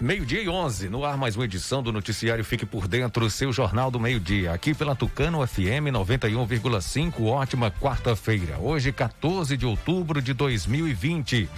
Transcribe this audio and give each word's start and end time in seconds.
Meio-dia 0.00 0.42
e 0.42 0.48
11, 0.48 0.88
no 0.88 1.04
ar 1.04 1.18
mais 1.18 1.36
uma 1.36 1.44
edição 1.44 1.82
do 1.82 1.92
noticiário 1.92 2.42
Fique 2.42 2.64
por 2.64 2.88
Dentro, 2.88 3.28
seu 3.28 3.52
jornal 3.52 3.90
do 3.90 4.00
meio-dia, 4.00 4.50
aqui 4.50 4.72
pela 4.72 4.96
Tucano 4.96 5.46
FM 5.46 5.92
91,5. 5.92 7.26
Ótima 7.26 7.70
quarta-feira, 7.70 8.56
hoje 8.58 8.92
14 8.92 9.58
de 9.58 9.66
outubro 9.66 10.22
de 10.22 10.32
2020. 10.32 11.50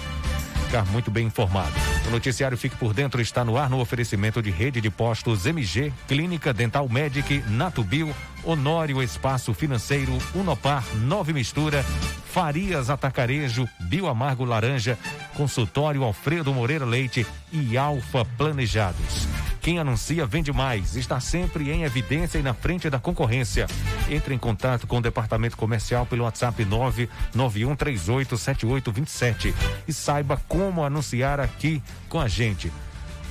ficar 0.71 0.87
muito 0.87 1.11
bem 1.11 1.27
informado. 1.27 1.73
O 2.07 2.11
noticiário 2.11 2.57
Fique 2.57 2.77
por 2.77 2.95
Dentro 2.95 3.21
está 3.21 3.45
no 3.45 3.57
ar 3.57 3.69
no 3.69 3.81
oferecimento 3.81 4.41
de 4.41 4.51
rede 4.51 4.81
de 4.81 4.89
postos 4.89 5.45
MG, 5.45 5.93
Clínica 6.07 6.53
Dental 6.53 6.89
Medic, 6.89 7.43
Natubio, 7.49 8.15
Honório 8.45 9.03
Espaço 9.03 9.55
Financeiro, 9.55 10.17
Unopar, 10.35 10.85
Nove 10.97 11.33
Mistura, 11.33 11.85
Farias 12.33 12.91
Atacarejo, 12.91 13.69
Bioamargo 13.81 14.45
Laranja, 14.45 14.97
Consultório 15.35 16.05
Alfredo 16.05 16.55
Moreira 16.55 16.85
Leite 16.85 17.27
e 17.53 17.77
Alfa 17.77 18.25
Planejados. 18.25 19.27
Quem 19.61 19.79
anuncia 19.79 20.25
vende 20.25 20.53
mais, 20.53 20.97
está 20.97 21.21
sempre 21.21 21.71
em 21.71 21.83
evidência 21.83 22.39
e 22.39 22.43
na 22.43 22.55
frente 22.55 22.89
da 22.89 22.99
concorrência. 22.99 23.67
Entre 24.09 24.35
em 24.35 24.39
contato 24.39 24.87
com 24.87 24.97
o 24.99 25.03
departamento 25.03 25.55
comercial 25.57 26.07
pelo 26.07 26.25
WhatsApp 26.25 26.65
991387827 26.65 29.53
e 29.87 29.93
saiba 29.93 30.41
como 30.49 30.83
anunciar 30.83 31.41
aqui 31.41 31.83
com 32.09 32.19
a 32.19 32.27
gente. 32.27 32.73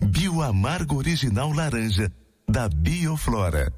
Bioamargo 0.00 0.96
Original 0.96 1.52
Laranja, 1.52 2.12
da 2.48 2.68
Bioflora. 2.68 3.72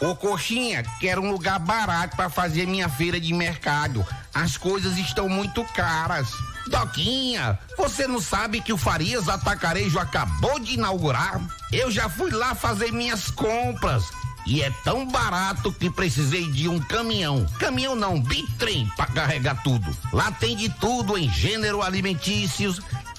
Ô 0.00 0.16
coxinha, 0.16 0.82
quero 0.98 1.20
um 1.22 1.30
lugar 1.30 1.58
barato 1.58 2.16
para 2.16 2.30
fazer 2.30 2.66
minha 2.66 2.88
feira 2.88 3.20
de 3.20 3.32
mercado. 3.34 4.04
As 4.32 4.56
coisas 4.56 4.96
estão 4.96 5.28
muito 5.28 5.62
caras. 5.64 6.30
Doquinha, 6.68 7.58
você 7.76 8.06
não 8.06 8.20
sabe 8.20 8.60
que 8.60 8.72
o 8.72 8.78
Farias 8.78 9.28
Atacarejo 9.28 9.98
acabou 9.98 10.58
de 10.58 10.74
inaugurar? 10.74 11.40
Eu 11.70 11.90
já 11.90 12.08
fui 12.08 12.30
lá 12.30 12.54
fazer 12.54 12.92
minhas 12.92 13.30
compras. 13.30 14.04
E 14.46 14.62
é 14.62 14.70
tão 14.84 15.06
barato 15.06 15.72
que 15.72 15.90
precisei 15.90 16.50
de 16.50 16.66
um 16.66 16.80
caminhão. 16.80 17.46
Caminhão 17.58 17.94
não, 17.94 18.20
bitrem 18.20 18.90
para 18.96 19.06
carregar 19.06 19.62
tudo. 19.62 19.96
Lá 20.12 20.32
tem 20.32 20.56
de 20.56 20.68
tudo 20.68 21.18
em 21.18 21.30
gênero 21.30 21.82
alimentícios, 21.82 22.80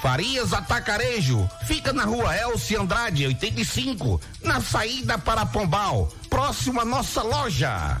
Farias 0.00 0.54
Atacarejo, 0.54 1.48
fica 1.66 1.92
na 1.92 2.04
rua 2.04 2.34
Elci 2.34 2.74
Andrade, 2.74 3.26
85, 3.26 4.20
na 4.42 4.60
saída 4.60 5.18
para 5.18 5.44
Pombal, 5.44 6.10
próximo 6.30 6.80
à 6.80 6.84
nossa 6.86 7.22
loja. 7.22 8.00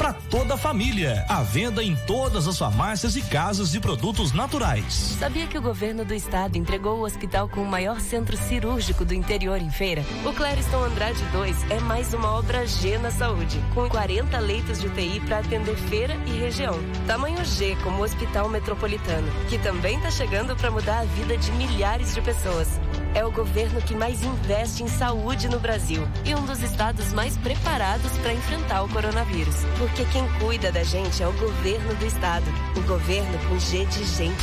para 0.00 0.14
toda 0.14 0.54
a 0.54 0.56
família. 0.56 1.26
À 1.28 1.42
venda 1.42 1.84
em 1.84 1.94
todas 1.94 2.48
as 2.48 2.56
farmácias 2.56 3.16
e 3.16 3.20
casas 3.20 3.70
de 3.70 3.78
produtos 3.78 4.32
naturais. 4.32 4.94
Sabia 5.18 5.46
que 5.46 5.58
o 5.58 5.60
governo 5.60 6.06
do 6.06 6.14
estado 6.14 6.56
entregou 6.56 7.00
o 7.00 7.04
hospital 7.04 7.50
com 7.50 7.62
o 7.62 7.66
maior 7.66 8.00
centro 8.00 8.34
cirúrgico 8.34 9.04
do 9.04 9.12
interior 9.12 9.60
em 9.60 9.70
feira? 9.70 10.02
O 10.24 10.32
Clériston 10.32 10.84
Andrade 10.84 11.22
2 11.32 11.70
é 11.70 11.80
mais 11.80 12.14
uma 12.14 12.32
obra 12.32 12.66
G 12.66 12.96
na 12.96 13.10
saúde, 13.10 13.62
com 13.74 13.90
40 13.90 14.38
leitos 14.38 14.80
de 14.80 14.86
UTI 14.86 15.20
para 15.20 15.40
atender 15.40 15.76
feira 15.76 16.16
e 16.26 16.30
região. 16.30 16.80
Tamanho 17.06 17.44
G 17.44 17.76
como 17.84 18.02
Hospital 18.02 18.48
Metropolitano, 18.48 19.30
que 19.50 19.58
também 19.58 19.98
está 19.98 20.10
chegando 20.10 20.56
para 20.56 20.70
mudar 20.70 21.00
a 21.00 21.04
vida 21.04 21.36
de 21.36 21.52
milhares 21.52 22.14
de 22.14 22.22
pessoas. 22.22 22.80
É 23.14 23.22
o 23.24 23.30
governo 23.30 23.82
que 23.82 23.94
mais 23.94 24.22
investe 24.22 24.82
em 24.82 24.88
saúde 24.88 25.46
no 25.48 25.60
Brasil 25.60 26.08
e 26.24 26.34
um 26.34 26.46
dos 26.46 26.62
estados 26.62 27.12
mais 27.12 27.36
preparados 27.36 28.16
para 28.18 28.32
enfrentar 28.32 28.82
o 28.82 28.88
coronavírus. 28.88 29.56
Porque 29.90 30.04
quem 30.12 30.28
cuida 30.38 30.70
da 30.70 30.84
gente 30.84 31.20
é 31.20 31.26
o 31.26 31.32
governo 31.32 31.94
do 31.96 32.06
estado. 32.06 32.44
O 32.76 32.80
governo 32.82 33.36
com 33.48 33.58
G 33.58 33.84
de 33.86 34.04
gente. 34.04 34.34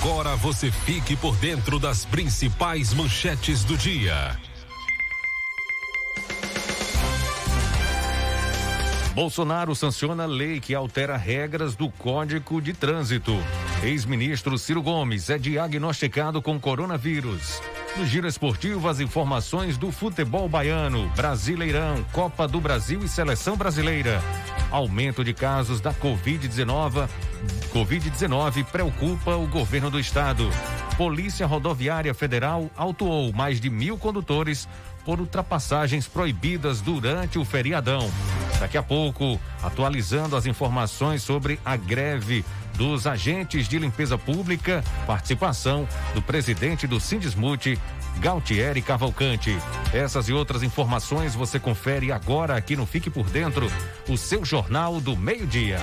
Agora 0.00 0.34
você 0.36 0.70
fique 0.70 1.14
por 1.14 1.36
dentro 1.36 1.78
das 1.78 2.06
principais 2.06 2.94
manchetes 2.94 3.64
do 3.64 3.76
dia. 3.76 4.38
Bolsonaro 9.14 9.74
sanciona 9.74 10.24
lei 10.24 10.58
que 10.58 10.74
altera 10.74 11.16
regras 11.16 11.76
do 11.76 11.90
Código 11.90 12.60
de 12.60 12.72
Trânsito. 12.72 13.36
Ex-ministro 13.82 14.56
Ciro 14.58 14.82
Gomes 14.82 15.28
é 15.28 15.36
diagnosticado 15.36 16.40
com 16.40 16.58
coronavírus. 16.58 17.60
No 17.96 18.04
giro 18.04 18.26
esportivo, 18.26 18.88
as 18.88 18.98
informações 18.98 19.78
do 19.78 19.92
futebol 19.92 20.48
baiano, 20.48 21.08
Brasileirão, 21.10 22.04
Copa 22.12 22.48
do 22.48 22.60
Brasil 22.60 23.04
e 23.04 23.08
Seleção 23.08 23.56
Brasileira. 23.56 24.20
Aumento 24.70 25.22
de 25.22 25.32
casos 25.32 25.80
da 25.80 25.94
Covid-19 25.94 27.08
Covid-19 27.72 28.64
preocupa 28.64 29.36
o 29.36 29.46
governo 29.46 29.90
do 29.90 29.98
estado. 29.98 30.48
Polícia 30.96 31.46
Rodoviária 31.46 32.14
Federal 32.14 32.70
autuou 32.76 33.32
mais 33.32 33.60
de 33.60 33.68
mil 33.68 33.98
condutores 33.98 34.68
por 35.04 35.20
ultrapassagens 35.20 36.06
proibidas 36.06 36.80
durante 36.80 37.38
o 37.38 37.44
feriadão. 37.44 38.10
Daqui 38.60 38.78
a 38.78 38.82
pouco, 38.82 39.40
atualizando 39.62 40.36
as 40.36 40.46
informações 40.46 41.22
sobre 41.22 41.58
a 41.64 41.76
greve 41.76 42.44
dos 42.76 43.06
agentes 43.06 43.68
de 43.68 43.78
limpeza 43.78 44.18
pública, 44.18 44.82
participação 45.06 45.88
do 46.14 46.22
presidente 46.22 46.86
do 46.86 47.00
Sindismute, 47.00 47.78
Galtieri 48.18 48.82
Cavalcante. 48.82 49.56
Essas 49.92 50.28
e 50.28 50.32
outras 50.32 50.62
informações 50.62 51.34
você 51.34 51.58
confere 51.58 52.12
agora 52.12 52.56
aqui 52.56 52.76
no 52.76 52.86
Fique 52.86 53.10
por 53.10 53.28
Dentro, 53.28 53.70
o 54.08 54.16
seu 54.16 54.44
jornal 54.44 55.00
do 55.00 55.16
meio-dia. 55.16 55.78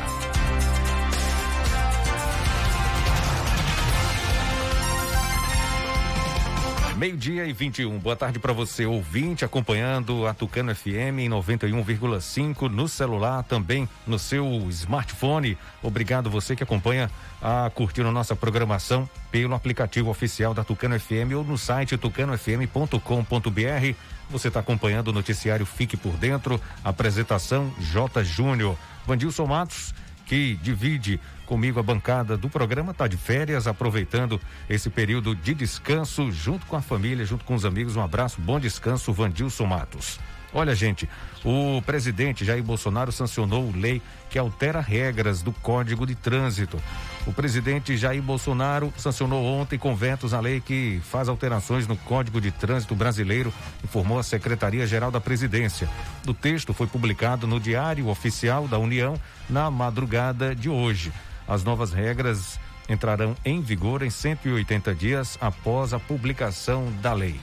Meio-dia 7.01 7.47
e 7.47 7.51
21. 7.51 7.97
Boa 7.97 8.15
tarde 8.15 8.37
para 8.37 8.53
você, 8.53 8.85
ouvinte, 8.85 9.43
acompanhando 9.43 10.27
a 10.27 10.35
Tucano 10.35 10.75
FM 10.75 11.17
em 11.17 11.29
91,5 11.31 12.69
no 12.69 12.87
celular, 12.87 13.41
também 13.41 13.89
no 14.05 14.19
seu 14.19 14.45
smartphone. 14.69 15.57
Obrigado 15.81 16.29
você 16.29 16.55
que 16.55 16.61
acompanha 16.61 17.09
a 17.41 17.71
curtir 17.73 18.01
a 18.01 18.11
nossa 18.11 18.35
programação 18.35 19.09
pelo 19.31 19.55
aplicativo 19.55 20.11
oficial 20.11 20.53
da 20.53 20.63
Tucano 20.63 20.99
FM 20.99 21.33
ou 21.35 21.43
no 21.43 21.57
site 21.57 21.97
tucanofm.com.br. 21.97 23.95
Você 24.29 24.49
está 24.49 24.59
acompanhando 24.59 25.07
o 25.07 25.11
noticiário 25.11 25.65
Fique 25.65 25.97
por 25.97 26.15
Dentro, 26.17 26.61
apresentação 26.83 27.73
J. 27.79 28.23
Júnior. 28.23 28.77
Vandilson 29.07 29.47
Matos 29.47 29.91
que 30.31 30.55
divide 30.61 31.19
comigo 31.51 31.81
a 31.81 31.83
bancada 31.83 32.37
do 32.37 32.49
programa, 32.49 32.93
está 32.93 33.09
de 33.09 33.17
férias, 33.17 33.67
aproveitando 33.67 34.39
esse 34.69 34.89
período 34.89 35.35
de 35.35 35.53
descanso 35.53 36.31
junto 36.31 36.65
com 36.65 36.77
a 36.77 36.81
família, 36.81 37.25
junto 37.25 37.43
com 37.43 37.53
os 37.53 37.65
amigos. 37.65 37.97
Um 37.97 38.01
abraço, 38.01 38.39
bom 38.39 38.57
descanso, 38.57 39.11
Vandilson 39.11 39.65
Matos. 39.65 40.17
Olha, 40.53 40.73
gente, 40.73 41.09
o 41.43 41.81
presidente 41.81 42.45
Jair 42.45 42.63
Bolsonaro 42.63 43.11
sancionou 43.11 43.69
lei 43.75 44.01
que 44.29 44.39
altera 44.39 44.79
regras 44.79 45.41
do 45.41 45.51
Código 45.51 46.07
de 46.07 46.15
Trânsito. 46.15 46.81
O 47.27 47.33
presidente 47.33 47.97
Jair 47.97 48.21
Bolsonaro 48.21 48.93
sancionou 48.95 49.43
ontem 49.43 49.77
conventos 49.77 50.33
a 50.33 50.39
lei 50.39 50.61
que 50.61 51.01
faz 51.03 51.27
alterações 51.27 51.85
no 51.85 51.97
Código 51.97 52.39
de 52.39 52.51
Trânsito 52.51 52.95
brasileiro, 52.95 53.53
informou 53.83 54.19
a 54.19 54.23
Secretaria-Geral 54.23 55.11
da 55.11 55.19
Presidência. 55.19 55.89
O 56.25 56.33
texto 56.33 56.73
foi 56.73 56.87
publicado 56.87 57.45
no 57.45 57.59
Diário 57.59 58.07
Oficial 58.07 58.69
da 58.69 58.79
União 58.79 59.19
na 59.49 59.69
madrugada 59.69 60.55
de 60.55 60.69
hoje. 60.69 61.11
As 61.47 61.63
novas 61.63 61.91
regras 61.91 62.59
entrarão 62.89 63.35
em 63.45 63.61
vigor 63.61 64.01
em 64.01 64.09
180 64.09 64.93
dias 64.95 65.37
após 65.41 65.93
a 65.93 65.99
publicação 65.99 66.91
da 67.01 67.13
lei. 67.13 67.39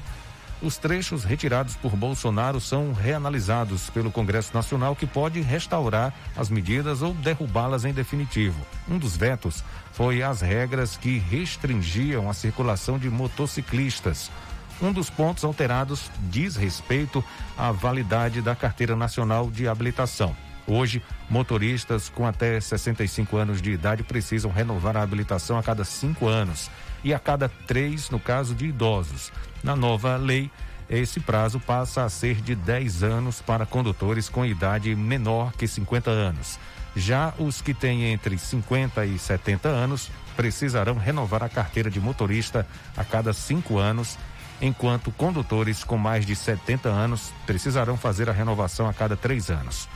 Os 0.61 0.77
trechos 0.77 1.23
retirados 1.23 1.77
por 1.77 1.95
Bolsonaro 1.95 2.61
são 2.61 2.93
reanalisados 2.93 3.91
pelo 3.91 4.11
Congresso 4.11 4.53
Nacional, 4.53 4.97
que 4.97 5.07
pode 5.07 5.41
restaurar 5.41 6.13
as 6.37 6.51
medidas 6.51 7.01
ou 7.01 7.15
derrubá-las 7.15 7.85
em 7.85 7.93
definitivo. 7.93 8.61
Um 8.89 8.99
dos 8.99 9.17
vetos 9.17 9.63
foi 9.93 10.21
as 10.21 10.41
regras 10.41 10.97
que 10.97 11.19
restringiam 11.19 12.29
a 12.29 12.35
circulação 12.35 12.99
de 12.99 13.09
motociclistas. 13.09 14.33
Um 14.83 14.93
dos 14.93 15.09
pontos 15.09 15.45
alterados 15.45 16.11
diz 16.29 16.57
respeito 16.57 17.25
à 17.57 17.71
validade 17.71 18.43
da 18.43 18.57
Carteira 18.57 18.97
Nacional 18.97 19.49
de 19.51 19.69
Habilitação. 19.69 20.35
Hoje, 20.71 21.03
motoristas 21.31 22.11
com 22.11 22.27
até 22.27 22.61
65 22.61 23.39
anos 23.39 23.63
de 23.63 23.71
idade 23.71 24.03
precisam 24.03 24.51
renovar 24.51 24.99
a 24.99 25.03
habilitação 25.03 25.59
a 25.59 25.63
cada 25.63 25.83
cinco 25.83 26.27
anos 26.27 26.71
e 27.03 27.15
a 27.15 27.19
cada 27.19 27.49
três 27.49 28.11
no 28.11 28.21
caso 28.21 28.55
de 28.55 28.67
idosos. 28.67 29.33
Na 29.65 29.75
nova 29.75 30.15
lei, 30.17 30.51
esse 30.91 31.21
prazo 31.21 31.59
passa 31.59 32.05
a 32.05 32.11
ser 32.11 32.43
de 32.43 32.55
10 32.55 33.03
anos 33.03 33.41
para 33.41 33.65
condutores 33.65 34.29
com 34.29 34.45
idade 34.45 34.95
menor 34.95 35.53
que 35.53 35.67
50 35.67 36.11
anos. 36.11 36.59
Já 36.95 37.33
os 37.39 37.63
que 37.63 37.73
têm 37.73 38.13
entre 38.13 38.37
50 38.37 39.07
e 39.07 39.19
70 39.19 39.71
anos 39.71 40.11
precisarão 40.37 40.97
renovar 40.97 41.43
a 41.43 41.49
carteira 41.49 41.91
de 41.91 41.99
motorista 41.99 42.67
a 42.95 43.05
cada 43.05 43.33
cinco 43.33 43.79
anos, 43.79 44.19
enquanto 44.61 45.11
condutores 45.13 45.83
com 45.83 45.97
mais 45.97 46.27
de 46.27 46.37
70 46.37 46.91
anos 46.91 47.33
precisarão 47.47 47.97
fazer 47.97 48.29
a 48.29 48.33
renovação 48.35 48.87
a 48.87 48.93
cada 48.93 49.17
três 49.17 49.51
anos. 49.51 49.89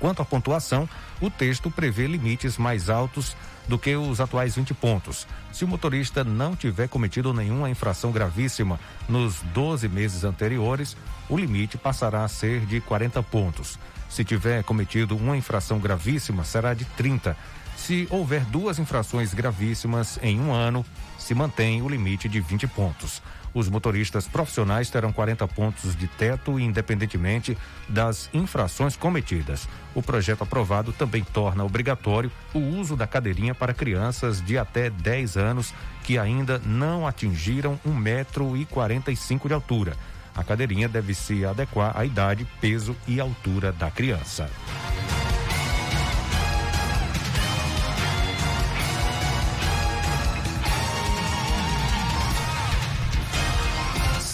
Quanto 0.00 0.22
à 0.22 0.24
pontuação, 0.24 0.88
o 1.20 1.28
texto 1.28 1.70
prevê 1.70 2.06
limites 2.06 2.56
mais 2.56 2.88
altos 2.88 3.36
do 3.66 3.78
que 3.78 3.94
os 3.96 4.20
atuais 4.20 4.56
20 4.56 4.72
pontos. 4.74 5.26
Se 5.52 5.64
o 5.64 5.68
motorista 5.68 6.24
não 6.24 6.56
tiver 6.56 6.88
cometido 6.88 7.34
nenhuma 7.34 7.68
infração 7.68 8.10
gravíssima 8.10 8.80
nos 9.08 9.42
12 9.54 9.88
meses 9.88 10.24
anteriores, 10.24 10.96
o 11.28 11.36
limite 11.36 11.76
passará 11.76 12.24
a 12.24 12.28
ser 12.28 12.64
de 12.64 12.80
40 12.80 13.22
pontos. 13.24 13.78
Se 14.08 14.24
tiver 14.24 14.64
cometido 14.64 15.16
uma 15.16 15.36
infração 15.36 15.78
gravíssima, 15.78 16.44
será 16.44 16.72
de 16.72 16.84
30. 16.84 17.36
Se 17.76 18.08
houver 18.10 18.44
duas 18.46 18.78
infrações 18.78 19.34
gravíssimas 19.34 20.18
em 20.22 20.40
um 20.40 20.52
ano, 20.52 20.84
se 21.18 21.34
mantém 21.34 21.82
o 21.82 21.88
limite 21.88 22.28
de 22.28 22.40
20 22.40 22.66
pontos. 22.68 23.22
Os 23.54 23.68
motoristas 23.68 24.26
profissionais 24.26 24.90
terão 24.90 25.12
40 25.12 25.46
pontos 25.48 25.96
de 25.96 26.06
teto, 26.06 26.58
independentemente 26.58 27.56
das 27.88 28.28
infrações 28.32 28.96
cometidas. 28.96 29.68
O 29.94 30.02
projeto 30.02 30.42
aprovado 30.42 30.92
também 30.92 31.24
torna 31.24 31.64
obrigatório 31.64 32.30
o 32.54 32.58
uso 32.58 32.96
da 32.96 33.06
cadeirinha 33.06 33.54
para 33.54 33.74
crianças 33.74 34.40
de 34.40 34.58
até 34.58 34.90
10 34.90 35.36
anos 35.36 35.74
que 36.04 36.18
ainda 36.18 36.60
não 36.64 37.06
atingiram 37.06 37.78
1,45 37.86 37.94
metro 37.94 38.56
e 38.56 38.64
45 38.64 39.48
de 39.48 39.54
altura. 39.54 39.96
A 40.34 40.44
cadeirinha 40.44 40.88
deve 40.88 41.14
se 41.14 41.44
adequar 41.44 41.96
à 41.96 42.04
idade, 42.04 42.46
peso 42.60 42.94
e 43.06 43.20
altura 43.20 43.72
da 43.72 43.90
criança. 43.90 44.48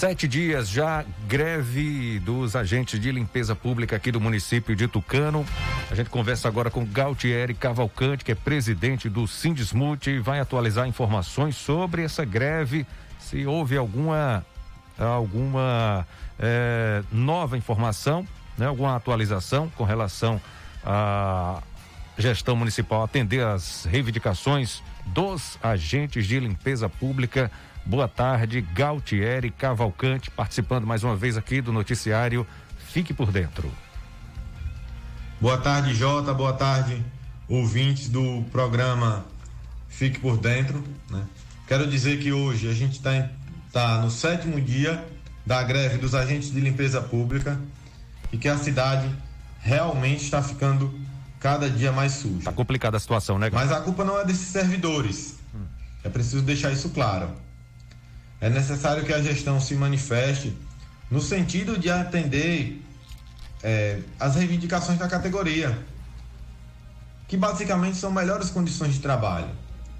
Sete 0.04 0.28
dias 0.28 0.68
já, 0.68 1.02
greve 1.26 2.18
dos 2.18 2.54
agentes 2.54 3.00
de 3.00 3.10
limpeza 3.10 3.56
pública 3.56 3.96
aqui 3.96 4.12
do 4.12 4.20
município 4.20 4.76
de 4.76 4.86
Tucano. 4.86 5.46
A 5.90 5.94
gente 5.94 6.10
conversa 6.10 6.46
agora 6.46 6.70
com 6.70 6.84
Galtieri 6.84 7.54
Cavalcante, 7.54 8.22
que 8.22 8.30
é 8.30 8.34
presidente 8.34 9.08
do 9.08 9.26
Sindismute, 9.26 10.10
e 10.10 10.18
vai 10.18 10.40
atualizar 10.40 10.86
informações 10.86 11.56
sobre 11.56 12.04
essa 12.04 12.22
greve, 12.22 12.86
se 13.18 13.46
houve 13.46 13.78
alguma, 13.78 14.44
alguma 14.98 16.06
é, 16.38 17.02
nova 17.10 17.56
informação, 17.56 18.28
né, 18.58 18.66
alguma 18.66 18.94
atualização 18.94 19.70
com 19.70 19.84
relação 19.84 20.38
à 20.84 21.62
gestão 22.18 22.54
municipal 22.54 23.02
atender 23.02 23.42
às 23.42 23.86
reivindicações 23.86 24.82
dos 25.06 25.58
agentes 25.62 26.26
de 26.26 26.38
limpeza 26.38 26.90
pública 26.90 27.50
Boa 27.86 28.08
tarde, 28.08 28.62
Galtieri 28.62 29.50
Cavalcante, 29.50 30.30
participando 30.30 30.86
mais 30.86 31.04
uma 31.04 31.14
vez 31.14 31.36
aqui 31.36 31.60
do 31.60 31.70
noticiário 31.70 32.46
Fique 32.88 33.12
por 33.12 33.30
Dentro. 33.30 33.70
Boa 35.38 35.58
tarde, 35.58 35.94
Jota, 35.94 36.32
boa 36.32 36.54
tarde, 36.54 37.04
ouvintes 37.46 38.08
do 38.08 38.42
programa 38.50 39.26
Fique 39.86 40.18
por 40.18 40.38
Dentro. 40.38 40.82
Né? 41.10 41.26
Quero 41.68 41.86
dizer 41.86 42.20
que 42.20 42.32
hoje 42.32 42.70
a 42.70 42.72
gente 42.72 42.92
está 42.92 43.28
tá 43.70 43.98
no 43.98 44.10
sétimo 44.10 44.58
dia 44.58 45.04
da 45.44 45.62
greve 45.62 45.98
dos 45.98 46.14
agentes 46.14 46.50
de 46.50 46.60
limpeza 46.60 47.02
pública 47.02 47.60
e 48.32 48.38
que 48.38 48.48
a 48.48 48.56
cidade 48.56 49.10
realmente 49.60 50.24
está 50.24 50.42
ficando 50.42 50.98
cada 51.38 51.68
dia 51.68 51.92
mais 51.92 52.12
suja. 52.12 52.38
Está 52.38 52.52
complicada 52.52 52.96
a 52.96 53.00
situação, 53.00 53.38
né? 53.38 53.50
Mas 53.52 53.70
a 53.70 53.82
culpa 53.82 54.04
não 54.04 54.18
é 54.18 54.24
desses 54.24 54.48
servidores. 54.48 55.36
Hum. 55.54 55.66
É 56.02 56.08
preciso 56.08 56.42
deixar 56.42 56.72
isso 56.72 56.88
claro. 56.88 57.44
É 58.44 58.50
necessário 58.50 59.06
que 59.06 59.12
a 59.14 59.22
gestão 59.22 59.58
se 59.58 59.74
manifeste 59.74 60.54
no 61.10 61.18
sentido 61.18 61.78
de 61.78 61.88
atender 61.88 62.78
é, 63.62 64.00
as 64.20 64.34
reivindicações 64.34 64.98
da 64.98 65.08
categoria, 65.08 65.78
que 67.26 67.38
basicamente 67.38 67.96
são 67.96 68.12
melhores 68.12 68.50
condições 68.50 68.92
de 68.92 69.00
trabalho, 69.00 69.48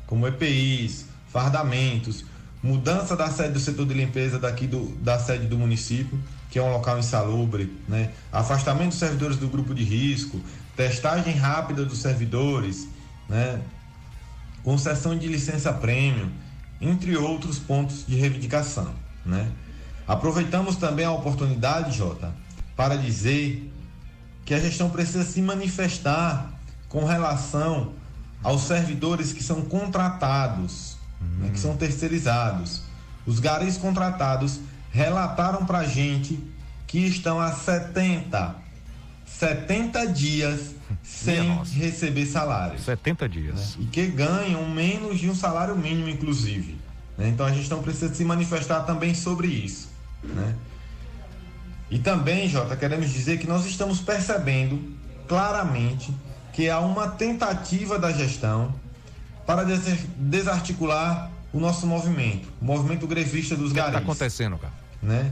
como 0.06 0.28
EPIs, 0.28 1.06
fardamentos, 1.30 2.26
mudança 2.62 3.16
da 3.16 3.30
sede 3.30 3.54
do 3.54 3.60
setor 3.60 3.86
de 3.86 3.94
limpeza 3.94 4.38
daqui 4.38 4.66
do, 4.66 4.94
da 4.96 5.18
sede 5.18 5.46
do 5.46 5.56
município, 5.56 6.22
que 6.50 6.58
é 6.58 6.62
um 6.62 6.70
local 6.70 6.98
insalubre, 6.98 7.74
né? 7.88 8.10
afastamento 8.30 8.90
dos 8.90 8.98
servidores 8.98 9.38
do 9.38 9.48
grupo 9.48 9.74
de 9.74 9.84
risco, 9.84 10.38
testagem 10.76 11.34
rápida 11.34 11.82
dos 11.82 12.02
servidores, 12.02 12.86
né? 13.26 13.62
concessão 14.62 15.16
de 15.16 15.28
licença 15.28 15.72
prêmio, 15.72 16.30
entre 16.81 17.16
outros 17.16 17.59
pontos 17.59 18.04
de 18.07 18.16
reivindicação. 18.16 18.93
Né? 19.25 19.50
Aproveitamos 20.07 20.76
também 20.76 21.07
a 21.07 21.12
oportunidade, 21.12 21.97
Jota, 21.97 22.33
para 22.76 22.97
dizer 22.97 23.73
que 24.45 24.52
a 24.52 24.61
gestão 24.61 24.90
precisa 24.90 25.25
se 25.25 25.40
manifestar 25.40 26.52
com 26.88 27.04
relação 27.04 27.93
aos 28.43 28.62
servidores 28.62 29.33
que 29.33 29.43
são 29.43 29.62
contratados, 29.62 30.97
né, 31.38 31.49
que 31.50 31.59
são 31.59 31.76
terceirizados. 31.76 32.83
Os 33.26 33.38
garis 33.40 33.78
contratados 33.78 34.61
relataram 34.93 35.64
para 35.64 35.78
a 35.78 35.87
gente 35.87 36.38
que 36.87 36.99
estão 36.99 37.40
há 37.40 37.52
70, 37.52 38.54
70 39.26 40.07
dias 40.09 40.75
sem 41.02 41.62
receber 41.64 42.26
salário. 42.26 42.78
70 42.78 43.28
dias. 43.28 43.76
E 43.81 43.85
que 43.85 44.07
ganham 44.07 44.69
menos 44.69 45.19
de 45.19 45.28
um 45.28 45.35
salário 45.35 45.76
mínimo, 45.76 46.09
inclusive. 46.09 46.76
né? 47.19 47.28
Então 47.28 47.45
a 47.47 47.52
gestão 47.52 47.83
precisa 47.83 48.12
se 48.14 48.25
manifestar 48.25 48.81
também 48.81 49.14
sobre 49.14 49.49
isso. 49.49 49.88
Né? 50.23 50.54
E 51.90 51.99
também, 51.99 52.49
Jota, 52.49 52.76
queremos 52.76 53.11
dizer 53.11 53.38
que 53.38 53.47
nós 53.47 53.66
estamos 53.66 54.00
percebendo 54.00 54.81
claramente 55.28 56.12
que 56.52 56.69
há 56.71 56.78
uma 56.81 57.09
tentativa 57.09 57.99
da 57.99 58.12
gestão 58.12 58.75
para 59.47 59.64
des- 59.64 60.04
desarticular 60.16 61.31
o 61.52 61.61
nosso 61.61 61.87
movimento, 61.87 62.49
o 62.61 62.64
movimento 62.64 63.07
grevista 63.07 63.54
dos 63.54 63.71
O 63.71 63.75
que 63.75 63.78
está 63.81 63.90
garis. 63.90 64.04
acontecendo, 64.09 64.59
cara? 64.59 64.73
né? 65.02 65.31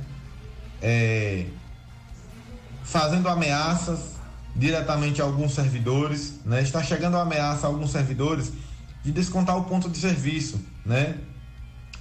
É, 0.80 1.46
fazendo 2.84 3.28
ameaças 3.28 4.12
diretamente 4.54 5.20
a 5.22 5.24
alguns 5.24 5.54
servidores, 5.54 6.40
né? 6.44 6.62
Está 6.62 6.82
chegando 6.82 7.16
a 7.16 7.22
ameaça 7.22 7.66
a 7.66 7.70
alguns 7.70 7.90
servidores 7.90 8.52
de 9.02 9.10
descontar 9.10 9.56
o 9.56 9.64
ponto 9.64 9.88
de 9.88 9.98
serviço, 9.98 10.60
né? 10.84 11.16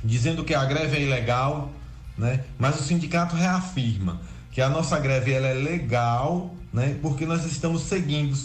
Dizendo 0.04 0.44
que 0.44 0.54
a 0.54 0.66
greve 0.66 0.98
é 0.98 1.02
ilegal, 1.02 1.72
né? 2.18 2.44
Mas 2.58 2.80
o 2.80 2.84
sindicato 2.84 3.36
reafirma 3.36 4.22
que 4.52 4.62
a 4.62 4.70
nossa 4.70 5.00
greve 5.00 5.32
ela 5.32 5.48
é 5.48 5.54
legal, 5.54 6.54
né? 6.74 6.98
Porque 7.02 7.26
nós 7.26 7.46
estamos 7.46 7.84
seguindo 7.84 8.38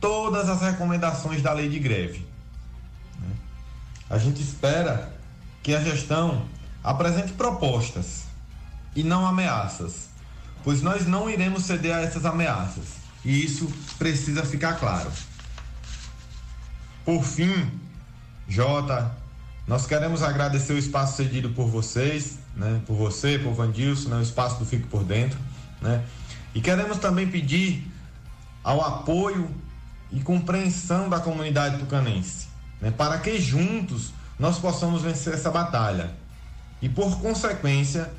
todas 0.00 0.48
as 0.48 0.62
recomendações 0.62 1.42
da 1.42 1.52
lei 1.52 1.68
de 1.68 1.78
greve. 1.78 2.26
né? 3.20 3.28
A 4.08 4.18
gente 4.18 4.42
espera 4.42 5.12
que 5.62 5.74
a 5.74 5.80
gestão 5.80 6.46
apresente 6.82 7.32
propostas 7.34 8.24
e 8.96 9.02
não 9.02 9.26
ameaças, 9.26 10.08
pois 10.64 10.82
nós 10.82 11.06
não 11.06 11.28
iremos 11.28 11.64
ceder 11.64 11.94
a 11.94 12.00
essas 12.00 12.24
ameaças. 12.24 13.02
E 13.24 13.44
isso 13.44 13.70
precisa 13.98 14.44
ficar 14.44 14.74
claro. 14.74 15.10
Por 17.04 17.22
fim, 17.24 17.70
Jota, 18.48 19.16
nós 19.66 19.86
queremos 19.86 20.22
agradecer 20.22 20.72
o 20.72 20.78
espaço 20.78 21.16
cedido 21.16 21.50
por 21.50 21.68
vocês, 21.68 22.38
né? 22.54 22.80
Por 22.86 22.94
você, 22.94 23.38
por 23.38 23.54
Vandilson, 23.54 24.08
né? 24.08 24.16
o 24.16 24.22
espaço 24.22 24.58
do 24.58 24.66
Fique 24.66 24.86
por 24.86 25.04
Dentro, 25.04 25.38
né? 25.80 26.04
E 26.54 26.60
queremos 26.60 26.98
também 26.98 27.28
pedir 27.28 27.90
ao 28.62 28.80
apoio 28.80 29.48
e 30.10 30.20
compreensão 30.20 31.08
da 31.08 31.18
comunidade 31.18 31.78
tucanense, 31.78 32.48
né? 32.80 32.90
Para 32.90 33.18
que 33.18 33.40
juntos 33.40 34.12
nós 34.38 34.58
possamos 34.58 35.02
vencer 35.02 35.34
essa 35.34 35.50
batalha. 35.50 36.10
E 36.80 36.88
por 36.88 37.20
consequência, 37.20 38.12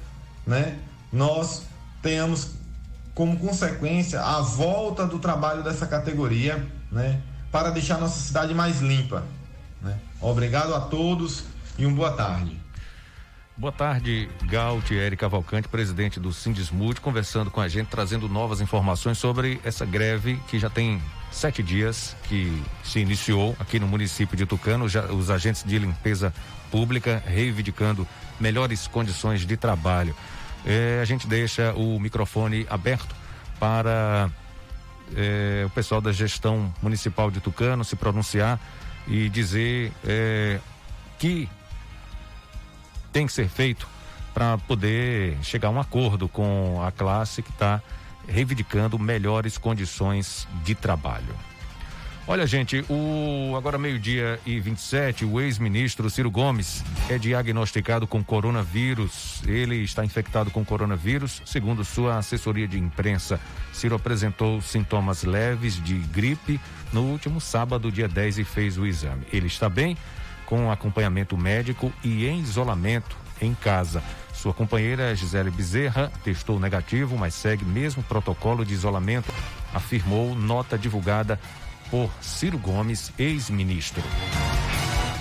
né? 0.48 0.80
Nós 1.12 1.64
tenhamos 2.04 2.52
como 3.16 3.38
consequência 3.40 4.22
a 4.22 4.42
volta 4.42 5.08
do 5.08 5.18
trabalho 5.18 5.64
dessa 5.64 5.88
categoria, 5.88 6.68
né? 6.92 7.22
Para 7.52 7.70
deixar 7.70 8.00
nossa 8.00 8.20
cidade 8.20 8.54
mais 8.54 8.82
limpa. 8.82 9.24
Né? 9.82 9.98
Obrigado 10.20 10.76
a 10.76 10.82
todos 10.82 11.46
e 11.78 11.86
uma 11.86 11.96
boa 11.96 12.12
tarde. 12.12 12.62
Boa 13.56 13.72
tarde, 13.72 14.28
Gautieri 14.46 15.16
Cavalcante, 15.16 15.68
presidente 15.68 16.20
do 16.20 16.34
Sindismute, 16.34 17.00
conversando 17.00 17.52
com 17.52 17.62
a 17.62 17.68
gente, 17.68 17.88
trazendo 17.88 18.28
novas 18.28 18.60
informações 18.60 19.20
sobre 19.20 19.62
essa 19.64 19.86
greve 19.86 20.42
que 20.48 20.58
já 20.58 20.72
tem 20.72 21.00
sete 21.32 21.62
dias 21.62 22.16
que 22.24 22.64
se 22.84 23.00
iniciou 23.00 23.56
aqui 23.60 23.80
no 23.80 23.88
município 23.88 24.36
de 24.36 24.48
Tucano. 24.48 24.90
Já, 24.90 25.06
os 25.06 25.30
agentes 25.30 25.64
de 25.64 25.78
limpeza 25.78 26.34
pública 26.72 27.22
reivindicando 27.28 28.08
melhores 28.40 28.88
condições 28.88 29.46
de 29.46 29.56
trabalho. 29.56 30.16
Eh, 30.66 31.00
a 31.02 31.06
gente 31.06 31.28
deixa 31.28 31.74
o 31.74 32.00
microfone 32.00 32.66
aberto 32.70 33.16
para 33.60 34.30
eh, 35.16 35.64
o 35.66 35.70
pessoal 35.72 36.02
da 36.02 36.12
gestão 36.12 36.74
municipal 36.82 37.30
de 37.30 37.40
Tucano 37.40 37.84
se 37.84 37.96
pronunciar 37.96 38.60
e 39.08 39.30
dizer 39.30 39.92
eh, 40.06 40.60
que 41.20 41.50
tem 43.12 43.28
que 43.28 43.34
ser 43.34 43.48
feito 43.48 43.88
para 44.34 44.58
poder 44.58 45.38
chegar 45.44 45.68
a 45.68 45.72
um 45.72 45.80
acordo 45.80 46.28
com 46.28 46.82
a 46.82 46.92
classe 46.92 47.42
que 47.42 47.52
está 47.52 47.82
reivindicando 48.28 48.98
melhores 48.98 49.58
condições 49.58 50.48
de 50.64 50.74
trabalho. 50.74 51.36
Olha, 52.26 52.48
gente, 52.48 52.86
o 52.90 53.54
agora 53.58 53.78
meio-dia 53.78 54.40
e 54.46 54.58
27, 54.58 55.26
o 55.26 55.42
ex-ministro 55.42 56.10
Ciro 56.10 56.32
Gomes 56.32 56.82
é 57.10 57.18
diagnosticado 57.18 58.08
com 58.08 58.24
coronavírus. 58.24 59.44
Ele 59.46 59.84
está 59.84 60.06
infectado 60.06 60.50
com 60.50 60.64
coronavírus, 60.64 61.42
segundo 61.46 61.84
sua 61.84 62.18
assessoria 62.18 62.66
de 62.66 62.80
imprensa. 62.80 63.42
Ciro 63.74 63.96
apresentou 63.96 64.62
sintomas 64.62 65.24
leves 65.24 65.84
de 65.84 65.96
gripe 65.96 66.62
no 66.94 67.02
último 67.02 67.42
sábado, 67.42 67.92
dia 67.92 68.08
10, 68.08 68.38
e 68.38 68.44
fez 68.46 68.78
o 68.78 68.86
exame. 68.86 69.28
Ele 69.34 69.48
está 69.48 69.68
bem, 69.68 69.98
com 70.46 70.72
acompanhamento 70.72 71.38
médico 71.38 71.92
e 72.02 72.26
em 72.26 72.40
isolamento 72.40 73.18
em 73.42 73.54
casa. 73.54 74.02
Sua 74.34 74.54
companheira 74.54 75.14
Gisele 75.14 75.52
Bezerra 75.52 76.10
testou 76.24 76.58
negativo, 76.58 77.18
mas 77.18 77.34
segue 77.34 77.66
mesmo 77.66 78.02
protocolo 78.02 78.66
de 78.66 78.74
isolamento, 78.74 79.30
afirmou 79.74 80.36
nota 80.36 80.78
divulgada 80.78 81.38
por 81.94 82.10
Ciro 82.24 82.58
Gomes, 82.58 83.14
ex-ministro. 83.20 84.02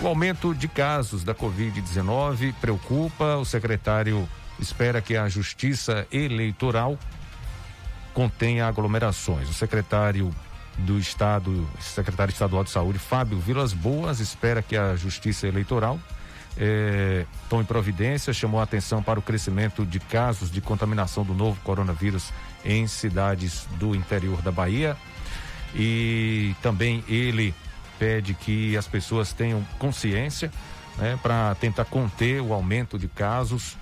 O 0.00 0.06
aumento 0.06 0.54
de 0.54 0.66
casos 0.66 1.22
da 1.22 1.34
Covid-19 1.34 2.54
preocupa. 2.62 3.36
O 3.36 3.44
secretário 3.44 4.26
espera 4.58 5.02
que 5.02 5.14
a 5.14 5.28
Justiça 5.28 6.06
Eleitoral 6.10 6.98
contenha 8.14 8.66
aglomerações. 8.66 9.50
O 9.50 9.52
secretário 9.52 10.34
do 10.78 10.98
Estado, 10.98 11.68
secretário 11.78 12.32
estadual 12.32 12.64
de 12.64 12.70
Saúde, 12.70 12.98
Fábio 12.98 13.38
Vilas 13.38 13.74
Boas, 13.74 14.18
espera 14.18 14.62
que 14.62 14.74
a 14.74 14.96
Justiça 14.96 15.46
Eleitoral 15.46 16.00
eh, 16.56 17.26
tome 17.50 17.64
providência, 17.64 18.32
chamou 18.32 18.60
a 18.60 18.64
atenção 18.64 19.02
para 19.02 19.18
o 19.18 19.22
crescimento 19.22 19.84
de 19.84 20.00
casos 20.00 20.50
de 20.50 20.62
contaminação 20.62 21.22
do 21.22 21.34
novo 21.34 21.60
coronavírus 21.60 22.30
em 22.64 22.86
cidades 22.86 23.66
do 23.78 23.94
interior 23.94 24.40
da 24.40 24.50
Bahia. 24.50 24.96
E 25.74 26.54
também 26.62 27.02
ele 27.08 27.54
pede 27.98 28.34
que 28.34 28.76
as 28.76 28.86
pessoas 28.86 29.32
tenham 29.32 29.62
consciência 29.78 30.50
né, 30.98 31.18
para 31.22 31.54
tentar 31.54 31.84
conter 31.84 32.40
o 32.40 32.52
aumento 32.52 32.98
de 32.98 33.08
casos 33.08 33.76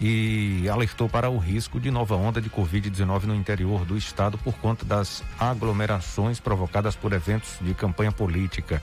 e 0.00 0.68
alertou 0.68 1.08
para 1.08 1.30
o 1.30 1.38
risco 1.38 1.78
de 1.78 1.90
nova 1.90 2.16
onda 2.16 2.40
de 2.40 2.50
Covid-19 2.50 3.24
no 3.24 3.34
interior 3.34 3.84
do 3.84 3.96
estado 3.96 4.36
por 4.38 4.54
conta 4.54 4.84
das 4.84 5.22
aglomerações 5.38 6.40
provocadas 6.40 6.96
por 6.96 7.12
eventos 7.12 7.56
de 7.60 7.72
campanha 7.74 8.10
política. 8.10 8.82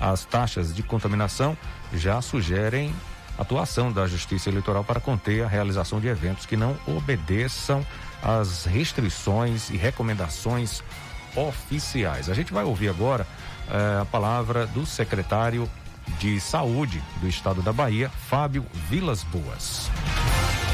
As 0.00 0.24
taxas 0.24 0.74
de 0.74 0.82
contaminação 0.82 1.56
já 1.94 2.20
sugerem 2.20 2.92
atuação 3.38 3.92
da 3.92 4.06
Justiça 4.06 4.48
Eleitoral 4.48 4.82
para 4.82 4.98
conter 4.98 5.44
a 5.44 5.48
realização 5.48 6.00
de 6.00 6.08
eventos 6.08 6.46
que 6.46 6.56
não 6.56 6.76
obedeçam 6.86 7.86
às 8.22 8.64
restrições 8.64 9.70
e 9.70 9.76
recomendações 9.76 10.82
oficiais. 11.36 12.28
A 12.28 12.34
gente 12.34 12.52
vai 12.52 12.64
ouvir 12.64 12.88
agora 12.88 13.26
eh, 13.70 14.00
a 14.00 14.04
palavra 14.04 14.66
do 14.66 14.84
secretário 14.86 15.68
de 16.18 16.40
Saúde 16.40 17.02
do 17.20 17.28
estado 17.28 17.62
da 17.62 17.72
Bahia, 17.72 18.08
Fábio 18.08 18.64
Vilas 18.88 19.22
Boas. 19.24 19.90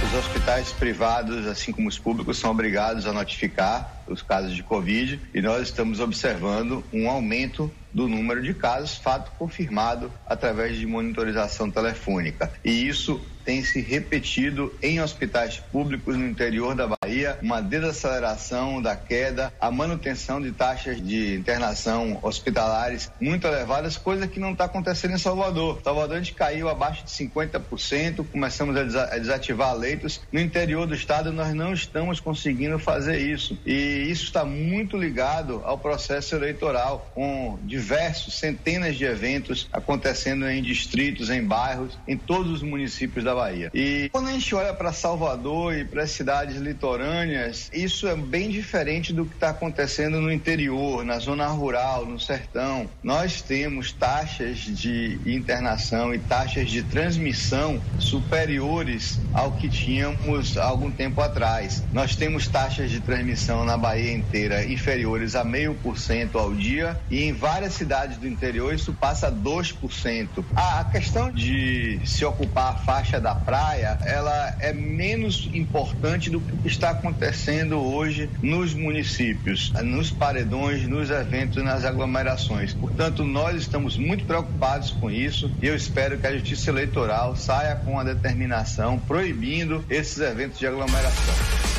Os 0.05 0.15
hospitais 0.15 0.73
privados, 0.73 1.47
assim 1.47 1.71
como 1.71 1.89
os 1.89 1.99
públicos, 1.99 2.37
são 2.37 2.51
obrigados 2.51 3.07
a 3.07 3.13
notificar 3.13 4.03
os 4.07 4.21
casos 4.21 4.55
de 4.55 4.63
Covid 4.63 5.21
e 5.33 5.41
nós 5.41 5.63
estamos 5.63 6.01
observando 6.01 6.85
um 6.93 7.09
aumento 7.09 7.71
do 7.95 8.09
número 8.09 8.43
de 8.43 8.53
casos, 8.53 8.97
fato 8.97 9.31
confirmado 9.39 10.13
através 10.27 10.77
de 10.77 10.87
monitorização 10.87 11.71
telefônica. 11.71 12.53
E 12.65 12.89
isso 12.89 13.21
tem 13.45 13.65
se 13.65 13.81
repetido 13.81 14.73
em 14.83 15.01
hospitais 15.01 15.59
públicos 15.59 16.17
no 16.17 16.27
interior 16.27 16.75
da 16.75 16.87
Bahia, 16.87 17.39
uma 17.43 17.61
desaceleração 17.61 18.81
da 18.81 18.97
queda, 18.97 19.53
a 19.61 19.71
manutenção 19.71 20.41
de 20.41 20.53
taxas 20.53 21.05
de 21.05 21.35
internação 21.35 22.19
hospitalares 22.23 23.11
muito 23.21 23.47
elevadas, 23.47 23.97
coisa 23.97 24.27
que 24.27 24.41
não 24.41 24.53
está 24.53 24.65
acontecendo 24.65 25.15
em 25.15 25.19
Salvador. 25.19 25.81
Salvador 25.83 26.17
a 26.17 26.19
gente 26.19 26.35
caiu 26.35 26.69
abaixo 26.69 27.05
de 27.05 27.11
50%, 27.11 28.27
começamos 28.31 28.77
a, 28.77 28.83
desa 28.83 29.05
a 29.13 29.19
desativar 29.19 29.77
leitos. 29.77 30.21
No 30.31 30.41
interior 30.41 30.87
do 30.87 30.95
estado 30.95 31.33
nós 31.33 31.55
não 31.55 31.73
estamos 31.73 32.21
conseguindo 32.21 32.79
fazer 32.79 33.19
isso. 33.19 33.59
E 33.65 34.07
isso 34.09 34.25
está 34.25 34.45
muito 34.45 34.97
ligado 34.97 35.63
ao 35.65 35.79
processo 35.79 36.35
eleitoral, 36.35 37.11
com 37.15 37.59
diversos, 37.63 38.39
centenas 38.39 38.97
de 38.97 39.05
eventos 39.05 39.69
acontecendo 39.73 40.49
em 40.49 40.63
distritos, 40.63 41.31
em 41.31 41.43
bairros, 41.43 41.99
em 42.07 42.17
todos 42.17 42.53
os 42.53 42.63
municípios 42.63 43.25
da 43.25 43.32
Bahia. 43.35 43.71
E 43.75 44.09
quando 44.13 44.29
a 44.29 44.33
gente 44.33 44.55
olha 44.55 44.73
para 44.73 44.93
Salvador 44.93 45.77
e 45.77 45.85
para 45.85 46.03
as 46.03 46.11
cidades 46.11 46.57
litorâneas, 46.57 47.71
isso 47.73 48.07
é 48.07 48.17
bem 48.17 48.51
diferente 48.51 49.13
do 49.13 49.25
que 49.25 49.35
está 49.35 49.51
acontecendo 49.51 50.21
no 50.21 50.33
interior, 50.33 51.05
na 51.05 51.19
zona 51.19 51.47
rural, 51.49 52.07
no 52.07 52.19
sertão. 52.19 52.89
Nós 53.03 53.43
temos 53.43 53.93
taxas 53.93 54.59
de 54.59 55.19
internação 55.27 56.15
e 56.15 56.19
taxas 56.19 56.71
de 56.71 56.83
transmissão 56.83 57.81
superiores 57.99 59.19
ao 59.33 59.53
que 59.53 59.69
tínhamos 59.69 60.57
algum 60.57 60.91
tempo 60.91 61.21
atrás. 61.21 61.83
Nós 61.93 62.17
temos 62.17 62.49
taxas 62.49 62.91
de 62.91 63.01
transmissão 63.01 63.65
na 63.65 63.77
Bahia 63.77 64.13
inteira 64.13 64.65
inferiores 64.65 65.35
a 65.35 65.45
meio 65.45 65.75
por 65.75 65.99
cento 65.99 66.39
ao 66.39 66.53
dia 66.55 66.99
e 67.11 67.23
em 67.23 67.33
várias 67.33 67.75
cidades 67.75 68.17
do 68.17 68.27
interior 68.27 68.75
isso 68.75 68.93
passa 68.93 69.29
a 69.29 69.33
2%. 69.33 70.29
A 70.55 70.85
questão 70.85 71.31
de 71.31 72.01
se 72.05 72.25
ocupar 72.25 72.73
a 72.73 72.75
faixa 72.75 73.21
da 73.23 73.35
praia, 73.35 73.99
ela 74.05 74.55
é 74.61 74.73
menos 74.73 75.49
importante 75.55 76.29
do 76.29 76.41
que 76.41 76.69
está 76.69 76.91
acontecendo 76.91 77.79
hoje 77.79 78.29
nos 78.43 78.75
municípios, 78.75 79.73
nos 79.83 80.11
paredões, 80.11 80.87
nos 80.87 81.09
eventos, 81.09 81.63
nas 81.63 81.85
aglomerações. 81.85 82.75
Portanto, 82.75 83.25
nós 83.25 83.57
estamos 83.57 83.97
muito 83.97 84.25
preocupados 84.25 84.91
com 84.91 85.11
isso 85.11 85.51
e 85.63 85.67
eu 85.67 85.77
espero 85.77 86.19
que 86.19 86.27
a 86.27 86.33
Justiça 86.33 86.71
Eleitoral 86.71 87.37
saia 87.37 87.77
com 87.77 87.99
a 87.99 88.05
determinação 88.05 88.99
proibindo 88.99 89.85
esses 89.89 90.19
eventos 90.19 90.59
de 90.59 90.67
aglomeração. 90.67 91.72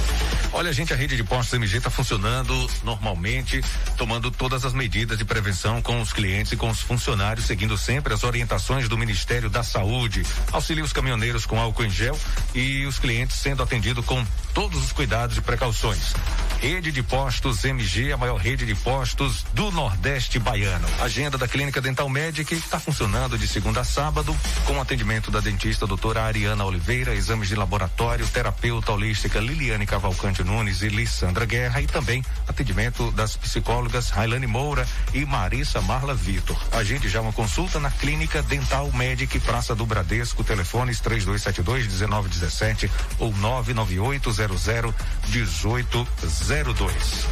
Olha, 0.55 0.71
gente, 0.71 0.93
a 0.93 0.95
rede 0.95 1.17
de 1.17 1.23
postos 1.23 1.55
MG 1.55 1.77
está 1.77 1.89
funcionando 1.89 2.69
normalmente, 2.83 3.59
tomando 3.97 4.29
todas 4.29 4.63
as 4.63 4.71
medidas 4.71 5.17
de 5.17 5.25
prevenção 5.25 5.81
com 5.81 5.99
os 5.99 6.13
clientes 6.13 6.51
e 6.51 6.55
com 6.55 6.69
os 6.69 6.79
funcionários, 6.79 7.47
seguindo 7.47 7.75
sempre 7.75 8.13
as 8.13 8.23
orientações 8.23 8.87
do 8.87 8.95
Ministério 8.95 9.49
da 9.49 9.63
Saúde. 9.63 10.23
Auxilia 10.51 10.83
os 10.83 10.93
caminhoneiros 10.93 11.47
com 11.47 11.59
álcool 11.59 11.85
em 11.85 11.89
gel 11.89 12.17
e 12.53 12.85
os 12.85 12.99
clientes 12.99 13.37
sendo 13.37 13.63
atendidos 13.63 14.05
com 14.05 14.23
todos 14.53 14.83
os 14.83 14.91
cuidados 14.91 15.35
e 15.37 15.41
precauções. 15.41 16.13
Rede 16.59 16.91
de 16.91 17.01
Postos 17.01 17.65
MG, 17.65 18.13
a 18.13 18.17
maior 18.17 18.37
rede 18.37 18.65
de 18.65 18.75
postos 18.75 19.43
do 19.53 19.71
Nordeste 19.71 20.37
baiano. 20.37 20.87
Agenda 21.01 21.35
da 21.35 21.47
Clínica 21.47 21.81
Dental 21.81 22.07
Medic 22.07 22.53
está 22.53 22.79
funcionando 22.79 23.39
de 23.39 23.47
segunda 23.47 23.81
a 23.81 23.83
sábado, 23.83 24.37
com 24.65 24.79
atendimento 24.79 25.31
da 25.31 25.39
dentista 25.39 25.87
doutora 25.87 26.21
Ariana 26.21 26.63
Oliveira, 26.63 27.15
exames 27.15 27.49
de 27.49 27.55
laboratório, 27.55 28.27
terapeuta 28.27 28.91
holística 28.91 29.39
Liliane 29.39 29.87
Cavalcante 29.87 30.42
Nunes 30.43 30.81
e 30.81 30.89
Lissandra 30.89 31.45
Guerra 31.45 31.81
e 31.81 31.87
também 31.87 32.23
atendimento 32.47 33.11
das 33.11 33.35
psicólogas 33.35 34.09
Railane 34.09 34.47
Moura 34.47 34.87
e 35.13 35.25
Marissa 35.25 35.81
Marla 35.81 36.13
Vitor. 36.13 36.57
Agende 36.71 37.07
já 37.09 37.21
uma 37.21 37.33
consulta 37.33 37.79
na 37.79 37.89
Clínica 37.91 38.41
Dental 38.43 38.91
Medic 38.91 39.39
Praça 39.39 39.73
do 39.75 39.85
Bradesco, 39.85 40.43
telefones 40.43 40.99
3272 40.99 41.87
1917 41.87 42.91
ou 43.19 43.31
99800 43.33 44.93
1802. 45.29 47.25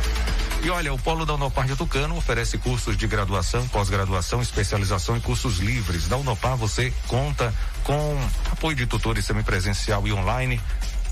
E 0.64 0.70
olha, 0.70 0.94
o 0.94 1.00
Polo 1.00 1.26
da 1.26 1.34
Unopar 1.34 1.66
de 1.66 1.76
Tucano 1.76 2.16
oferece 2.16 2.56
cursos 2.60 2.96
de 2.96 3.08
graduação, 3.08 3.68
pós-graduação, 3.70 4.44
especialização 4.44 5.18
e 5.18 5.20
cursos 5.20 5.58
livres. 5.58 6.08
Da 6.08 6.18
Unopar 6.18 6.56
você 6.56 6.94
conta 7.08 7.52
com 7.84 8.16
apoio 8.52 8.76
de 8.76 8.86
tutores 8.86 9.26
semipresencial 9.26 10.08
e 10.08 10.14
online, 10.14 10.62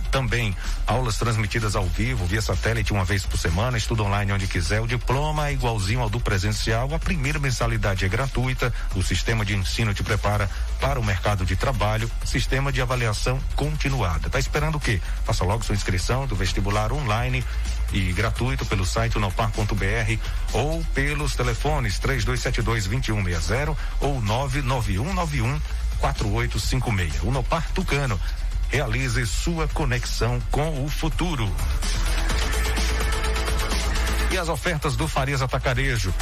também 0.09 0.55
aulas 0.85 1.17
transmitidas 1.17 1.75
ao 1.75 1.85
vivo, 1.85 2.25
via 2.25 2.41
satélite 2.41 2.91
uma 2.91 3.05
vez 3.05 3.25
por 3.25 3.37
semana, 3.37 3.77
estudo 3.77 4.03
online 4.03 4.33
onde 4.33 4.47
quiser. 4.47 4.81
O 4.81 4.87
diploma 4.87 5.47
é 5.47 5.53
igualzinho 5.53 6.01
ao 6.01 6.09
do 6.09 6.19
presencial. 6.19 6.93
A 6.93 6.99
primeira 6.99 7.39
mensalidade 7.39 8.05
é 8.05 8.09
gratuita. 8.09 8.73
O 8.95 9.01
sistema 9.01 9.45
de 9.45 9.55
ensino 9.55 9.93
te 9.93 10.03
prepara 10.03 10.49
para 10.79 10.99
o 10.99 11.03
mercado 11.03 11.45
de 11.45 11.55
trabalho. 11.55 12.09
Sistema 12.25 12.71
de 12.71 12.81
avaliação 12.81 13.39
continuada. 13.55 14.29
Tá 14.29 14.39
esperando 14.39 14.75
o 14.75 14.79
quê? 14.79 15.01
Faça 15.25 15.43
logo 15.43 15.63
sua 15.63 15.75
inscrição 15.75 16.27
do 16.27 16.35
vestibular 16.35 16.91
online 16.91 17.43
e 17.91 18.11
gratuito 18.13 18.65
pelo 18.65 18.85
site 18.85 19.17
unopar.br 19.17 20.17
ou 20.53 20.83
pelos 20.93 21.35
telefones 21.35 21.99
3272 21.99 22.85
2160 22.85 23.75
ou 24.01 24.21
99191 24.21 25.59
4856. 25.99 27.23
Unopar 27.23 27.67
Tucano 27.73 28.19
Realize 28.69 29.25
sua 29.25 29.67
conexão 29.67 30.39
com 30.51 30.83
o 30.83 30.89
futuro. 30.89 31.49
E 34.31 34.37
as 34.37 34.47
ofertas 34.47 34.95
do 34.95 35.07
Farias 35.07 35.41
Atacarejo. 35.41 36.13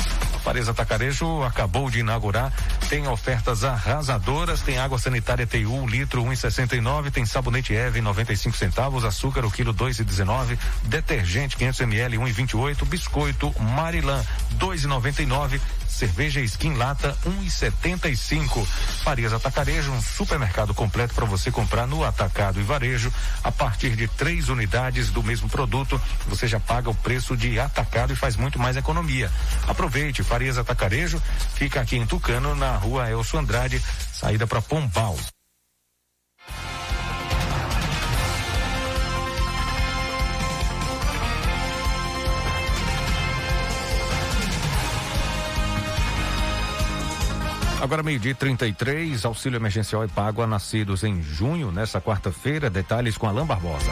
Farias 0.43 0.69
Atacarejo 0.69 1.43
acabou 1.43 1.89
de 1.89 1.99
inaugurar, 1.99 2.53
tem 2.87 3.05
ofertas 3.05 3.65
arrasadoras, 3.65 4.61
tem 4.61 4.79
água 4.79 4.97
sanitária 4.97 5.45
TU, 5.45 5.85
litro 5.85 6.23
1,69, 6.23 7.11
tem 7.11 7.25
sabonete 7.25 7.73
Eve 7.73 7.99
95 7.99 8.55
centavos, 8.55 9.03
açúcar 9.03 9.43
o 9.43 9.51
quilo 9.51 9.73
2,19, 9.73 10.57
detergente 10.83 11.57
500 11.57 11.81
ml 11.81 12.17
1,28, 12.17 12.85
biscoito 12.85 13.53
Marilã 13.59 14.23
2,99 14.57 15.59
cerveja 15.87 16.41
Skin 16.41 16.73
Lata 16.73 17.17
1,75. 17.25 18.65
Farias 19.03 19.33
Atacarejo, 19.33 19.91
um 19.91 20.01
supermercado 20.01 20.73
completo 20.73 21.13
para 21.13 21.25
você 21.25 21.51
comprar 21.51 21.87
no 21.87 22.03
atacado 22.03 22.59
e 22.59 22.63
varejo. 22.63 23.11
A 23.43 23.51
partir 23.51 23.95
de 23.95 24.07
três 24.07 24.49
unidades 24.49 25.09
do 25.09 25.23
mesmo 25.23 25.49
produto, 25.49 25.99
você 26.27 26.47
já 26.47 26.59
paga 26.59 26.89
o 26.89 26.95
preço 26.95 27.35
de 27.35 27.59
atacado 27.59 28.13
e 28.13 28.15
faz 28.15 28.35
muito 28.35 28.59
mais 28.59 28.77
economia. 28.77 29.31
Aproveite, 29.67 30.23
Farias 30.23 30.57
Atacarejo 30.57 31.21
fica 31.55 31.81
aqui 31.81 31.97
em 31.97 32.05
Tucano, 32.05 32.55
na 32.55 32.75
rua 32.75 33.09
Elso 33.09 33.37
Andrade, 33.37 33.81
saída 34.13 34.45
para 34.45 34.61
Pombal. 34.61 35.17
Agora 47.79 48.01
meio-dia 48.01 48.33
33, 48.33 49.23
auxílio 49.23 49.57
emergencial 49.57 50.03
é 50.03 50.07
pago 50.07 50.41
a 50.41 50.47
nascidos 50.47 51.03
em 51.03 51.21
junho, 51.21 51.71
nessa 51.71 52.01
quarta-feira. 52.01 52.71
Detalhes 52.71 53.17
com 53.19 53.27
Alain 53.27 53.45
Barbosa. 53.45 53.91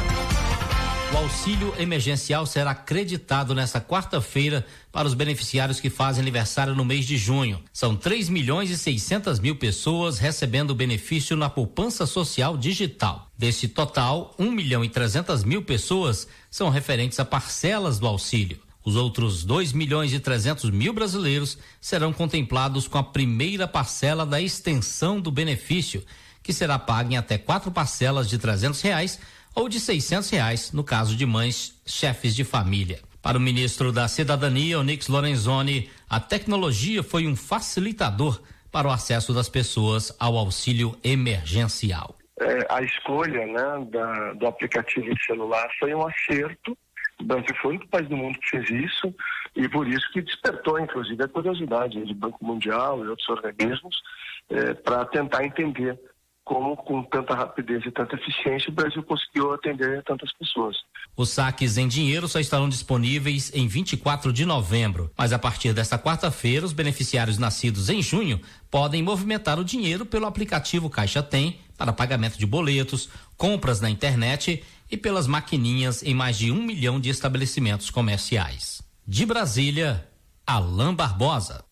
O 1.13 1.17
auxílio 1.17 1.71
emergencial 1.78 2.48
será 2.48 2.71
acreditado 2.71 3.54
nesta 3.54 3.80
quarta-feira 3.80 4.65
para 4.91 5.08
os 5.08 5.13
beneficiários 5.13 5.80
que 5.80 5.91
fazem 5.91 6.24
aniversário 6.24 6.74
no 6.74 6.84
mês 6.84 7.06
de 7.06 7.15
junho. 7.15 7.62
São 7.71 7.95
3 7.95 8.28
milhões 8.28 8.71
e 8.71 8.78
600 8.78 9.39
mil 9.39 9.56
pessoas 9.56 10.17
recebendo 10.17 10.71
o 10.71 10.76
benefício 10.76 11.38
na 11.38 11.48
poupança 11.48 12.08
social 12.08 12.58
digital. 12.58 13.30
Desse 13.38 13.67
total, 13.67 14.34
1 14.39 14.52
milhão 14.52 14.84
e 14.84 14.89
300 14.89 15.43
mil 15.43 15.62
pessoas 15.62 16.28
são 16.50 16.69
referentes 16.69 17.19
a 17.19 17.24
parcelas 17.24 18.00
do 18.00 18.08
auxílio. 18.08 18.64
Os 18.86 18.95
outros 18.95 19.43
2 19.43 19.74
milhões 19.74 20.13
e 20.13 20.19
300 20.19 20.69
mil 20.69 20.93
brasileiros 20.93 21.58
serão 21.82 22.13
contemplados 22.13 22.88
com 22.88 23.00
a 23.00 23.04
primeira 23.04 23.67
parcela 23.67 24.28
da 24.28 24.39
extensão 24.39 25.19
do 25.19 25.32
benefício, 25.32 26.06
que 26.43 26.54
será 26.54 26.78
paga 26.78 27.13
em 27.13 27.17
até 27.17 27.36
quatro 27.39 27.71
parcelas 27.71 28.30
de 28.30 28.38
300 28.38 28.80
reais 28.82 29.19
ou 29.56 29.67
de 29.67 29.80
600 29.80 30.30
reais 30.30 30.71
no 30.71 30.84
caso 30.84 31.15
de 31.15 31.26
mães 31.26 31.82
chefes 31.84 32.36
de 32.36 32.43
família. 32.43 33.02
Para 33.24 33.39
o 33.39 33.41
ministro 33.41 33.91
da 33.91 34.08
Cidadania, 34.08 34.80
Onix 34.80 35.08
Lorenzoni, 35.08 35.89
a 36.08 36.19
tecnologia 36.19 37.02
foi 37.02 37.26
um 37.26 37.36
facilitador 37.36 38.39
para 38.71 38.88
o 38.88 38.91
acesso 38.91 39.34
das 39.34 39.50
pessoas 39.50 40.15
ao 40.19 40.38
auxílio 40.38 40.95
emergencial. 41.04 42.15
É, 42.39 42.67
a 42.69 42.84
escolha 42.84 43.48
né, 43.48 43.88
da, 43.89 44.34
do 44.34 44.45
aplicativo 44.45 45.12
de 45.12 45.26
celular 45.26 45.67
foi 45.80 45.95
um 45.95 46.06
acerto 46.06 46.78
o 47.19 47.23
Brasil 47.23 47.56
foi 47.62 47.71
o 47.71 47.75
único 47.75 47.88
país 47.89 48.08
do 48.10 48.17
mundo 48.17 48.38
que 48.39 48.49
fez 48.49 48.69
isso 48.69 49.13
e 49.56 49.67
por 49.69 49.88
isso 49.88 50.12
que 50.12 50.21
despertou, 50.21 50.80
inclusive, 50.80 51.23
a 51.23 51.28
curiosidade 51.28 52.04
do 52.04 52.15
Banco 52.15 52.43
Mundial 52.43 53.04
e 53.04 53.08
outros 53.08 53.30
organismos 53.30 53.95
eh, 54.49 54.73
para 54.73 55.06
tentar 55.06 55.45
entender 55.45 55.97
como, 56.45 56.78
com 56.78 57.01
tanta 57.01 57.34
rapidez 57.34 57.84
e 57.86 57.91
tanta 57.91 58.15
eficiência, 58.15 58.69
o 58.69 58.73
Brasil 58.73 59.01
conseguiu 59.01 59.51
atender 59.51 60.04
tantas 60.04 60.32
pessoas. 60.34 60.78
Os 61.17 61.30
saques 61.30 61.75
em 61.78 61.88
dinheiro 61.88 62.28
só 62.28 62.39
estarão 62.39 62.69
disponíveis 62.69 63.51
em 63.56 63.67
24 63.67 64.32
de 64.32 64.45
novembro, 64.45 65.12
mas 65.17 65.34
a 65.34 65.39
partir 65.39 65.73
desta 65.73 65.97
quarta-feira, 65.97 66.63
os 66.63 66.71
beneficiários 66.71 67.39
nascidos 67.39 67.89
em 67.89 67.99
junho 67.99 68.39
podem 68.69 69.01
movimentar 69.01 69.58
o 69.58 69.65
dinheiro 69.65 70.06
pelo 70.06 70.28
aplicativo 70.28 70.88
Caixa 70.88 71.23
Tem 71.23 71.60
para 71.75 71.91
pagamento 71.91 72.38
de 72.38 72.45
boletos, 72.45 73.10
compras 73.36 73.82
na 73.82 73.89
internet 73.89 74.63
e 74.89 74.98
pelas 74.98 75.28
maquininhas 75.28 76.04
em 76.04 76.13
mais 76.13 76.38
de 76.38 76.52
um 76.52 76.62
milhão 76.62 77.00
de 77.00 77.10
estabelecimentos 77.10 77.89
comerciais. 77.89 78.82
De 79.08 79.26
Brasília, 79.26 80.08
Alain 80.45 80.93
Barbosa. 80.93 81.63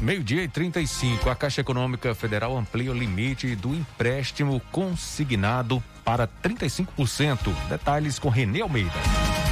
Meio-dia 0.00 0.42
e 0.42 0.48
35. 0.48 1.30
A 1.30 1.34
Caixa 1.34 1.62
Econômica 1.62 2.14
Federal 2.14 2.56
amplia 2.56 2.92
o 2.92 2.94
limite 2.94 3.56
do 3.56 3.74
empréstimo 3.74 4.60
consignado 4.70 5.82
para 6.04 6.28
35%. 6.28 7.52
Detalhes 7.68 8.18
com 8.18 8.28
Renê 8.28 8.60
Almeida. 8.60 9.45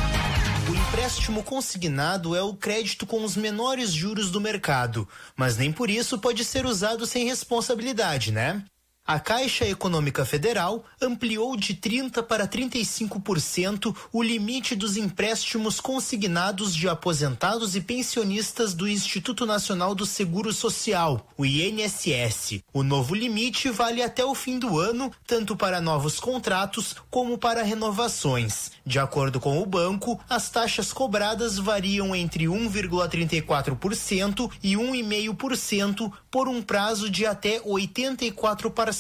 Empréstimo 0.95 1.43
consignado 1.43 2.37
é 2.37 2.43
o 2.43 2.55
crédito 2.55 3.05
com 3.05 3.25
os 3.25 3.37
menores 3.37 3.93
juros 3.93 4.31
do 4.31 4.41
mercado, 4.41 5.09
mas 5.35 5.57
nem 5.57 5.73
por 5.73 5.91
isso 5.91 6.21
pode 6.21 6.45
ser 6.45 6.65
usado 6.65 7.05
sem 7.05 7.27
responsabilidade, 7.27 8.31
né? 8.31 8.65
A 9.07 9.21
Caixa 9.21 9.67
Econômica 9.67 10.25
Federal 10.25 10.83
ampliou 10.99 11.59
de 11.59 11.75
30% 11.75 12.23
para 12.23 12.49
35% 12.49 13.95
o 14.11 14.23
limite 14.23 14.75
dos 14.75 14.97
empréstimos 14.97 15.79
consignados 15.79 16.75
de 16.75 16.89
aposentados 16.89 17.77
e 17.77 17.83
pensionistas 17.83 18.73
do 18.73 18.89
Instituto 18.89 19.45
Nacional 19.45 19.95
do 19.95 20.07
Seguro 20.07 20.55
Social, 20.55 21.29
o 21.37 21.45
INSS. 21.45 22.63
O 22.73 22.83
novo 22.83 23.15
limite 23.15 23.69
vale 23.69 24.03
até 24.03 24.25
o 24.25 24.35
fim 24.35 24.59
do 24.59 24.79
ano, 24.79 25.13
tanto 25.27 25.55
para 25.55 25.83
novos 25.83 26.19
contratos 26.19 26.97
como 27.11 27.37
para 27.37 27.63
renovações. 27.63 28.73
De 28.87 28.99
acordo 28.99 29.39
com 29.39 29.61
o 29.61 29.67
banco, 29.67 30.19
as 30.31 30.49
taxas 30.49 30.95
cobradas 30.95 31.59
variam 31.59 32.17
entre 32.17 32.47
1,34% 32.47 34.51
e 34.63 34.77
1,5% 34.77 36.11
por 36.31 36.49
um 36.49 36.63
prazo 36.63 37.11
de 37.11 37.27
até 37.27 37.61
84 37.63 38.71
parcelas. 38.71 38.94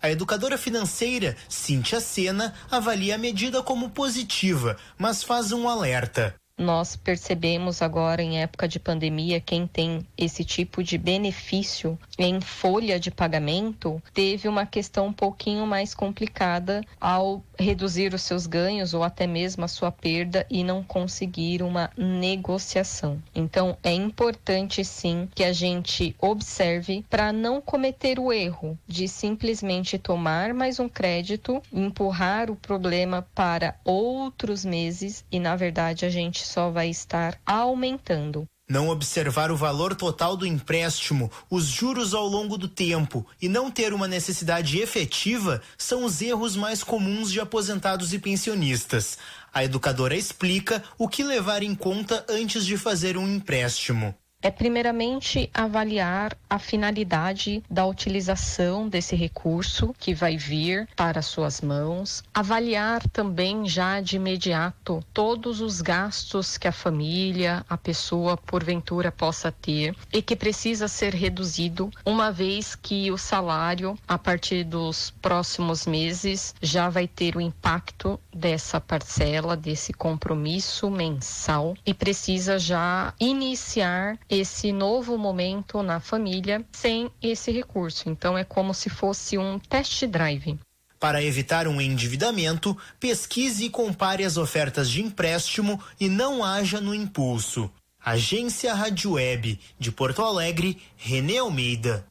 A 0.00 0.10
educadora 0.10 0.58
financeira, 0.58 1.36
Cíntia 1.48 2.00
Sena, 2.00 2.54
avalia 2.70 3.14
a 3.14 3.18
medida 3.18 3.62
como 3.62 3.90
positiva, 3.90 4.76
mas 4.98 5.22
faz 5.22 5.52
um 5.52 5.68
alerta. 5.68 6.34
Nós 6.58 6.96
percebemos 6.96 7.80
agora 7.80 8.22
em 8.22 8.40
época 8.40 8.68
de 8.68 8.78
pandemia 8.78 9.40
quem 9.40 9.66
tem 9.66 10.06
esse 10.16 10.44
tipo 10.44 10.82
de 10.82 10.98
benefício 10.98 11.98
em 12.18 12.40
folha 12.40 13.00
de 13.00 13.10
pagamento 13.10 14.00
teve 14.12 14.46
uma 14.48 14.66
questão 14.66 15.06
um 15.06 15.12
pouquinho 15.12 15.66
mais 15.66 15.94
complicada 15.94 16.82
ao 17.00 17.42
reduzir 17.58 18.12
os 18.12 18.22
seus 18.22 18.46
ganhos 18.46 18.92
ou 18.92 19.02
até 19.02 19.26
mesmo 19.26 19.64
a 19.64 19.68
sua 19.68 19.90
perda 19.90 20.46
e 20.50 20.62
não 20.62 20.82
conseguir 20.82 21.62
uma 21.62 21.90
negociação. 21.96 23.20
Então 23.34 23.76
é 23.82 23.92
importante 23.92 24.84
sim 24.84 25.28
que 25.34 25.44
a 25.44 25.52
gente 25.52 26.14
observe 26.20 27.04
para 27.08 27.32
não 27.32 27.60
cometer 27.60 28.18
o 28.18 28.32
erro 28.32 28.78
de 28.86 29.08
simplesmente 29.08 29.98
tomar 29.98 30.52
mais 30.52 30.78
um 30.78 30.88
crédito, 30.88 31.62
empurrar 31.72 32.50
o 32.50 32.56
problema 32.56 33.26
para 33.34 33.74
outros 33.84 34.64
meses 34.64 35.24
e 35.32 35.40
na 35.40 35.56
verdade 35.56 36.04
a 36.04 36.10
gente 36.10 36.41
só 36.42 36.70
vai 36.70 36.90
estar 36.90 37.38
aumentando. 37.46 38.46
Não 38.68 38.88
observar 38.88 39.50
o 39.50 39.56
valor 39.56 39.94
total 39.94 40.36
do 40.36 40.46
empréstimo, 40.46 41.30
os 41.50 41.66
juros 41.66 42.14
ao 42.14 42.26
longo 42.26 42.56
do 42.56 42.68
tempo 42.68 43.26
e 43.40 43.48
não 43.48 43.70
ter 43.70 43.92
uma 43.92 44.08
necessidade 44.08 44.78
efetiva 44.78 45.60
são 45.76 46.04
os 46.04 46.22
erros 46.22 46.56
mais 46.56 46.82
comuns 46.82 47.30
de 47.30 47.40
aposentados 47.40 48.14
e 48.14 48.18
pensionistas. 48.18 49.18
A 49.52 49.62
educadora 49.62 50.16
explica 50.16 50.82
o 50.96 51.06
que 51.08 51.22
levar 51.22 51.62
em 51.62 51.74
conta 51.74 52.24
antes 52.28 52.64
de 52.64 52.78
fazer 52.78 53.16
um 53.16 53.28
empréstimo 53.28 54.14
é 54.42 54.50
primeiramente 54.50 55.48
avaliar 55.54 56.36
a 56.50 56.58
finalidade 56.58 57.62
da 57.70 57.86
utilização 57.86 58.88
desse 58.88 59.14
recurso 59.14 59.94
que 59.98 60.12
vai 60.12 60.36
vir 60.36 60.88
para 60.96 61.22
suas 61.22 61.60
mãos, 61.60 62.24
avaliar 62.34 63.08
também 63.08 63.66
já 63.66 64.00
de 64.00 64.16
imediato 64.16 65.02
todos 65.14 65.60
os 65.60 65.80
gastos 65.80 66.58
que 66.58 66.66
a 66.66 66.72
família, 66.72 67.64
a 67.68 67.78
pessoa 67.78 68.36
porventura 68.36 69.12
possa 69.12 69.52
ter 69.52 69.96
e 70.12 70.20
que 70.20 70.34
precisa 70.34 70.88
ser 70.88 71.14
reduzido, 71.14 71.90
uma 72.04 72.32
vez 72.32 72.74
que 72.74 73.10
o 73.12 73.16
salário 73.16 73.96
a 74.08 74.18
partir 74.18 74.64
dos 74.64 75.10
próximos 75.22 75.86
meses 75.86 76.54
já 76.60 76.88
vai 76.88 77.06
ter 77.06 77.36
o 77.36 77.40
impacto 77.40 78.18
dessa 78.34 78.80
parcela, 78.80 79.56
desse 79.56 79.92
compromisso 79.92 80.90
mensal 80.90 81.76
e 81.86 81.94
precisa 81.94 82.58
já 82.58 83.14
iniciar 83.20 84.18
esse 84.32 84.72
novo 84.72 85.18
momento 85.18 85.82
na 85.82 86.00
família 86.00 86.64
sem 86.72 87.10
esse 87.20 87.52
recurso. 87.52 88.08
Então 88.08 88.36
é 88.36 88.44
como 88.44 88.72
se 88.72 88.88
fosse 88.88 89.36
um 89.36 89.58
test 89.58 90.06
drive. 90.06 90.58
Para 90.98 91.22
evitar 91.22 91.68
um 91.68 91.80
endividamento, 91.80 92.76
pesquise 92.98 93.66
e 93.66 93.70
compare 93.70 94.24
as 94.24 94.36
ofertas 94.36 94.88
de 94.88 95.02
empréstimo 95.02 95.82
e 96.00 96.08
não 96.08 96.42
haja 96.42 96.80
no 96.80 96.94
impulso. 96.94 97.70
Agência 98.02 98.72
Rádio 98.72 99.12
Web 99.12 99.60
de 99.78 99.92
Porto 99.92 100.22
Alegre, 100.22 100.80
Renê 100.96 101.38
Almeida. 101.38 102.06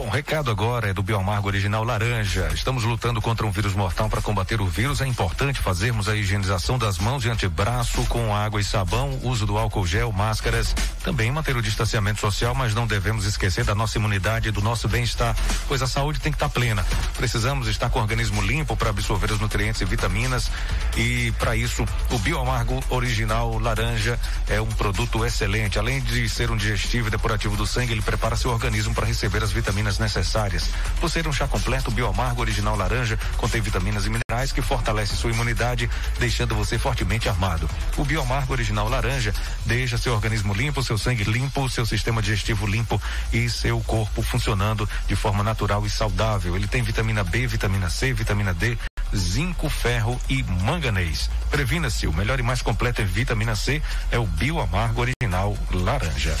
O 0.00 0.08
recado 0.08 0.50
agora 0.50 0.88
é 0.88 0.94
do 0.94 1.02
Bioamargo 1.02 1.48
Original 1.48 1.84
Laranja. 1.84 2.48
Estamos 2.54 2.84
lutando 2.84 3.20
contra 3.20 3.46
um 3.46 3.50
vírus 3.50 3.74
mortal. 3.74 4.08
Para 4.08 4.22
combater 4.22 4.58
o 4.58 4.66
vírus, 4.66 5.02
é 5.02 5.06
importante 5.06 5.60
fazermos 5.60 6.08
a 6.08 6.16
higienização 6.16 6.78
das 6.78 6.96
mãos 6.98 7.22
e 7.26 7.28
antebraço 7.28 8.02
com 8.06 8.34
água 8.34 8.58
e 8.58 8.64
sabão, 8.64 9.20
uso 9.22 9.44
do 9.44 9.58
álcool 9.58 9.86
gel, 9.86 10.10
máscaras. 10.10 10.74
Também 11.04 11.30
manter 11.30 11.54
o 11.54 11.60
distanciamento 11.60 12.18
social, 12.18 12.54
mas 12.54 12.74
não 12.74 12.86
devemos 12.86 13.26
esquecer 13.26 13.62
da 13.62 13.74
nossa 13.74 13.98
imunidade 13.98 14.48
e 14.48 14.50
do 14.50 14.62
nosso 14.62 14.88
bem-estar, 14.88 15.36
pois 15.68 15.82
a 15.82 15.86
saúde 15.86 16.18
tem 16.18 16.32
que 16.32 16.36
estar 16.36 16.48
plena. 16.48 16.82
Precisamos 17.18 17.68
estar 17.68 17.90
com 17.90 17.98
o 17.98 18.02
organismo 18.02 18.40
limpo 18.40 18.74
para 18.78 18.88
absorver 18.88 19.30
os 19.30 19.38
nutrientes 19.38 19.82
e 19.82 19.84
vitaminas. 19.84 20.50
E 20.96 21.30
para 21.32 21.54
isso, 21.54 21.84
o 22.10 22.18
Bioamargo 22.18 22.82
Original 22.88 23.58
Laranja 23.58 24.18
é 24.48 24.62
um 24.62 24.70
produto 24.70 25.26
excelente. 25.26 25.78
Além 25.78 26.00
de 26.00 26.26
ser 26.26 26.50
um 26.50 26.56
digestivo 26.56 27.08
e 27.08 27.10
depurativo 27.10 27.54
do 27.54 27.66
sangue, 27.66 27.92
ele 27.92 28.02
prepara 28.02 28.34
seu 28.34 28.50
organismo 28.50 28.94
para 28.94 29.04
receber 29.04 29.44
as 29.44 29.52
vitaminas 29.52 29.89
necessárias. 29.98 30.68
Por 31.00 31.10
ser 31.10 31.26
um 31.26 31.32
chá 31.32 31.46
completo, 31.46 31.90
Bioamargo 31.90 32.40
Original 32.40 32.76
Laranja 32.76 33.18
contém 33.36 33.60
vitaminas 33.60 34.06
e 34.06 34.10
minerais 34.10 34.52
que 34.52 34.62
fortalecem 34.62 35.16
sua 35.16 35.30
imunidade, 35.30 35.88
deixando 36.18 36.54
você 36.54 36.78
fortemente 36.78 37.28
armado. 37.28 37.68
O 37.96 38.04
Bioamargo 38.04 38.52
Original 38.52 38.88
Laranja 38.88 39.34
deixa 39.66 39.98
seu 39.98 40.14
organismo 40.14 40.54
limpo, 40.54 40.82
seu 40.82 40.98
sangue 40.98 41.24
limpo, 41.24 41.68
seu 41.68 41.84
sistema 41.86 42.22
digestivo 42.22 42.66
limpo 42.66 43.00
e 43.32 43.48
seu 43.48 43.80
corpo 43.80 44.22
funcionando 44.22 44.88
de 45.06 45.16
forma 45.16 45.42
natural 45.42 45.84
e 45.86 45.90
saudável. 45.90 46.56
Ele 46.56 46.68
tem 46.68 46.82
vitamina 46.82 47.24
B, 47.24 47.46
vitamina 47.46 47.90
C, 47.90 48.12
vitamina 48.12 48.54
D, 48.54 48.78
zinco, 49.14 49.68
ferro 49.68 50.20
e 50.28 50.42
manganês. 50.42 51.30
Previna-se, 51.50 52.06
o 52.06 52.12
melhor 52.12 52.38
e 52.38 52.42
mais 52.42 52.62
completo 52.62 53.02
em 53.02 53.06
vitamina 53.06 53.56
C 53.56 53.82
é 54.10 54.18
o 54.18 54.26
Bioamargo 54.26 55.00
Original 55.00 55.56
Laranja. 55.72 56.36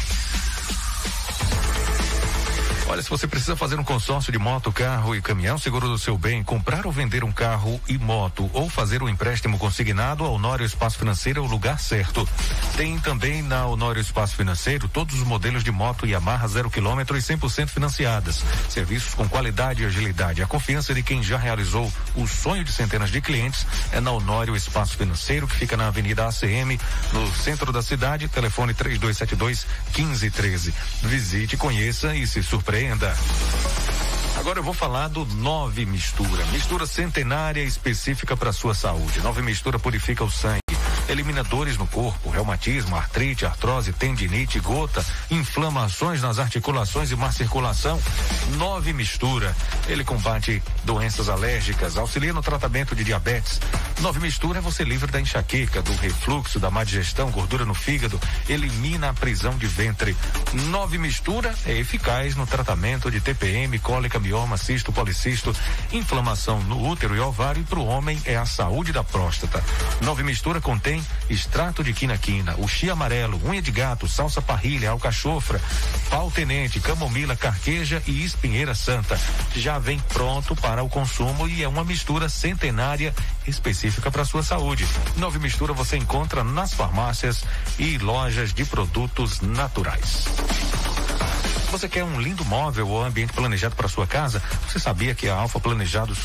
Olha, 2.90 3.04
se 3.04 3.08
você 3.08 3.28
precisa 3.28 3.54
fazer 3.54 3.78
um 3.78 3.84
consórcio 3.84 4.32
de 4.32 4.38
moto, 4.38 4.72
carro 4.72 5.14
e 5.14 5.22
caminhão, 5.22 5.56
seguro 5.56 5.86
do 5.86 5.96
seu 5.96 6.18
bem, 6.18 6.42
comprar 6.42 6.86
ou 6.86 6.90
vender 6.90 7.22
um 7.22 7.30
carro 7.30 7.80
e 7.86 7.96
moto, 7.96 8.50
ou 8.52 8.68
fazer 8.68 9.00
um 9.00 9.08
empréstimo 9.08 9.60
consignado, 9.60 10.24
a 10.24 10.28
Honório 10.28 10.66
Espaço 10.66 10.98
Financeiro 10.98 11.38
é 11.38 11.42
o 11.44 11.46
lugar 11.46 11.78
certo. 11.78 12.28
Tem 12.76 12.98
também 12.98 13.42
na 13.42 13.64
Honório 13.64 14.00
Espaço 14.00 14.34
Financeiro 14.34 14.88
todos 14.88 15.14
os 15.14 15.22
modelos 15.22 15.62
de 15.62 15.70
moto 15.70 16.04
Yamaha 16.04 16.48
zero 16.48 16.68
quilômetro 16.68 17.16
e 17.16 17.20
100% 17.20 17.68
financiadas. 17.68 18.42
Serviços 18.68 19.14
com 19.14 19.28
qualidade 19.28 19.84
e 19.84 19.86
agilidade. 19.86 20.42
A 20.42 20.48
confiança 20.48 20.92
de 20.92 21.04
quem 21.04 21.22
já 21.22 21.38
realizou 21.38 21.92
o 22.16 22.26
sonho 22.26 22.64
de 22.64 22.72
centenas 22.72 23.12
de 23.12 23.20
clientes 23.20 23.68
é 23.92 24.00
na 24.00 24.10
Honório 24.10 24.56
Espaço 24.56 24.96
Financeiro, 24.96 25.46
que 25.46 25.54
fica 25.54 25.76
na 25.76 25.86
Avenida 25.86 26.26
ACM, 26.26 26.76
no 27.12 27.32
centro 27.34 27.72
da 27.72 27.82
cidade. 27.82 28.26
Telefone 28.26 28.74
3272 28.74 29.64
1513. 29.96 30.74
Visite, 31.04 31.56
conheça 31.56 32.16
e 32.16 32.26
se 32.26 32.42
surpreenda 32.42 32.79
surpreenda. 32.80 33.14
Agora 34.38 34.58
eu 34.58 34.62
vou 34.62 34.72
falar 34.72 35.08
do 35.08 35.26
Nove 35.26 35.84
Mistura. 35.84 36.44
Mistura 36.46 36.86
centenária 36.86 37.62
específica 37.62 38.36
para 38.36 38.52
sua 38.52 38.74
saúde. 38.74 39.20
Nove 39.20 39.42
Mistura 39.42 39.78
purifica 39.78 40.24
o 40.24 40.30
sangue 40.30 40.69
elimina 41.10 41.42
dores 41.42 41.76
no 41.76 41.86
corpo, 41.86 42.30
reumatismo, 42.30 42.96
artrite, 42.96 43.44
artrose, 43.44 43.92
tendinite, 43.92 44.60
gota, 44.60 45.04
inflamações 45.30 46.22
nas 46.22 46.38
articulações 46.38 47.10
e 47.10 47.16
má 47.16 47.32
circulação. 47.32 48.00
Nove 48.56 48.92
mistura. 48.92 49.54
Ele 49.88 50.04
combate 50.04 50.62
doenças 50.84 51.28
alérgicas, 51.28 51.96
auxilia 51.96 52.32
no 52.32 52.42
tratamento 52.42 52.94
de 52.94 53.02
diabetes. 53.02 53.60
Nove 54.00 54.20
mistura 54.20 54.58
é 54.58 54.62
você 54.62 54.84
livre 54.84 55.10
da 55.10 55.20
enxaqueca, 55.20 55.82
do 55.82 55.94
refluxo, 55.96 56.60
da 56.60 56.70
má 56.70 56.84
digestão, 56.84 57.30
gordura 57.30 57.64
no 57.64 57.74
fígado, 57.74 58.20
elimina 58.48 59.10
a 59.10 59.14
prisão 59.14 59.56
de 59.58 59.66
ventre. 59.66 60.16
Nove 60.68 60.96
mistura 60.96 61.54
é 61.66 61.76
eficaz 61.76 62.36
no 62.36 62.46
tratamento 62.46 63.10
de 63.10 63.20
TPM, 63.20 63.78
cólica, 63.80 64.18
mioma, 64.18 64.56
cisto, 64.56 64.92
policisto, 64.92 65.54
inflamação 65.92 66.60
no 66.62 66.88
útero 66.88 67.16
e 67.16 67.20
ovário 67.20 67.62
e 67.62 67.64
para 67.64 67.78
o 67.78 67.86
homem 67.86 68.20
é 68.24 68.36
a 68.36 68.46
saúde 68.46 68.92
da 68.92 69.02
próstata. 69.02 69.62
Nove 70.02 70.22
mistura 70.22 70.60
contém 70.60 70.99
extrato 71.28 71.82
de 71.82 71.92
quina-quina, 71.92 72.56
chi 72.68 72.88
amarelo, 72.88 73.40
unha 73.44 73.60
de 73.60 73.70
gato, 73.70 74.06
salsa 74.06 74.40
parrilha, 74.40 74.90
alcachofra, 74.90 75.60
pau 76.08 76.30
tenente, 76.30 76.80
camomila, 76.80 77.36
carqueja 77.36 78.02
e 78.06 78.24
espinheira 78.24 78.74
santa. 78.74 79.18
Já 79.54 79.78
vem 79.78 79.98
pronto 79.98 80.54
para 80.56 80.82
o 80.82 80.88
consumo 80.88 81.46
e 81.48 81.62
é 81.62 81.68
uma 81.68 81.84
mistura 81.84 82.28
centenária 82.28 83.14
específica 83.46 84.10
para 84.10 84.24
sua 84.24 84.42
saúde. 84.42 84.86
Nova 85.16 85.38
mistura 85.38 85.72
você 85.72 85.96
encontra 85.96 86.44
nas 86.44 86.74
farmácias 86.74 87.44
e 87.78 87.98
lojas 87.98 88.52
de 88.52 88.64
produtos 88.64 89.40
naturais. 89.40 90.26
Você 91.70 91.88
quer 91.88 92.02
um 92.02 92.20
lindo 92.20 92.44
móvel 92.44 92.88
ou 92.88 93.04
ambiente 93.04 93.32
planejado 93.32 93.76
para 93.76 93.88
sua 93.88 94.06
casa? 94.06 94.42
Você 94.66 94.80
sabia 94.80 95.14
que 95.14 95.28
a 95.28 95.34
Alfa 95.36 95.60
Planejados 95.60 96.18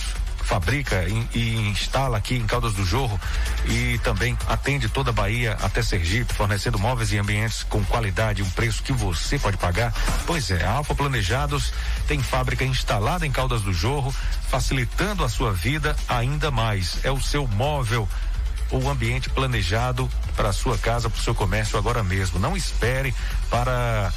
fabrica 0.46 1.04
e, 1.04 1.38
e, 1.38 1.70
instala 1.70 2.18
aqui 2.18 2.36
em 2.36 2.46
Caldas 2.46 2.74
do 2.74 2.86
Jorro 2.86 3.20
e 3.66 3.98
também 4.04 4.38
atende 4.48 4.88
toda 4.88 5.10
a 5.10 5.14
Bahia 5.14 5.58
até 5.62 5.82
Sergipe, 5.82 6.34
fornecendo 6.34 6.78
móveis 6.78 7.12
e 7.12 7.18
ambientes 7.18 7.64
com 7.64 7.84
qualidade, 7.84 8.44
um 8.44 8.50
preço 8.52 8.84
que 8.84 8.94
você 8.94 9.40
pode 9.40 9.58
pagar. 9.58 9.92
Pois 10.26 10.52
é, 10.52 10.64
a 10.64 10.72
Alfa 10.72 10.94
Planejados 10.94 11.74
tem 12.08 12.22
fábrica 12.22 12.64
instalada 12.64 13.26
em 13.26 13.32
Caldas 13.32 13.64
do 13.64 13.74
Jorro, 13.74 14.14
facilitando 14.48 15.24
a 15.24 15.30
sua 15.30 15.52
vida 15.52 15.96
ainda 16.08 16.52
mais. 16.52 17.00
É 17.04 17.12
o 17.12 17.20
seu 17.20 17.48
móvel 17.48 18.08
o 18.72 18.90
ambiente 18.90 19.30
planejado 19.30 20.10
para 20.36 20.52
sua 20.54 20.78
casa, 20.78 21.10
para 21.10 21.20
o 21.20 21.24
seu 21.24 21.36
comércio 21.36 21.78
agora 21.78 22.04
mesmo. 22.04 22.40
Não 22.40 22.56
espere 22.56 23.14
para 23.50 24.12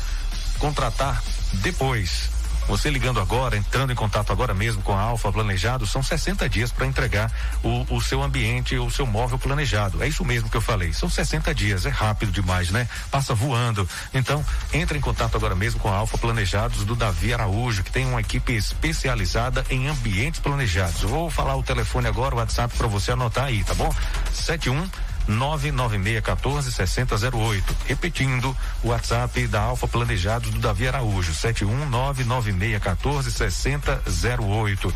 contratar 0.58 1.22
depois. 1.54 2.37
Você 2.68 2.90
ligando 2.90 3.18
agora, 3.18 3.56
entrando 3.56 3.92
em 3.92 3.96
contato 3.96 4.30
agora 4.30 4.52
mesmo 4.52 4.82
com 4.82 4.92
a 4.92 5.00
Alfa 5.00 5.32
Planejado, 5.32 5.86
são 5.86 6.02
60 6.02 6.46
dias 6.50 6.70
para 6.70 6.86
entregar 6.86 7.32
o, 7.64 7.86
o, 7.96 8.00
seu 8.00 8.22
ambiente, 8.22 8.76
o 8.76 8.90
seu 8.90 9.06
móvel 9.06 9.38
planejado. 9.38 10.02
É 10.02 10.06
isso 10.06 10.22
mesmo 10.22 10.50
que 10.50 10.56
eu 10.56 10.60
falei. 10.60 10.92
São 10.92 11.08
60 11.08 11.54
dias, 11.54 11.86
é 11.86 11.88
rápido 11.88 12.30
demais, 12.30 12.70
né? 12.70 12.86
Passa 13.10 13.34
voando. 13.34 13.88
Então, 14.12 14.44
entre 14.72 14.98
em 14.98 15.00
contato 15.00 15.34
agora 15.34 15.54
mesmo 15.54 15.80
com 15.80 15.88
a 15.88 15.96
Alfa 15.96 16.18
Planejados 16.18 16.84
do 16.84 16.94
Davi 16.94 17.32
Araújo, 17.32 17.82
que 17.82 17.90
tem 17.90 18.06
uma 18.06 18.20
equipe 18.20 18.52
especializada 18.52 19.64
em 19.70 19.88
ambientes 19.88 20.40
planejados. 20.40 21.00
Vou 21.00 21.30
falar 21.30 21.56
o 21.56 21.62
telefone 21.62 22.06
agora, 22.06 22.34
o 22.34 22.38
WhatsApp 22.38 22.76
para 22.76 22.86
você 22.86 23.12
anotar 23.12 23.44
aí, 23.44 23.64
tá 23.64 23.72
bom? 23.74 23.90
71 24.34 24.88
99614 25.28 26.72
6008. 26.72 27.76
Repetindo, 27.86 28.56
o 28.82 28.88
WhatsApp 28.88 29.46
da 29.46 29.60
Alfa 29.60 29.86
Planejados 29.86 30.50
do 30.50 30.58
Davi 30.58 30.88
Araújo, 30.88 31.32
7199614 31.32 33.50
6008. 33.50 34.94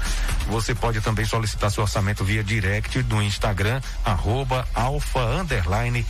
Você 0.49 0.75
pode 0.75 1.01
também 1.01 1.25
solicitar 1.25 1.71
seu 1.71 1.83
orçamento 1.83 2.25
via 2.25 2.43
direct 2.43 3.03
no 3.05 3.23
Instagram, 3.23 3.81
arroba 4.05 4.67
alfa 4.75 5.21
underline 5.21 6.05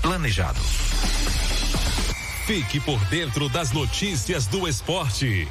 planejados. 0.00 0.64
Fique 2.46 2.78
por 2.78 3.02
dentro 3.06 3.48
das 3.48 3.72
notícias 3.72 4.46
do 4.46 4.68
esporte. 4.68 5.48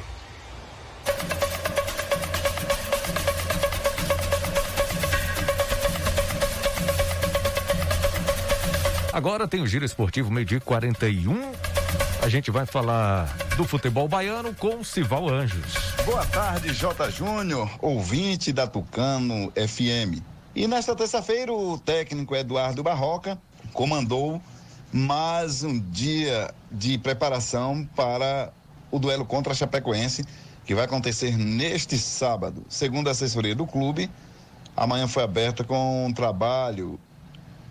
Agora 9.14 9.46
tem 9.46 9.62
o 9.62 9.66
Giro 9.68 9.84
Esportivo 9.84 10.28
meio-dia 10.28 10.60
41. 10.60 11.52
A 12.20 12.28
gente 12.28 12.50
vai 12.50 12.66
falar 12.66 13.32
do 13.56 13.62
futebol 13.62 14.08
baiano 14.08 14.52
com 14.52 14.82
Sival 14.82 15.28
Anjos. 15.28 15.72
Boa 16.04 16.26
tarde, 16.26 16.74
J. 16.74 17.12
Júnior, 17.12 17.70
ouvinte 17.80 18.52
da 18.52 18.66
Tucano 18.66 19.52
FM. 19.52 20.20
E 20.52 20.66
nesta 20.66 20.96
terça-feira, 20.96 21.52
o 21.52 21.78
técnico 21.78 22.34
Eduardo 22.34 22.82
Barroca 22.82 23.38
comandou 23.72 24.42
mais 24.92 25.62
um 25.62 25.78
dia 25.78 26.52
de 26.68 26.98
preparação 26.98 27.88
para 27.94 28.52
o 28.90 28.98
duelo 28.98 29.24
contra 29.24 29.52
a 29.52 29.54
Chapecoense, 29.54 30.24
que 30.64 30.74
vai 30.74 30.86
acontecer 30.86 31.38
neste 31.38 31.96
sábado. 31.98 32.64
Segundo 32.68 33.06
a 33.06 33.12
assessoria 33.12 33.54
do 33.54 33.64
clube, 33.64 34.10
amanhã 34.76 35.06
foi 35.06 35.22
aberta 35.22 35.62
com 35.62 36.04
um 36.04 36.12
trabalho 36.12 36.98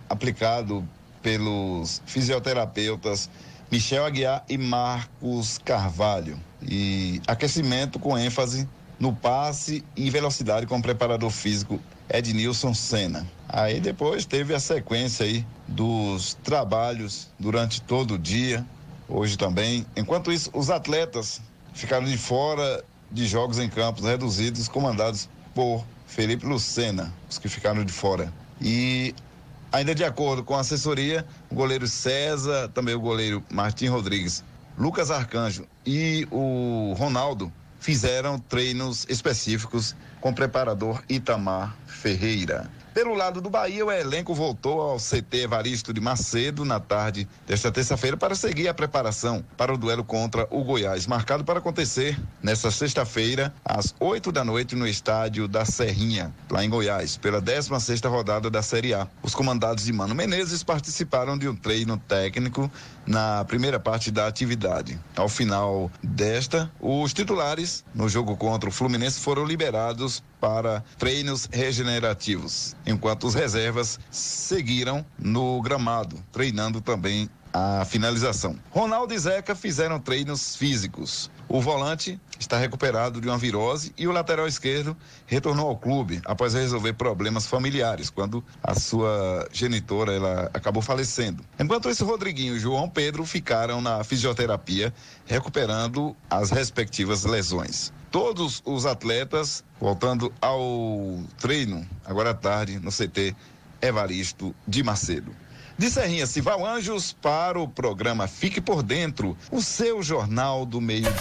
aplicado 0.10 0.88
pelos 1.24 2.02
fisioterapeutas 2.06 3.30
Michel 3.72 4.06
Aguiar 4.06 4.44
e 4.48 4.56
Marcos 4.56 5.58
Carvalho. 5.58 6.40
E 6.62 7.20
aquecimento 7.26 7.98
com 7.98 8.16
ênfase 8.16 8.70
no 9.00 9.16
passe 9.16 9.84
e 9.96 10.10
velocidade 10.12 10.68
com 10.68 10.78
o 10.78 10.82
preparador 10.82 11.32
físico 11.32 11.80
Ednilson 12.08 12.74
Senna. 12.74 13.26
Aí 13.50 13.80
depois 13.80 14.26
teve 14.26 14.54
a 14.54 14.60
sequência 14.60 15.26
aí 15.26 15.46
dos 15.68 16.36
trabalhos 16.44 17.30
durante 17.40 17.82
todo 17.82 18.14
o 18.14 18.20
dia, 18.20 18.66
hoje 19.10 19.38
também. 19.38 19.86
Enquanto 19.96 20.32
isso, 20.32 20.52
os 20.54 20.70
atletas 20.70 21.42
ficaram 21.74 22.06
de 22.06 22.18
fora 22.18 22.84
de 23.12 23.26
jogos 23.26 23.60
em 23.60 23.70
campos 23.70 24.04
reduzidos, 24.06 24.68
comandados 24.68 25.30
por 25.56 25.84
Felipe 26.06 26.46
Lucena, 26.46 27.14
os 27.30 27.38
que 27.38 27.50
ficaram 27.50 27.84
de 27.84 27.92
fora. 27.92 28.32
E 28.62 29.16
Ainda 29.74 29.96
de 29.96 30.04
acordo 30.04 30.44
com 30.44 30.54
a 30.54 30.60
assessoria, 30.60 31.26
o 31.50 31.56
goleiro 31.56 31.88
César, 31.88 32.70
também 32.76 32.94
o 32.94 33.00
goleiro 33.00 33.44
Martim 33.52 33.88
Rodrigues, 33.88 34.44
Lucas 34.78 35.10
Arcanjo 35.10 35.66
e 35.84 36.28
o 36.30 36.94
Ronaldo 36.96 37.52
fizeram 37.80 38.38
treinos 38.38 39.04
específicos 39.10 39.96
com 40.22 40.30
o 40.30 40.34
preparador 40.34 41.02
Itamar 41.10 41.76
Ferreira. 41.88 42.70
Pelo 42.94 43.16
lado 43.16 43.42
do 43.42 43.50
Bahia, 43.50 43.84
o 43.84 43.92
elenco 43.92 44.36
voltou 44.36 44.80
ao 44.80 44.98
CT 44.98 45.46
Evaristo 45.46 45.92
de 45.92 46.00
Macedo 46.00 46.64
na 46.64 46.80
tarde 46.80 47.28
desta 47.48 47.72
terça-feira 47.72 48.16
para 48.16 48.36
seguir 48.36 48.68
a 48.68 48.74
preparação 48.74 49.44
para 49.58 49.74
o 49.74 49.78
duelo 49.78 50.04
contra 50.04 50.48
o 50.52 50.64
Goiás, 50.64 51.08
marcado 51.08 51.44
para 51.44 51.58
acontecer 51.58 52.20
nesta 52.42 52.70
sexta-feira, 52.70 53.52
às 53.66 53.96
8 54.00 54.32
da 54.32 54.46
noite, 54.46 54.76
no 54.76 54.88
estádio 54.88 55.48
da 55.48 55.66
Serrinha, 55.66 56.32
lá 56.52 56.64
em 56.64 56.70
Goiás, 56.70 57.18
pela 57.18 57.42
16 57.42 57.82
sexta 57.82 58.10
rodada 58.10 58.48
da 58.48 58.62
Série 58.62 58.94
A. 58.94 59.08
Os 59.24 59.34
comandados 59.34 59.86
de 59.86 59.92
Mano 59.92 60.14
Menezes 60.14 60.64
participaram 60.64 61.36
de 61.36 61.50
um 61.50 61.56
treino 61.56 61.98
técnico 61.98 62.70
na 63.06 63.44
primeira 63.46 63.80
parte 63.80 64.12
da 64.12 64.28
atividade. 64.28 65.00
Ao 65.16 65.30
final 65.30 65.92
desta, 66.02 66.72
os 66.80 67.14
titulares 67.14 67.84
no 67.94 68.08
jogo 68.08 68.36
contra 68.36 68.70
o 68.70 68.72
Fluminense 68.72 69.20
foram 69.20 69.46
liberados 69.46 70.24
para 70.40 70.84
treinos 70.98 71.48
regenerativos, 71.52 72.76
enquanto 72.86 73.26
os 73.26 73.34
reservas 73.34 74.00
seguiram 74.12 75.06
no 75.18 75.62
gramado, 75.62 76.24
treinando 76.32 76.82
também 76.82 77.30
a 77.54 77.86
finalização. 77.86 78.58
Ronaldo 78.72 79.14
e 79.14 79.20
Zeca 79.20 79.56
fizeram 79.56 80.00
treinos 80.00 80.56
físicos. 80.56 81.30
O 81.54 81.62
volante 81.62 82.20
está 82.40 82.58
recuperado 82.58 83.22
de 83.22 83.28
uma 83.28 83.38
virose 83.38 83.94
e 83.96 84.08
o 84.08 84.12
lateral 84.12 84.48
esquerdo 84.48 84.98
retornou 85.28 85.70
ao 85.70 85.78
clube 85.78 86.20
após 86.26 86.56
resolver 86.56 86.94
problemas 86.94 87.46
familiares, 87.46 88.10
quando 88.10 88.44
a 88.64 88.74
sua 88.74 89.48
genitora 89.52 90.14
ela 90.14 90.50
acabou 90.52 90.82
falecendo. 90.82 91.46
Enquanto 91.60 91.92
isso, 91.92 92.06
Rodriguinho 92.06 92.56
e 92.56 92.60
João 92.60 92.90
Pedro 92.90 93.24
ficaram 93.24 93.82
na 93.82 94.04
fisioterapia, 94.04 94.92
recuperando 95.28 96.16
as 96.28 96.50
respectivas 96.50 97.24
lesões 97.24 97.94
todos 98.10 98.62
os 98.66 98.88
atletas 98.88 99.64
voltando 99.80 100.34
ao 100.42 101.20
treino 101.40 101.88
agora 102.04 102.32
à 102.32 102.34
tarde 102.34 102.80
no 102.80 102.92
CT 102.92 103.36
Evaristo 103.80 104.56
de 104.68 104.82
Macedo. 104.82 105.36
De 105.78 105.90
Serrinha 105.90 106.28
Cival 106.28 106.66
Anjos 106.66 107.14
para 107.14 107.60
o 107.60 107.68
programa 107.68 108.28
Fique 108.28 108.62
por 108.62 108.84
Dentro, 108.84 109.36
o 109.52 109.62
seu 109.62 110.04
jornal 110.04 110.66
do 110.66 110.80
meio-dia. 110.80 111.14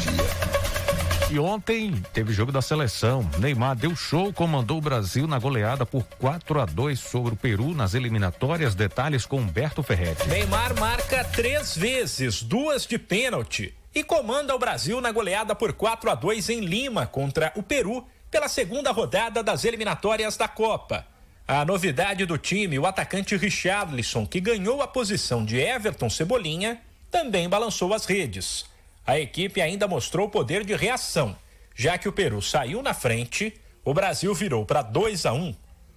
E 1.31 1.39
ontem 1.39 1.95
teve 2.13 2.35
jogo 2.35 2.53
da 2.53 2.61
seleção. 2.61 3.29
Neymar 3.39 3.75
deu 3.75 3.97
show, 3.97 4.31
comandou 4.35 4.77
o 4.77 4.83
Brasil 4.83 5.27
na 5.27 5.39
goleada 5.39 5.87
por 5.87 6.05
4 6.19 6.61
a 6.61 6.67
2 6.67 7.01
sobre 7.01 7.33
o 7.33 7.37
Peru 7.37 7.75
nas 7.75 7.95
eliminatórias. 7.95 8.75
Detalhes 8.75 9.25
com 9.25 9.39
Humberto 9.39 9.83
Ferretti. 9.83 10.29
Neymar 10.29 10.79
marca 10.79 11.25
três 11.25 11.75
vezes, 11.75 12.43
duas 12.43 12.87
de 12.87 12.99
pênalti 12.99 13.75
e 13.95 14.05
comanda 14.05 14.55
o 14.55 14.59
Brasil 14.59 15.01
na 15.01 15.11
goleada 15.11 15.55
por 15.55 15.73
4 15.73 16.11
a 16.11 16.15
2 16.15 16.51
em 16.51 16.61
Lima 16.61 17.07
contra 17.07 17.51
o 17.57 17.63
Peru 17.63 18.05
pela 18.31 18.49
segunda 18.49 18.91
rodada 18.91 19.43
das 19.43 19.65
eliminatórias 19.65 20.37
da 20.37 20.49
Copa. 20.49 21.07
A 21.55 21.67
novidade 21.67 22.25
do 22.25 22.39
time, 22.39 22.79
o 22.79 22.87
atacante 22.87 23.37
Richarlison, 23.37 24.25
que 24.25 24.41
ganhou 24.41 24.81
a 24.81 24.89
posição 24.89 25.45
de 25.45 25.59
Everton 25.61 26.09
Cebolinha, 26.09 26.81
também 27.11 27.47
balançou 27.47 27.93
as 27.93 28.07
redes. 28.07 28.65
A 29.07 29.19
equipe 29.19 29.61
ainda 29.61 29.87
mostrou 29.87 30.31
poder 30.31 30.65
de 30.65 30.75
reação, 30.75 31.37
já 31.75 31.99
que 31.99 32.09
o 32.09 32.13
Peru 32.13 32.41
saiu 32.41 32.83
na 32.83 32.95
frente, 32.95 33.53
o 33.85 33.93
Brasil 33.93 34.35
virou 34.35 34.65
para 34.65 34.81
2 34.81 35.27
a 35.27 35.35
1. 35.35 35.55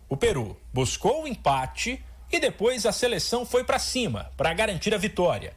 O 0.10 0.18
Peru 0.18 0.60
buscou 0.74 1.24
o 1.24 1.28
empate 1.28 2.04
e 2.30 2.38
depois 2.38 2.86
a 2.86 2.92
seleção 2.92 3.46
foi 3.46 3.64
para 3.64 3.80
cima 3.80 4.30
para 4.36 4.54
garantir 4.54 4.94
a 4.94 4.98
vitória. 4.98 5.54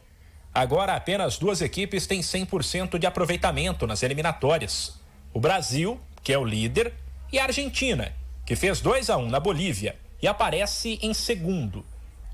Agora 0.54 0.94
apenas 0.94 1.38
duas 1.38 1.60
equipes 1.60 2.06
têm 2.06 2.20
100% 2.20 3.00
de 3.00 3.06
aproveitamento 3.08 3.84
nas 3.84 4.04
eliminatórias: 4.04 5.00
o 5.34 5.40
Brasil, 5.40 6.00
que 6.22 6.32
é 6.32 6.38
o 6.38 6.44
líder, 6.44 6.94
e 7.32 7.38
a 7.40 7.46
Argentina, 7.46 8.14
que 8.48 8.56
fez 8.56 8.80
2 8.80 9.10
a 9.10 9.18
1 9.18 9.28
na 9.28 9.38
Bolívia 9.38 9.94
e 10.22 10.26
aparece 10.26 10.98
em 11.02 11.12
segundo. 11.12 11.84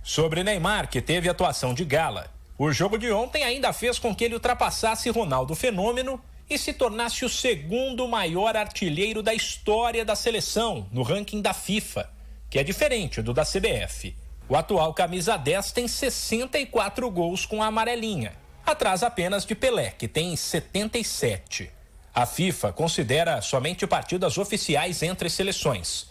Sobre 0.00 0.44
Neymar, 0.44 0.88
que 0.88 1.02
teve 1.02 1.28
atuação 1.28 1.74
de 1.74 1.84
gala, 1.84 2.32
o 2.56 2.70
jogo 2.70 2.96
de 2.96 3.10
ontem 3.10 3.42
ainda 3.42 3.72
fez 3.72 3.98
com 3.98 4.14
que 4.14 4.22
ele 4.22 4.34
ultrapassasse 4.34 5.10
Ronaldo 5.10 5.56
Fenômeno 5.56 6.22
e 6.48 6.56
se 6.56 6.72
tornasse 6.72 7.24
o 7.24 7.28
segundo 7.28 8.06
maior 8.06 8.56
artilheiro 8.56 9.24
da 9.24 9.34
história 9.34 10.04
da 10.04 10.14
seleção 10.14 10.86
no 10.92 11.02
ranking 11.02 11.42
da 11.42 11.52
FIFA, 11.52 12.08
que 12.48 12.60
é 12.60 12.62
diferente 12.62 13.20
do 13.20 13.34
da 13.34 13.42
CBF. 13.42 14.14
O 14.48 14.54
atual 14.54 14.94
camisa 14.94 15.36
10 15.36 15.72
tem 15.72 15.88
64 15.88 17.10
gols 17.10 17.44
com 17.44 17.60
a 17.60 17.66
amarelinha, 17.66 18.36
atrás 18.64 19.02
apenas 19.02 19.44
de 19.44 19.56
Pelé, 19.56 19.90
que 19.90 20.06
tem 20.06 20.36
77. 20.36 21.72
A 22.14 22.26
FIFA 22.26 22.72
considera 22.72 23.42
somente 23.42 23.88
partidas 23.88 24.38
oficiais 24.38 25.02
entre 25.02 25.28
seleções. 25.28 26.06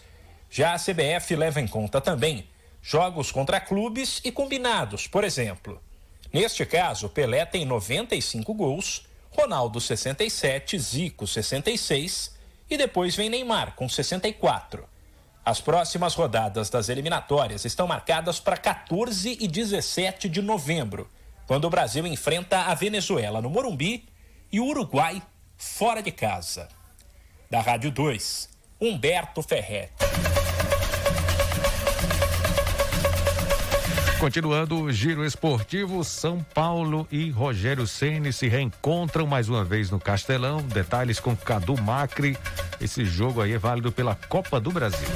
Já 0.50 0.74
a 0.74 0.78
CBF 0.78 1.34
leva 1.34 1.62
em 1.62 1.66
conta 1.66 1.98
também 1.98 2.46
jogos 2.82 3.32
contra 3.32 3.58
clubes 3.58 4.20
e 4.22 4.30
combinados, 4.30 5.06
por 5.06 5.24
exemplo. 5.24 5.80
Neste 6.30 6.66
caso, 6.66 7.08
Pelé 7.08 7.46
tem 7.46 7.64
95 7.64 8.52
gols, 8.52 9.06
Ronaldo 9.30 9.80
67, 9.80 10.78
Zico 10.78 11.26
66 11.26 12.36
e 12.68 12.76
depois 12.76 13.16
vem 13.16 13.30
Neymar 13.30 13.74
com 13.74 13.88
64. 13.88 14.86
As 15.42 15.62
próximas 15.62 16.14
rodadas 16.14 16.68
das 16.68 16.90
eliminatórias 16.90 17.64
estão 17.64 17.86
marcadas 17.86 18.38
para 18.38 18.58
14 18.58 19.38
e 19.40 19.48
17 19.48 20.28
de 20.28 20.42
novembro, 20.42 21.08
quando 21.46 21.64
o 21.64 21.70
Brasil 21.70 22.06
enfrenta 22.06 22.60
a 22.64 22.74
Venezuela 22.74 23.40
no 23.40 23.48
Morumbi 23.48 24.06
e 24.52 24.60
o 24.60 24.66
Uruguai 24.66 25.22
fora 25.56 26.02
de 26.02 26.10
casa. 26.10 26.68
Da 27.50 27.60
Rádio 27.60 27.90
2, 27.90 28.48
Humberto 28.80 29.42
Ferretti. 29.42 29.92
Continuando 34.18 34.80
o 34.80 34.90
giro 34.90 35.24
esportivo, 35.24 36.02
São 36.02 36.42
Paulo 36.54 37.06
e 37.12 37.28
Rogério 37.28 37.86
Ceni 37.86 38.32
se 38.32 38.48
reencontram 38.48 39.26
mais 39.26 39.50
uma 39.50 39.62
vez 39.62 39.90
no 39.90 40.00
Castelão. 40.00 40.62
Detalhes 40.62 41.20
com 41.20 41.36
Cadu 41.36 41.76
Macri. 41.80 42.38
Esse 42.80 43.04
jogo 43.04 43.42
aí 43.42 43.52
é 43.52 43.58
válido 43.58 43.92
pela 43.92 44.14
Copa 44.14 44.58
do 44.58 44.70
Brasil. 44.70 45.08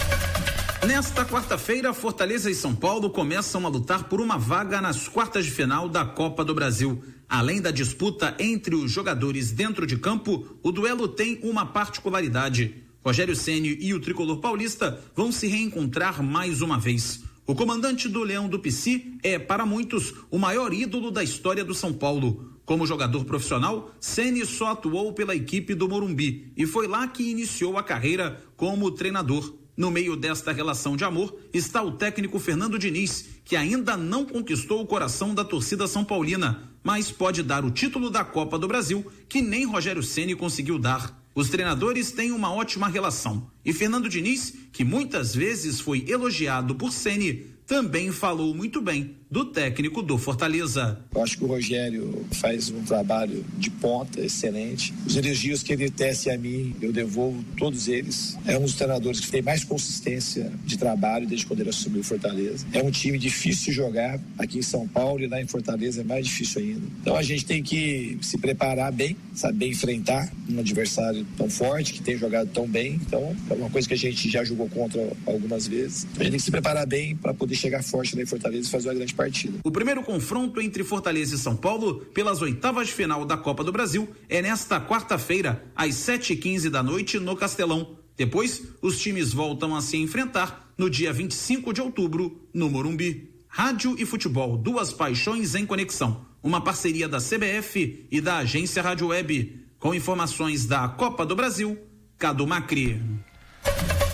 Nesta 0.86 1.24
quarta-feira, 1.24 1.92
Fortaleza 1.92 2.48
e 2.48 2.54
São 2.54 2.72
Paulo 2.74 3.10
começam 3.10 3.66
a 3.66 3.68
lutar 3.68 4.04
por 4.04 4.20
uma 4.20 4.38
vaga 4.38 4.80
nas 4.80 5.08
quartas 5.08 5.44
de 5.44 5.50
final 5.50 5.88
da 5.88 6.04
Copa 6.04 6.44
do 6.44 6.54
Brasil. 6.54 7.02
Além 7.28 7.60
da 7.60 7.72
disputa 7.72 8.34
entre 8.38 8.76
os 8.76 8.90
jogadores 8.90 9.50
dentro 9.50 9.86
de 9.86 9.98
campo, 9.98 10.56
o 10.62 10.70
duelo 10.70 11.08
tem 11.08 11.40
uma 11.42 11.66
particularidade. 11.66 12.76
Rogério 13.04 13.34
Ceni 13.34 13.76
e 13.80 13.92
o 13.92 14.00
tricolor 14.00 14.38
paulista 14.38 15.02
vão 15.16 15.32
se 15.32 15.48
reencontrar 15.48 16.22
mais 16.22 16.62
uma 16.62 16.78
vez. 16.78 17.24
O 17.44 17.56
comandante 17.56 18.08
do 18.08 18.22
Leão 18.22 18.48
do 18.48 18.58
Pici 18.58 19.18
é, 19.22 19.38
para 19.38 19.66
muitos, 19.66 20.14
o 20.30 20.38
maior 20.38 20.72
ídolo 20.72 21.10
da 21.10 21.24
história 21.24 21.64
do 21.64 21.74
São 21.74 21.92
Paulo. 21.92 22.52
Como 22.64 22.86
jogador 22.86 23.24
profissional, 23.24 23.90
Ceni 23.98 24.46
só 24.46 24.68
atuou 24.72 25.12
pela 25.12 25.34
equipe 25.34 25.74
do 25.74 25.88
Morumbi 25.88 26.52
e 26.56 26.66
foi 26.66 26.86
lá 26.86 27.08
que 27.08 27.30
iniciou 27.30 27.76
a 27.76 27.82
carreira 27.82 28.40
como 28.56 28.90
treinador. 28.90 29.57
No 29.78 29.92
meio 29.92 30.16
desta 30.16 30.50
relação 30.50 30.96
de 30.96 31.04
amor 31.04 31.32
está 31.54 31.80
o 31.80 31.92
técnico 31.92 32.40
Fernando 32.40 32.80
Diniz, 32.80 33.26
que 33.44 33.54
ainda 33.54 33.96
não 33.96 34.24
conquistou 34.24 34.82
o 34.82 34.86
coração 34.86 35.32
da 35.32 35.44
torcida 35.44 35.86
são 35.86 36.04
paulina, 36.04 36.68
mas 36.82 37.12
pode 37.12 37.44
dar 37.44 37.64
o 37.64 37.70
título 37.70 38.10
da 38.10 38.24
Copa 38.24 38.58
do 38.58 38.66
Brasil 38.66 39.06
que 39.28 39.40
nem 39.40 39.64
Rogério 39.64 40.02
Ceni 40.02 40.34
conseguiu 40.34 40.80
dar. 40.80 41.16
Os 41.32 41.48
treinadores 41.48 42.10
têm 42.10 42.32
uma 42.32 42.52
ótima 42.52 42.88
relação. 42.88 43.48
E 43.64 43.72
Fernando 43.72 44.08
Diniz, 44.08 44.52
que 44.72 44.82
muitas 44.82 45.32
vezes 45.32 45.78
foi 45.78 46.04
elogiado 46.08 46.74
por 46.74 46.90
Ceni, 46.90 47.46
também 47.64 48.10
falou 48.10 48.52
muito 48.52 48.80
bem 48.80 49.17
do 49.30 49.44
técnico 49.44 50.02
do 50.02 50.16
Fortaleza. 50.16 50.98
Eu 51.14 51.22
acho 51.22 51.36
que 51.36 51.44
o 51.44 51.46
Rogério 51.46 52.24
faz 52.32 52.70
um 52.70 52.82
trabalho 52.82 53.44
de 53.58 53.70
ponta 53.70 54.20
excelente. 54.20 54.94
Os 55.06 55.16
elogios 55.16 55.62
que 55.62 55.72
ele 55.72 55.90
tece 55.90 56.30
a 56.30 56.38
mim, 56.38 56.74
eu 56.80 56.92
devolvo 56.92 57.44
todos 57.56 57.88
eles. 57.88 58.38
É 58.46 58.56
um 58.56 58.62
dos 58.62 58.74
treinadores 58.74 59.20
que 59.20 59.30
tem 59.30 59.42
mais 59.42 59.64
consistência 59.64 60.50
de 60.64 60.78
trabalho 60.78 61.26
desde 61.26 61.46
quando 61.46 61.60
ele 61.60 61.70
assumiu 61.70 62.00
o 62.00 62.04
Fortaleza. 62.04 62.66
É 62.72 62.82
um 62.82 62.90
time 62.90 63.18
difícil 63.18 63.66
de 63.66 63.72
jogar 63.72 64.18
aqui 64.38 64.58
em 64.58 64.62
São 64.62 64.88
Paulo 64.88 65.22
e 65.22 65.26
lá 65.26 65.40
em 65.40 65.46
Fortaleza 65.46 66.00
é 66.00 66.04
mais 66.04 66.26
difícil 66.26 66.62
ainda. 66.62 66.86
Então 67.00 67.16
a 67.16 67.22
gente 67.22 67.44
tem 67.44 67.62
que 67.62 68.18
se 68.22 68.38
preparar 68.38 68.90
bem, 68.92 69.16
saber 69.34 69.68
enfrentar 69.68 70.32
um 70.48 70.58
adversário 70.58 71.26
tão 71.36 71.50
forte, 71.50 71.92
que 71.92 72.02
tem 72.02 72.16
jogado 72.16 72.48
tão 72.48 72.66
bem. 72.66 72.94
Então 72.94 73.36
é 73.50 73.54
uma 73.54 73.68
coisa 73.68 73.86
que 73.86 73.94
a 73.94 73.98
gente 73.98 74.30
já 74.30 74.42
jogou 74.42 74.68
contra 74.68 75.12
algumas 75.26 75.66
vezes. 75.66 76.06
A 76.16 76.22
gente 76.22 76.30
tem 76.30 76.38
que 76.38 76.44
se 76.44 76.50
preparar 76.50 76.86
bem 76.86 77.14
para 77.14 77.34
poder 77.34 77.54
chegar 77.54 77.82
forte 77.82 78.16
lá 78.16 78.22
em 78.22 78.26
Fortaleza 78.26 78.66
e 78.66 78.70
fazer 78.70 78.88
uma 78.88 78.94
grande 78.94 79.14
partida. 79.18 79.58
O 79.64 79.70
primeiro 79.70 80.02
confronto 80.04 80.60
entre 80.60 80.84
Fortaleza 80.84 81.34
e 81.34 81.38
São 81.38 81.56
Paulo 81.56 82.06
pelas 82.14 82.40
oitavas 82.40 82.86
de 82.86 82.92
final 82.92 83.24
da 83.24 83.36
Copa 83.36 83.64
do 83.64 83.72
Brasil 83.72 84.08
é 84.28 84.40
nesta 84.40 84.80
quarta-feira, 84.80 85.64
às 85.74 85.94
7h15 85.96 86.70
da 86.70 86.82
noite, 86.82 87.18
no 87.18 87.36
Castelão. 87.36 87.98
Depois, 88.16 88.62
os 88.80 89.00
times 89.00 89.32
voltam 89.32 89.74
a 89.74 89.82
se 89.82 89.96
enfrentar 89.96 90.72
no 90.78 90.88
dia 90.88 91.12
25 91.12 91.72
de 91.72 91.80
outubro, 91.80 92.48
no 92.54 92.70
Morumbi. 92.70 93.34
Rádio 93.48 93.96
e 93.98 94.04
futebol, 94.04 94.56
duas 94.56 94.92
paixões 94.92 95.54
em 95.54 95.66
conexão. 95.66 96.26
Uma 96.42 96.60
parceria 96.60 97.08
da 97.08 97.18
CBF 97.18 98.06
e 98.10 98.20
da 98.20 98.38
agência 98.38 98.82
Rádio 98.82 99.08
Web. 99.08 99.64
Com 99.78 99.94
informações 99.94 100.66
da 100.66 100.88
Copa 100.88 101.26
do 101.26 101.34
Brasil, 101.34 101.76
Cadu 102.16 102.46
Macri. 102.46 103.00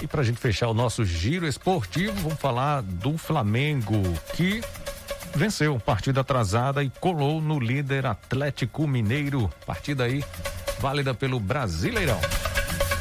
E 0.03 0.07
para 0.07 0.21
a 0.21 0.25
gente 0.25 0.39
fechar 0.39 0.69
o 0.69 0.75
nosso 0.75 1.05
giro 1.05 1.47
esportivo, 1.47 2.15
vamos 2.15 2.39
falar 2.39 2.83
do 2.83 3.17
Flamengo, 3.17 4.03
que 4.35 4.61
venceu 5.35 5.79
partida 5.81 6.21
atrasada 6.21 6.83
e 6.83 6.91
colou 7.01 7.41
no 7.41 7.59
líder 7.59 8.07
Atlético 8.07 8.87
Mineiro. 8.87 9.53
Partida 9.67 10.05
aí 10.05 10.25
válida 10.79 11.15
pelo 11.15 11.41
Brasileirão. 11.41 12.21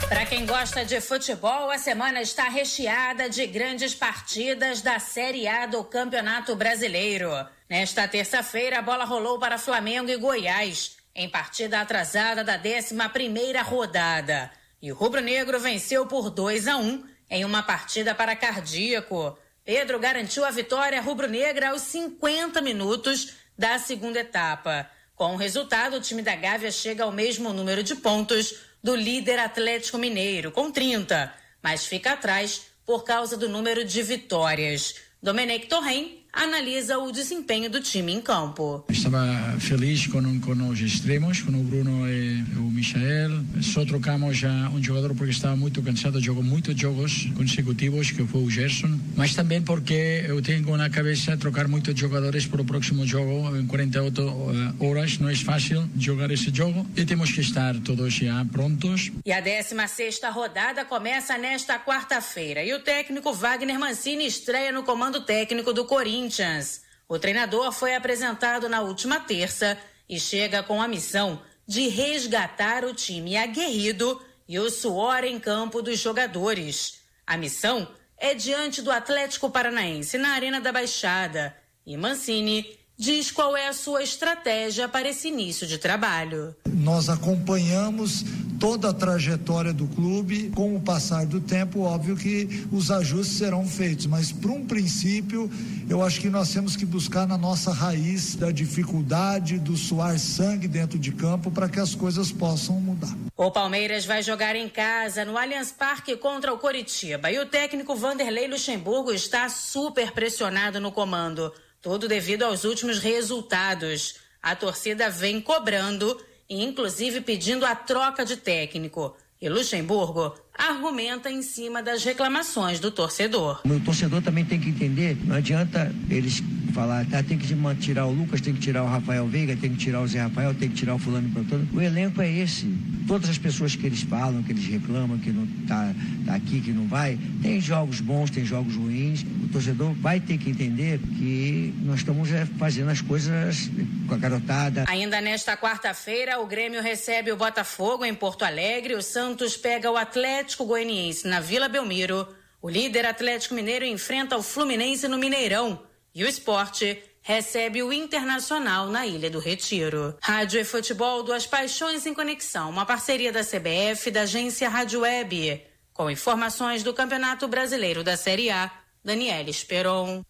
Para 0.08 0.26
quem 0.26 0.46
gosta 0.46 0.86
de 0.86 1.00
futebol, 1.02 1.72
a 1.72 1.78
semana 1.78 2.22
está 2.22 2.48
recheada 2.48 3.30
de 3.30 3.48
grandes 3.48 3.96
partidas 3.96 4.82
da 4.82 5.00
Série 5.00 5.48
A 5.48 5.66
do 5.66 5.84
Campeonato 5.84 6.56
Brasileiro. 6.56 7.30
Nesta 7.70 8.08
terça-feira, 8.08 8.80
a 8.80 8.82
bola 8.82 9.06
rolou 9.06 9.40
para 9.40 9.58
Flamengo 9.58 10.10
e 10.10 10.18
Goiás, 10.18 10.98
em 11.16 11.30
partida 11.30 11.82
atrasada 11.82 12.44
da 12.44 12.58
11 12.58 12.96
primeira 13.12 13.62
rodada. 13.64 14.52
E 14.82 14.92
o 14.92 14.96
rubro-negro 14.96 15.60
venceu 15.60 16.06
por 16.06 16.30
2 16.30 16.68
a 16.68 16.78
1 16.78 17.04
em 17.30 17.46
uma 17.46 17.64
partida 17.64 18.14
para 18.14 18.36
cardíaco. 18.36 19.38
Pedro 19.66 19.97
garantiu 19.97 20.43
a 20.43 20.51
vitória 20.51 21.01
rubro-negra 21.01 21.70
aos 21.70 21.84
50 21.84 22.61
minutos 22.61 23.34
da 23.57 23.80
segunda 23.80 24.20
etapa. 24.20 24.89
Com 25.16 25.34
o 25.34 25.38
resultado, 25.38 25.95
o 25.95 26.01
time 26.01 26.22
da 26.22 26.36
Gávea 26.36 26.70
chega 26.70 27.05
ao 27.05 27.11
mesmo 27.11 27.53
número 27.53 27.82
de 27.82 27.95
pontos 27.95 28.55
do 28.84 28.93
líder 28.93 29.39
Atlético 29.39 29.97
Mineiro, 29.97 30.51
com 30.51 30.70
30, 30.70 31.34
mas 31.61 31.86
fica 31.86 32.11
atrás 32.11 32.64
por 32.86 33.05
causa 33.05 33.38
do 33.38 33.47
número 33.47 33.86
de 33.86 34.03
vitórias. 34.03 34.95
Domenech 35.22 35.68
Torren 35.68 36.23
analisa 36.34 36.98
o 36.98 37.12
desempenho 37.12 37.70
do 37.70 37.80
time 37.80 38.12
em 38.12 38.20
campo. 38.20 38.84
Estava 38.90 39.56
feliz 39.60 40.08
com, 40.08 40.40
com 40.40 40.70
os 40.70 40.80
extremos, 40.82 41.42
com 41.42 41.52
o 41.52 41.64
Bruno 41.64 42.10
e 42.10 42.44
o 42.58 42.72
Michael. 42.72 43.44
Só 43.62 43.86
trocamos 43.86 44.38
já 44.38 44.70
um 44.70 44.82
jogador 44.84 45.14
porque 45.14 45.32
estava 45.32 45.56
muito 45.56 45.82
cansado, 45.84 46.20
jogou 46.20 46.44
muitos 46.44 46.76
jogos 46.76 47.30
consecutivos, 47.36 48.10
que 48.10 48.26
foi 48.26 48.42
o 48.42 48.50
Gerson. 48.50 49.00
Mas 49.16 49.36
também 49.36 49.62
porque 49.62 50.26
eu 50.28 50.42
tenho 50.42 50.76
na 50.76 50.90
cabeça 50.90 51.38
trocar 51.38 51.68
muitos 51.68 51.98
jogadores 51.98 52.48
para 52.48 52.62
o 52.62 52.66
próximo 52.66 53.06
jogo 53.06 53.56
em 53.56 53.68
48 53.68 54.22
eh, 54.22 54.86
horas. 54.86 55.20
Não 55.20 55.30
é 55.30 55.36
fácil 55.36 55.88
jogar 55.98 56.32
esse 56.32 56.54
jogo 56.54 56.86
e 56.98 57.06
temos 57.06 57.32
que 57.32 57.42
estar 57.42 57.76
todos 57.82 58.12
já 58.14 58.44
prontos. 58.46 59.12
E 59.24 59.32
a 59.32 59.40
16 59.40 60.20
rodada 60.32 60.84
começa 60.84 61.38
nesta 61.38 61.78
quarta-feira 61.78 62.64
e 62.64 62.74
o 62.74 62.80
técnico 62.80 63.32
Wagner 63.34 63.80
Mancini 63.80 64.26
estreia 64.26 64.72
no 64.72 64.82
comando 64.82 65.22
técnico 65.22 65.72
do 65.72 65.86
Corinthians. 65.86 66.23
Corinthians. 66.24 66.82
O 67.08 67.20
treinador 67.20 67.72
foi 67.72 67.96
apresentado 67.96 68.70
na 68.70 68.82
última 68.82 69.20
terça 69.20 69.78
e 70.08 70.20
chega 70.20 70.64
com 70.64 70.82
a 70.82 70.88
missão 70.88 71.42
de 71.68 71.88
resgatar 71.90 72.86
o 72.86 72.94
time 72.94 73.36
aguerrido 73.36 74.22
e 74.48 74.58
o 74.60 74.70
suor 74.70 75.24
em 75.24 75.40
campo 75.40 75.82
dos 75.82 76.00
jogadores. 76.00 77.00
A 77.26 77.36
missão 77.38 77.88
é 78.18 78.34
diante 78.34 78.82
do 78.82 78.92
Atlético 78.92 79.50
Paranaense 79.50 80.18
na 80.18 80.30
Arena 80.30 80.62
da 80.62 80.72
Baixada. 80.72 81.56
E 81.86 81.98
Mancini 81.98 82.78
diz 82.98 83.32
qual 83.32 83.56
é 83.58 83.68
a 83.68 83.74
sua 83.74 84.02
estratégia 84.02 84.88
para 84.88 85.10
esse 85.10 85.28
início 85.28 85.68
de 85.68 85.78
trabalho. 85.78 86.56
Nós 86.66 87.10
acompanhamos 87.10 88.24
toda 88.64 88.91
a 88.91 88.93
trajetória 88.93 89.74
do 89.74 89.86
clube. 89.88 90.49
Com 90.55 90.74
o 90.74 90.80
passar 90.80 91.26
do 91.26 91.41
tempo, 91.41 91.82
óbvio 91.82 92.16
que 92.16 92.66
os 92.72 92.89
ajustes 92.91 93.36
serão 93.38 93.68
feitos, 93.68 94.05
mas 94.05 94.32
para 94.32 94.51
um 94.51 94.66
princípio, 94.66 95.51
eu 95.89 96.01
acho 96.01 96.22
que 96.22 96.30
nós 96.30 96.53
temos 96.53 96.78
que 96.78 96.86
buscar 96.86 97.28
na 97.28 97.38
nossa 97.38 97.74
raiz 97.74 98.38
da 98.38 98.51
dificuldade, 98.51 99.59
do 99.59 99.76
suar 99.76 100.18
sangue 100.18 100.66
dentro 100.66 100.97
de 100.97 101.11
campo 101.11 101.51
para 101.51 101.68
que 101.68 101.78
as 101.78 101.93
coisas 101.93 102.32
possam 102.32 102.80
mudar. 102.80 103.14
O 103.36 103.51
Palmeiras 103.51 104.05
vai 104.05 104.24
jogar 104.24 104.55
em 104.55 104.70
casa 104.70 105.26
no 105.26 105.38
Allianz 105.38 105.74
Parque 105.74 106.16
contra 106.16 106.53
o 106.53 106.57
Coritiba 106.57 107.30
e 107.30 107.39
o 107.39 107.45
técnico 107.45 107.93
Vanderlei 107.97 108.47
Luxemburgo 108.47 109.11
está 109.11 109.49
super 109.49 110.14
pressionado 110.14 110.80
no 110.80 110.93
comando. 110.93 111.51
Tudo 111.82 112.07
devido 112.07 112.43
aos 112.43 112.64
últimos 112.64 112.99
resultados. 112.99 114.16
A 114.41 114.55
torcida 114.55 115.09
vem 115.09 115.41
cobrando 115.41 116.18
inclusive, 116.50 117.22
pedindo 117.22 117.66
a 117.66 117.76
troca 117.76 118.26
de 118.26 118.38
técnico. 118.38 119.16
E 119.41 119.50
Luxemburgo 119.50 120.36
argumenta 120.58 121.32
em 121.32 121.41
cima 121.41 121.82
das 121.82 122.04
reclamações 122.04 122.80
do 122.80 122.91
torcedor. 122.91 123.62
O 123.66 123.80
torcedor 123.80 124.22
também 124.22 124.45
tem 124.45 124.60
que 124.60 124.70
entender, 124.70 125.18
não 125.26 125.36
adianta 125.36 125.93
eles 126.10 126.41
falar, 126.74 127.06
tá, 127.06 127.22
tem 127.22 127.38
que 127.38 127.47
tirar 127.80 128.08
o 128.08 128.12
Lucas, 128.12 128.41
tem 128.41 128.54
que 128.54 128.60
tirar 128.60 128.84
o 128.84 128.88
Rafael 128.88 129.28
Veiga, 129.28 129.56
tem 129.56 129.72
que 129.72 129.78
tirar 129.78 130.01
o 130.01 130.08
Zé 130.08 130.22
Rafael, 130.22 130.56
tem 130.56 130.70
que 130.70 130.76
tirar 130.76 130.95
o 130.95 130.99
fulano 130.99 131.30
plantando. 131.30 131.68
O 131.72 131.80
elenco 131.80 132.20
é 132.20 132.30
esse. 132.32 132.66
Todas 133.08 133.30
as 133.30 133.38
pessoas 133.38 133.76
que 133.76 133.86
eles 133.86 134.01
falam, 134.01 134.41
que 134.41 134.51
eles 134.51 134.66
reclamam, 134.66 135.20
que 135.20 135.30
não 135.30 135.45
tá, 135.68 135.93
tá 136.26 136.34
aqui, 136.34 136.62
que 136.62 136.72
não 136.72 136.88
vai, 136.88 137.20
tem 137.43 137.62
jogos 137.62 138.01
bons, 138.01 138.32
tem 138.32 138.43
jogos 138.43 138.76
ruins. 138.76 139.24
O 139.43 139.49
torcedor 139.49 139.93
vai 139.93 140.20
ter 140.20 140.38
que 140.39 140.49
entender 140.49 140.99
que 140.99 141.74
nós 141.84 141.99
estamos 141.99 142.32
é, 142.32 142.45
fazendo 142.58 142.89
as 142.89 143.01
coisas 143.01 143.70
com 144.08 144.16
a 144.16 144.18
garotada. 144.18 144.86
Ainda 144.88 145.22
nesta 145.22 145.56
quarta-feira, 145.56 146.39
o 146.39 146.47
Grêmio 146.47 146.82
recebe 146.82 147.32
o 147.32 147.36
Botafogo 147.36 148.04
em 148.04 148.16
Porto 148.16 148.43
Alegre, 148.43 148.95
o 148.95 149.01
Santos 149.01 149.56
pega 149.56 149.91
o 149.91 149.97
Atlético 149.97 150.43
Goianiense 150.66 151.28
na 151.28 151.39
Vila 151.39 151.68
Belmiro, 151.68 152.28
o 152.62 152.70
líder 152.70 153.06
Atlético 153.06 153.56
Mineiro 153.56 153.86
enfrenta 153.86 154.38
o 154.38 154.44
Fluminense 154.44 155.08
no 155.08 155.18
Mineirão 155.18 155.82
e 156.14 156.24
o 156.24 156.28
esporte 156.28 157.02
recebe 157.22 157.82
o 157.82 157.91
Internacional 157.91 158.88
na 158.88 159.08
Ilha 159.08 159.30
do 159.30 159.39
Retiro. 159.39 160.16
Rádio 160.22 160.60
e 160.60 160.64
Futebol, 160.64 161.24
duas 161.24 161.48
paixões 161.48 162.06
em 162.06 162.14
conexão, 162.14 162.70
uma 162.70 162.86
parceria 162.86 163.32
da 163.32 163.44
CBF 163.44 164.10
e 164.10 164.12
da 164.12 164.22
agência 164.22 164.70
Rádio 164.70 165.02
Web. 165.02 165.64
Com 165.94 166.10
informações 166.10 166.84
do 166.84 166.94
Campeonato 166.94 167.48
Brasileiro 167.48 168.04
da 168.04 168.18
Série 168.18 168.50
A, 168.50 168.70
Daniela 169.04 169.50
Esperon. 169.50 170.22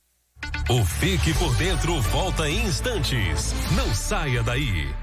O 0.69 0.85
Fique 0.85 1.33
por 1.33 1.55
Dentro 1.55 1.99
volta 2.01 2.49
em 2.49 2.65
instantes. 2.65 3.53
Não 3.75 3.93
saia 3.93 4.43
daí. 4.43 5.02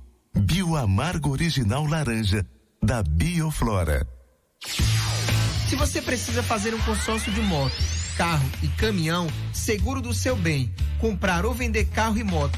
Bioamargo 0.33 1.29
Original 1.31 1.85
Laranja, 1.85 2.45
da 2.81 3.03
Bioflora. 3.03 4.07
Se 5.67 5.75
você 5.75 6.01
precisa 6.01 6.41
fazer 6.41 6.73
um 6.73 6.79
consórcio 6.79 7.31
de 7.31 7.41
moto, 7.41 7.75
carro 8.17 8.49
e 8.61 8.67
caminhão, 8.69 9.27
seguro 9.53 10.01
do 10.01 10.13
seu 10.13 10.35
bem, 10.35 10.73
comprar 10.99 11.45
ou 11.45 11.53
vender 11.53 11.85
carro 11.85 12.17
e 12.17 12.23
moto, 12.23 12.57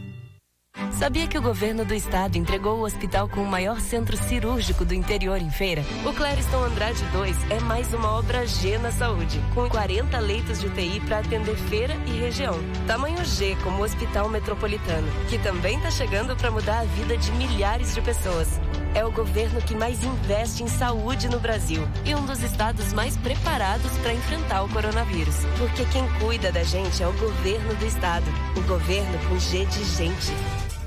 Sabia 1.01 1.27
que 1.27 1.35
o 1.35 1.41
governo 1.41 1.83
do 1.83 1.95
estado 1.95 2.37
entregou 2.37 2.77
o 2.77 2.85
hospital 2.85 3.27
com 3.27 3.41
o 3.41 3.47
maior 3.47 3.79
centro 3.79 4.15
cirúrgico 4.15 4.85
do 4.85 4.93
interior 4.93 5.41
em 5.41 5.49
feira? 5.49 5.83
O 6.05 6.13
Clériston 6.13 6.63
Andrade 6.63 7.03
2 7.11 7.51
é 7.51 7.59
mais 7.59 7.91
uma 7.91 8.11
obra 8.19 8.45
G 8.45 8.77
na 8.77 8.91
saúde, 8.91 9.41
com 9.55 9.67
40 9.67 10.19
leitos 10.19 10.59
de 10.59 10.67
UTI 10.67 10.99
para 10.99 11.17
atender 11.17 11.55
feira 11.55 11.95
e 12.05 12.11
região. 12.11 12.53
Tamanho 12.85 13.25
G 13.25 13.57
como 13.63 13.79
o 13.79 13.83
Hospital 13.83 14.29
Metropolitano, 14.29 15.07
que 15.27 15.39
também 15.39 15.77
está 15.77 15.89
chegando 15.89 16.35
para 16.35 16.51
mudar 16.51 16.81
a 16.81 16.85
vida 16.85 17.17
de 17.17 17.31
milhares 17.31 17.95
de 17.95 18.01
pessoas. 18.01 18.61
É 18.93 19.05
o 19.05 19.11
governo 19.11 19.61
que 19.61 19.73
mais 19.73 20.03
investe 20.03 20.63
em 20.63 20.67
saúde 20.67 21.29
no 21.29 21.39
Brasil 21.39 21.87
e 22.05 22.13
um 22.13 22.25
dos 22.25 22.43
estados 22.43 22.91
mais 22.91 23.15
preparados 23.17 23.91
para 23.99 24.13
enfrentar 24.13 24.63
o 24.63 24.69
coronavírus. 24.69 25.35
Porque 25.57 25.85
quem 25.85 26.03
cuida 26.19 26.51
da 26.51 26.63
gente 26.63 27.01
é 27.01 27.07
o 27.07 27.13
governo 27.13 27.73
do 27.75 27.85
estado. 27.85 28.25
O 28.57 28.61
governo 28.67 29.17
com 29.29 29.39
G 29.39 29.65
de 29.65 29.83
gente. 29.95 30.31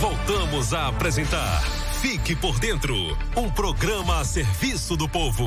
Voltamos 0.00 0.72
a 0.72 0.88
apresentar 0.88 1.62
Fique 2.00 2.36
por 2.36 2.60
Dentro, 2.60 2.94
um 3.36 3.50
programa 3.50 4.20
a 4.20 4.24
serviço 4.24 4.96
do 4.96 5.08
povo. 5.08 5.44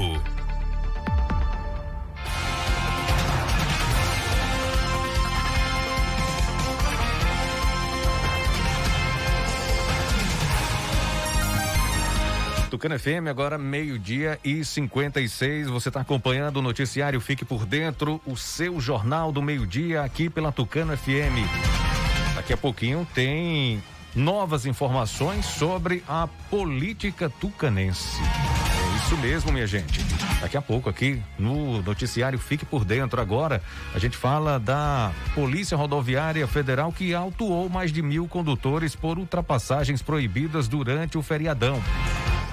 Tucano 12.82 12.98
FM, 12.98 13.28
agora 13.30 13.60
meio-dia 13.60 14.40
e 14.44 14.66
56. 14.66 15.68
Você 15.68 15.90
está 15.90 16.02
acompanhando 16.02 16.58
o 16.58 16.62
noticiário 16.64 17.22
Fique 17.22 17.46
por 17.46 17.64
Dentro, 17.64 18.20
o 18.26 18.36
seu 18.36 18.82
jornal 18.82 19.32
do 19.32 19.40
meio-dia 19.40 20.02
aqui 20.02 20.32
pela 20.32 20.52
Tucano 20.52 20.98
FM. 20.98 21.46
Daqui 22.34 22.52
a 22.52 22.58
pouquinho 22.58 23.08
tem 23.14 23.84
novas 24.16 24.66
informações 24.66 25.46
sobre 25.46 26.04
a 26.08 26.28
política 26.50 27.30
tucanense. 27.30 28.20
É 28.20 28.98
isso 28.98 29.16
mesmo, 29.18 29.52
minha 29.52 29.68
gente. 29.68 30.04
Daqui 30.42 30.58
a 30.58 30.62
pouco 30.62 30.90
aqui 30.90 31.22
no 31.38 31.84
noticiário 31.84 32.40
Fique 32.40 32.66
por 32.66 32.84
Dentro 32.84 33.22
agora, 33.22 33.62
a 33.94 34.00
gente 34.00 34.18
fala 34.18 34.60
da 34.60 35.12
Polícia 35.36 35.78
Rodoviária 35.78 36.48
Federal 36.48 36.92
que 36.92 37.14
autuou 37.14 37.70
mais 37.70 37.94
de 37.94 38.02
mil 38.02 38.28
condutores 38.28 38.96
por 38.96 39.20
ultrapassagens 39.20 40.02
proibidas 40.02 40.68
durante 40.68 41.16
o 41.16 41.22
feriadão. 41.22 41.80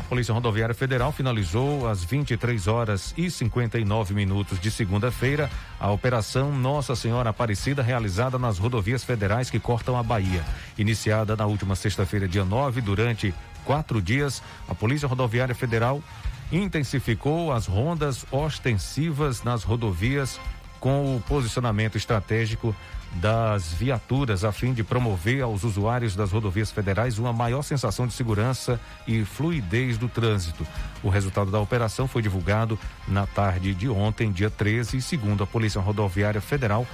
Polícia 0.08 0.32
Rodoviária 0.32 0.74
Federal 0.74 1.12
finalizou 1.12 1.86
às 1.86 2.02
23 2.02 2.66
horas 2.66 3.12
e 3.14 3.30
59 3.30 4.14
minutos 4.14 4.58
de 4.58 4.70
segunda-feira 4.70 5.50
a 5.78 5.90
Operação 5.90 6.50
Nossa 6.50 6.96
Senhora 6.96 7.28
Aparecida, 7.28 7.82
realizada 7.82 8.38
nas 8.38 8.58
rodovias 8.58 9.04
federais 9.04 9.50
que 9.50 9.60
cortam 9.60 9.98
a 9.98 10.02
Bahia. 10.02 10.42
Iniciada 10.78 11.36
na 11.36 11.44
última 11.44 11.76
sexta-feira, 11.76 12.26
dia 12.26 12.42
9, 12.42 12.80
durante 12.80 13.34
quatro 13.66 14.00
dias, 14.00 14.42
a 14.66 14.74
Polícia 14.74 15.06
Rodoviária 15.06 15.54
Federal 15.54 16.02
intensificou 16.50 17.52
as 17.52 17.66
rondas 17.66 18.24
ostensivas 18.32 19.42
nas 19.42 19.62
rodovias 19.62 20.40
com 20.80 21.16
o 21.16 21.20
posicionamento 21.20 21.98
estratégico 21.98 22.74
das 23.16 23.72
viaturas 23.72 24.44
a 24.44 24.52
fim 24.52 24.72
de 24.72 24.84
promover 24.84 25.42
aos 25.42 25.64
usuários 25.64 26.14
das 26.14 26.32
rodovias 26.32 26.70
federais 26.70 27.18
uma 27.18 27.32
maior 27.32 27.62
sensação 27.62 28.06
de 28.06 28.12
segurança 28.12 28.80
e 29.06 29.24
fluidez 29.24 29.98
do 29.98 30.08
trânsito. 30.08 30.66
O 31.02 31.08
resultado 31.08 31.50
da 31.50 31.58
operação 31.58 32.06
foi 32.06 32.22
divulgado 32.22 32.78
na 33.06 33.26
tarde 33.26 33.74
de 33.74 33.88
ontem, 33.88 34.30
dia 34.30 34.50
13, 34.50 34.98
e 34.98 35.02
segundo 35.02 35.42
a 35.42 35.46
Polícia 35.46 35.80
Rodoviária 35.80 36.40
Federal, 36.40 36.86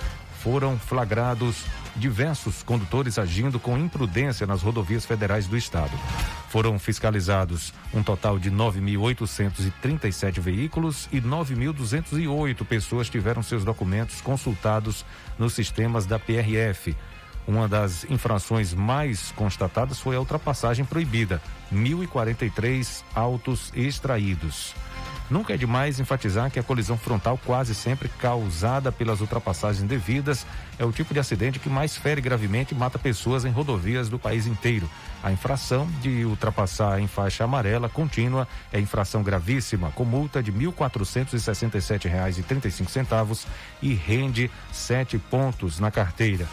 foram 0.43 0.79
flagrados 0.79 1.65
diversos 1.97 2.63
condutores 2.63 3.19
agindo 3.19 3.59
com 3.61 3.79
imprudência 3.79 4.47
nas 4.47 4.63
rodovias 4.63 5.05
federais 5.05 5.47
do 5.47 5.57
estado. 5.57 5.93
Foram 6.49 6.79
fiscalizados 6.79 7.73
um 7.93 8.03
total 8.03 8.39
de 8.39 8.51
9.837 8.51 10.41
veículos 10.41 11.09
e 11.13 11.21
9.208 11.21 12.65
pessoas 12.65 13.09
tiveram 13.09 13.43
seus 13.43 13.65
documentos 13.65 14.21
consultados 14.21 15.05
nos 15.39 15.53
sistemas 15.53 16.07
da 16.07 16.19
PRF. 16.19 16.97
Uma 17.47 17.69
das 17.69 18.05
infrações 18.05 18.73
mais 18.73 19.31
constatadas 19.33 20.01
foi 20.01 20.17
a 20.17 20.21
ultrapassagem 20.21 20.85
proibida, 20.85 21.43
1.043 21.73 23.03
autos 23.15 23.71
extraídos. 23.75 24.75
Nunca 25.31 25.55
é 25.55 25.57
demais 25.57 25.99
enfatizar 25.99 26.51
que 26.51 26.59
a 26.59 26.63
colisão 26.63 26.99
frontal, 26.99 27.41
quase 27.45 27.75
sempre 27.75 28.09
causada 28.09 28.93
pelas 28.93 29.23
ultrapassagens 29.23 29.83
indevidas, 29.83 30.47
é 30.79 30.85
o 30.85 30.93
tipo 30.93 31.15
de 31.15 31.21
acidente 31.21 31.59
que 31.59 31.71
mais 31.71 31.97
fere 31.97 32.21
gravemente 32.21 32.75
e 32.75 32.77
mata 32.77 32.99
pessoas 32.99 33.47
em 33.47 33.51
rodovias 33.51 34.11
do 34.11 34.19
país 34.19 34.47
inteiro. 34.47 34.87
A 35.23 35.33
infração 35.33 35.89
de 36.03 36.27
ultrapassar 36.27 37.01
em 37.01 37.07
faixa 37.07 37.45
amarela 37.45 37.89
contínua 37.89 38.47
é 38.71 38.79
infração 38.79 39.23
gravíssima, 39.23 39.91
com 39.93 40.05
multa 40.05 40.43
de 40.43 40.51
R$ 40.51 40.67
1.467,35 40.67 43.47
e 43.81 43.95
rende 43.95 44.51
sete 44.71 45.17
pontos 45.19 45.81
na 45.81 45.91
carteira. 45.91 46.47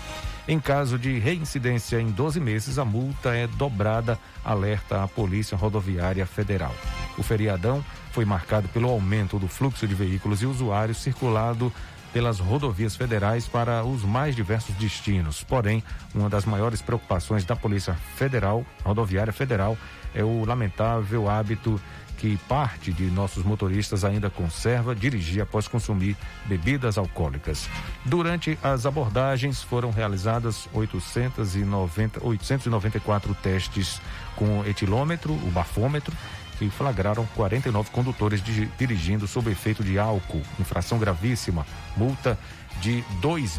Em 0.48 0.60
caso 0.60 0.98
de 0.98 1.20
reincidência 1.20 2.02
em 2.02 2.10
12 2.10 2.40
meses, 2.40 2.80
a 2.80 2.86
multa 2.86 3.36
é 3.36 3.48
dobrada, 3.48 4.18
alerta 4.44 5.04
a 5.04 5.08
Polícia 5.08 5.56
Rodoviária 5.56 6.26
Federal. 6.26 6.74
O 7.18 7.24
feriadão 7.24 7.84
foi 8.12 8.26
marcado 8.26 8.68
pelo 8.70 8.90
aumento 8.90 9.38
do 9.38 9.48
fluxo 9.48 9.88
de 9.88 9.94
veículos 9.94 10.42
e 10.42 10.46
usuários 10.46 10.98
circulado 10.98 11.72
pelas 12.12 12.40
rodovias 12.40 12.96
federais 12.96 13.48
para 13.48 13.84
os 13.84 14.04
mais 14.04 14.36
diversos 14.36 14.76
destinos. 14.76 15.44
Porém, 15.44 15.84
uma 16.14 16.30
das 16.30 16.44
maiores 16.44 16.82
preocupações 16.82 17.46
da 17.46 17.56
Polícia 17.56 17.94
Federal, 18.16 18.66
Rodoviária 18.84 19.32
Federal, 19.32 19.78
é 20.14 20.24
o 20.24 20.44
lamentável 20.44 21.30
hábito 21.30 21.80
que 22.22 22.38
parte 22.48 22.94
de 22.94 23.06
nossos 23.06 23.44
motoristas 23.44 24.04
ainda 24.04 24.30
conserva 24.30 24.94
dirigir 24.94 25.42
após 25.42 25.68
consumir 25.68 26.16
bebidas 26.46 26.96
alcoólicas. 26.96 27.68
Durante 28.06 28.60
as 28.62 28.86
abordagens 28.86 29.64
foram 29.64 29.90
realizadas 29.90 30.70
890, 30.72 32.24
894 32.24 33.34
testes 33.42 34.00
com 34.36 34.64
etilômetro, 34.66 35.34
o 35.34 35.50
bafômetro, 35.50 36.16
que 36.60 36.70
flagraram 36.70 37.26
49 37.36 37.90
condutores 37.90 38.40
de, 38.44 38.68
dirigindo 38.78 39.28
sob 39.28 39.50
efeito 39.50 39.84
de 39.84 39.98
álcool, 39.98 40.44
infração 40.60 41.00
gravíssima, 41.00 41.66
multa 41.98 42.38
de 42.82 43.04
R$ 43.24 43.50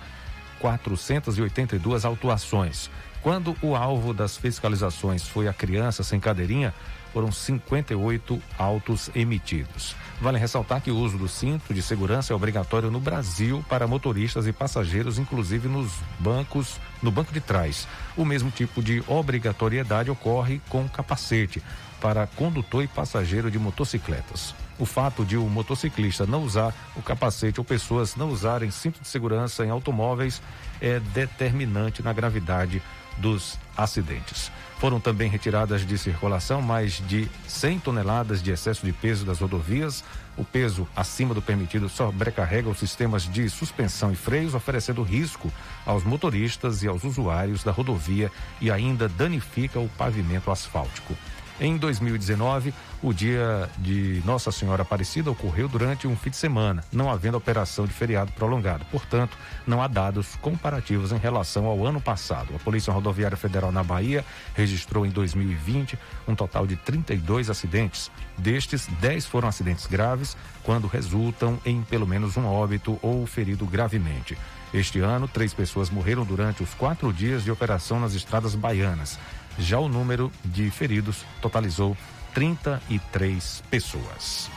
482 0.61 2.05
autuações. 2.05 2.91
Quando 3.23 3.55
o 3.61 3.77
alvo 3.77 4.15
das 4.15 4.37
fiscalizações 4.37 5.29
foi 5.29 5.47
a 5.47 5.53
criança 5.53 6.03
sem 6.03 6.19
cadeirinha, 6.19 6.73
foram 7.13 7.31
58 7.31 8.43
autos 8.59 9.11
emitidos. 9.15 9.95
Vale 10.21 10.39
ressaltar 10.39 10.81
que 10.81 10.91
o 10.91 10.97
uso 10.97 11.17
do 11.17 11.29
cinto 11.29 11.73
de 11.73 11.83
segurança 11.83 12.33
é 12.33 12.37
obrigatório 12.37 12.91
no 12.91 13.01
Brasil 13.01 13.65
para 13.69 13.87
motoristas 13.87 14.47
e 14.47 14.53
passageiros, 14.53 15.19
inclusive 15.19 15.69
nos 15.69 15.93
bancos, 16.19 16.79
no 17.03 17.11
banco 17.11 17.33
de 17.33 17.41
trás. 17.41 17.89
O 18.17 18.25
mesmo 18.25 18.51
tipo 18.51 18.83
de 18.83 19.03
obrigatoriedade 19.07 20.11
ocorre 20.11 20.61
com 20.69 20.89
capacete 20.89 21.63
para 22.01 22.27
condutor 22.27 22.83
e 22.83 22.89
passageiro 22.89 23.51
de 23.51 23.59
motocicletas. 23.59 24.55
O 24.79 24.87
fato 24.87 25.25
de 25.27 25.37
o 25.37 25.43
motociclista 25.43 26.25
não 26.25 26.43
usar 26.43 26.75
o 26.97 27.03
capacete 27.03 27.61
ou 27.61 27.65
pessoas 27.65 28.17
não 28.17 28.31
usarem 28.31 28.71
cinto 28.71 29.01
de 29.01 29.07
segurança 29.07 29.65
em 29.65 29.71
automóveis 29.71 30.41
é 30.81 30.99
determinante 30.99 32.03
na 32.03 32.15
gravidade 32.15 32.83
dos 33.21 33.59
acidentes. 33.77 34.51
Foram 34.79 34.99
também 34.99 35.29
retiradas 35.29 35.87
de 35.87 35.99
circulação 35.99 36.63
mais 36.63 37.03
de 37.07 37.29
100 37.47 37.81
toneladas 37.81 38.43
de 38.43 38.51
excesso 38.51 38.87
de 38.87 38.93
peso 38.93 39.27
das 39.27 39.39
rodovias. 39.39 40.03
O 40.39 40.45
peso 40.45 40.89
acima 40.97 41.35
do 41.35 41.43
permitido 41.43 41.87
sobrecarrega 41.89 42.71
os 42.71 42.79
sistemas 42.79 43.31
de 43.31 43.49
suspensão 43.51 44.11
e 44.11 44.17
freios, 44.17 44.55
oferecendo 44.55 45.03
risco 45.03 45.53
aos 45.85 46.03
motoristas 46.03 46.83
e 46.83 46.89
aos 46.89 47.05
usuários 47.05 47.63
da 47.63 47.71
rodovia 47.71 48.33
e 48.59 48.71
ainda 48.71 49.07
danifica 49.07 49.79
o 49.79 49.89
pavimento 49.99 50.51
asfáltico. 50.51 51.15
Em 51.61 51.77
2019, 51.77 52.73
o 53.03 53.13
dia 53.13 53.69
de 53.77 54.23
Nossa 54.25 54.51
Senhora 54.51 54.81
Aparecida 54.81 55.31
ocorreu 55.31 55.69
durante 55.69 56.09
um 56.09 56.17
fim 56.17 56.31
de 56.31 56.39
semana, 56.39 56.83
não 56.91 57.11
havendo 57.11 57.37
operação 57.37 57.85
de 57.85 57.93
feriado 57.93 58.33
prolongado. 58.33 58.87
Portanto, 58.87 59.37
não 59.67 59.83
há 59.83 59.87
dados 59.87 60.37
comparativos 60.37 61.13
em 61.13 61.19
relação 61.19 61.67
ao 61.67 61.87
ano 61.87 62.01
passado. 62.01 62.57
A 62.57 62.59
Polícia 62.59 62.91
Rodoviária 62.91 63.37
Federal 63.37 63.71
na 63.71 63.85
Bahia 63.85 64.25
registrou 64.55 65.05
em 65.05 65.11
2020 65.11 65.99
um 66.27 66.35
total 66.35 66.67
de 66.67 66.77
32 66.77 67.51
acidentes. 67.51 68.11
Destes, 68.39 68.87
10 68.99 69.27
foram 69.27 69.47
acidentes 69.47 69.85
graves, 69.87 70.39
quando 70.63 70.87
resultam 70.87 71.59
em 71.67 71.83
pelo 71.83 72.07
menos 72.07 72.39
um 72.39 72.47
óbito 72.47 72.99
ou 73.03 73.27
ferido 73.27 73.67
gravemente. 73.67 74.35
Este 74.73 75.01
ano, 75.01 75.27
três 75.27 75.53
pessoas 75.53 75.91
morreram 75.91 76.25
durante 76.25 76.63
os 76.63 76.73
quatro 76.75 77.13
dias 77.13 77.43
de 77.43 77.51
operação 77.51 77.99
nas 77.99 78.15
estradas 78.15 78.55
baianas. 78.55 79.19
Já 79.59 79.79
o 79.79 79.89
número 79.89 80.33
de 80.45 80.71
feridos 80.71 81.25
totalizou 81.41 81.97
33 82.35 83.63
pessoas. 83.71 84.51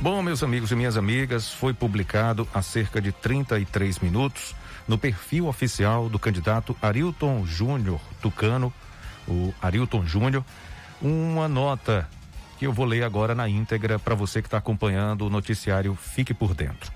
Bom, 0.00 0.22
meus 0.22 0.44
amigos 0.44 0.70
e 0.70 0.76
minhas 0.76 0.96
amigas, 0.96 1.52
foi 1.52 1.74
publicado 1.74 2.48
há 2.54 2.62
cerca 2.62 3.00
de 3.00 3.10
33 3.10 3.98
minutos 3.98 4.54
no 4.86 4.96
perfil 4.96 5.48
oficial 5.48 6.08
do 6.08 6.18
candidato 6.18 6.74
Arilton 6.80 7.44
Júnior 7.44 8.00
Tucano, 8.22 8.72
o 9.28 9.54
Arilton 9.60 10.04
Júnior, 10.04 10.44
uma 11.00 11.46
nota 11.48 12.08
que 12.58 12.66
eu 12.66 12.72
vou 12.72 12.84
ler 12.84 13.04
agora 13.04 13.34
na 13.34 13.48
íntegra 13.48 13.98
para 13.98 14.14
você 14.14 14.42
que 14.42 14.48
está 14.48 14.58
acompanhando 14.58 15.26
o 15.26 15.30
noticiário 15.30 15.94
Fique 15.94 16.34
por 16.34 16.54
Dentro. 16.54 16.90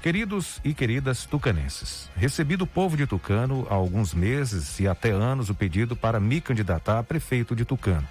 Queridos 0.00 0.60
e 0.62 0.74
queridas 0.74 1.24
tucanenses, 1.24 2.10
recebi 2.14 2.56
do 2.56 2.66
povo 2.66 2.96
de 2.96 3.06
Tucano 3.06 3.66
há 3.70 3.74
alguns 3.74 4.12
meses 4.12 4.78
e 4.78 4.86
até 4.86 5.10
anos 5.10 5.48
o 5.48 5.54
pedido 5.54 5.96
para 5.96 6.20
me 6.20 6.40
candidatar 6.40 6.98
a 6.98 7.02
prefeito 7.02 7.56
de 7.56 7.64
Tucano. 7.64 8.06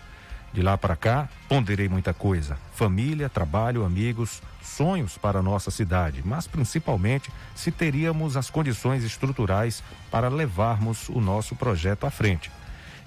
De 0.52 0.62
lá 0.62 0.78
para 0.78 0.96
cá, 0.96 1.28
ponderei 1.50 1.90
muita 1.90 2.14
coisa: 2.14 2.58
família, 2.74 3.28
trabalho, 3.28 3.86
amigos, 3.86 4.42
sonhos 4.62 5.18
para 5.18 5.40
a 5.40 5.44
nossa 5.44 5.72
cidade, 5.72 6.22
mas 6.24 6.48
principalmente 6.48 7.32
se 7.56 7.72
teríamos 7.72 8.38
as 8.38 8.50
condições 8.50 9.04
estruturais 9.04 9.84
para 10.12 10.30
levarmos 10.30 11.10
o 11.10 11.20
nosso 11.20 11.56
projeto 11.56 12.06
à 12.06 12.12
frente. 12.12 12.52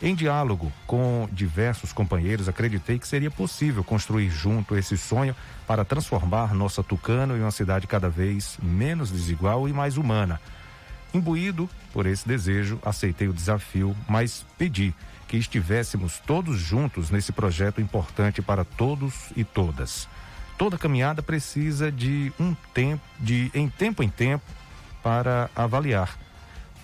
Em 0.00 0.14
diálogo 0.14 0.70
com 0.86 1.26
diversos 1.32 1.90
companheiros, 1.90 2.48
acreditei 2.48 2.98
que 2.98 3.08
seria 3.08 3.30
possível 3.30 3.82
construir 3.82 4.28
junto 4.28 4.76
esse 4.76 4.96
sonho 4.98 5.34
para 5.66 5.86
transformar 5.86 6.52
nossa 6.54 6.82
Tucano 6.82 7.34
em 7.36 7.40
uma 7.40 7.50
cidade 7.50 7.86
cada 7.86 8.10
vez 8.10 8.58
menos 8.62 9.10
desigual 9.10 9.66
e 9.66 9.72
mais 9.72 9.96
humana. 9.96 10.38
Imbuído 11.14 11.68
por 11.94 12.04
esse 12.04 12.28
desejo, 12.28 12.78
aceitei 12.84 13.26
o 13.26 13.32
desafio, 13.32 13.96
mas 14.06 14.44
pedi 14.58 14.94
que 15.26 15.38
estivéssemos 15.38 16.20
todos 16.26 16.58
juntos 16.58 17.10
nesse 17.10 17.32
projeto 17.32 17.80
importante 17.80 18.42
para 18.42 18.64
todos 18.64 19.14
e 19.34 19.44
todas. 19.44 20.06
Toda 20.58 20.76
caminhada 20.76 21.22
precisa 21.22 21.90
de 21.90 22.30
um 22.38 22.54
tempo, 22.74 23.02
de 23.18 23.50
em 23.54 23.68
tempo 23.68 24.02
em 24.02 24.10
tempo, 24.10 24.44
para 25.02 25.50
avaliar 25.56 26.18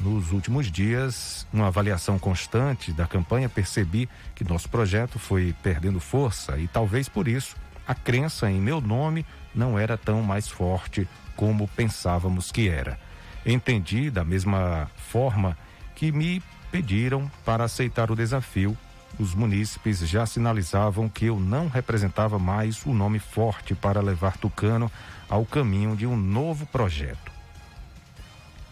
nos 0.02 0.32
últimos 0.32 0.70
dias, 0.70 1.46
uma 1.52 1.68
avaliação 1.68 2.18
constante 2.18 2.92
da 2.92 3.06
campanha, 3.06 3.48
percebi 3.48 4.08
que 4.34 4.44
nosso 4.44 4.68
projeto 4.68 5.18
foi 5.18 5.54
perdendo 5.62 6.00
força 6.00 6.58
e 6.58 6.66
talvez 6.66 7.08
por 7.08 7.28
isso 7.28 7.56
a 7.86 7.94
crença 7.94 8.50
em 8.50 8.60
meu 8.60 8.80
nome 8.80 9.24
não 9.54 9.78
era 9.78 9.96
tão 9.96 10.22
mais 10.22 10.48
forte 10.48 11.08
como 11.36 11.68
pensávamos 11.68 12.50
que 12.50 12.68
era. 12.68 12.98
Entendi 13.46 14.10
da 14.10 14.24
mesma 14.24 14.90
forma 14.96 15.56
que 15.94 16.12
me 16.12 16.42
pediram 16.70 17.30
para 17.44 17.64
aceitar 17.64 18.10
o 18.10 18.16
desafio. 18.16 18.76
Os 19.18 19.34
munícipes 19.34 19.98
já 20.00 20.26
sinalizavam 20.26 21.08
que 21.08 21.26
eu 21.26 21.38
não 21.38 21.68
representava 21.68 22.38
mais 22.38 22.84
o 22.86 22.92
nome 22.92 23.18
forte 23.18 23.74
para 23.74 24.00
levar 24.00 24.36
Tucano 24.36 24.90
ao 25.28 25.44
caminho 25.44 25.96
de 25.96 26.06
um 26.06 26.16
novo 26.16 26.66
projeto. 26.66 27.31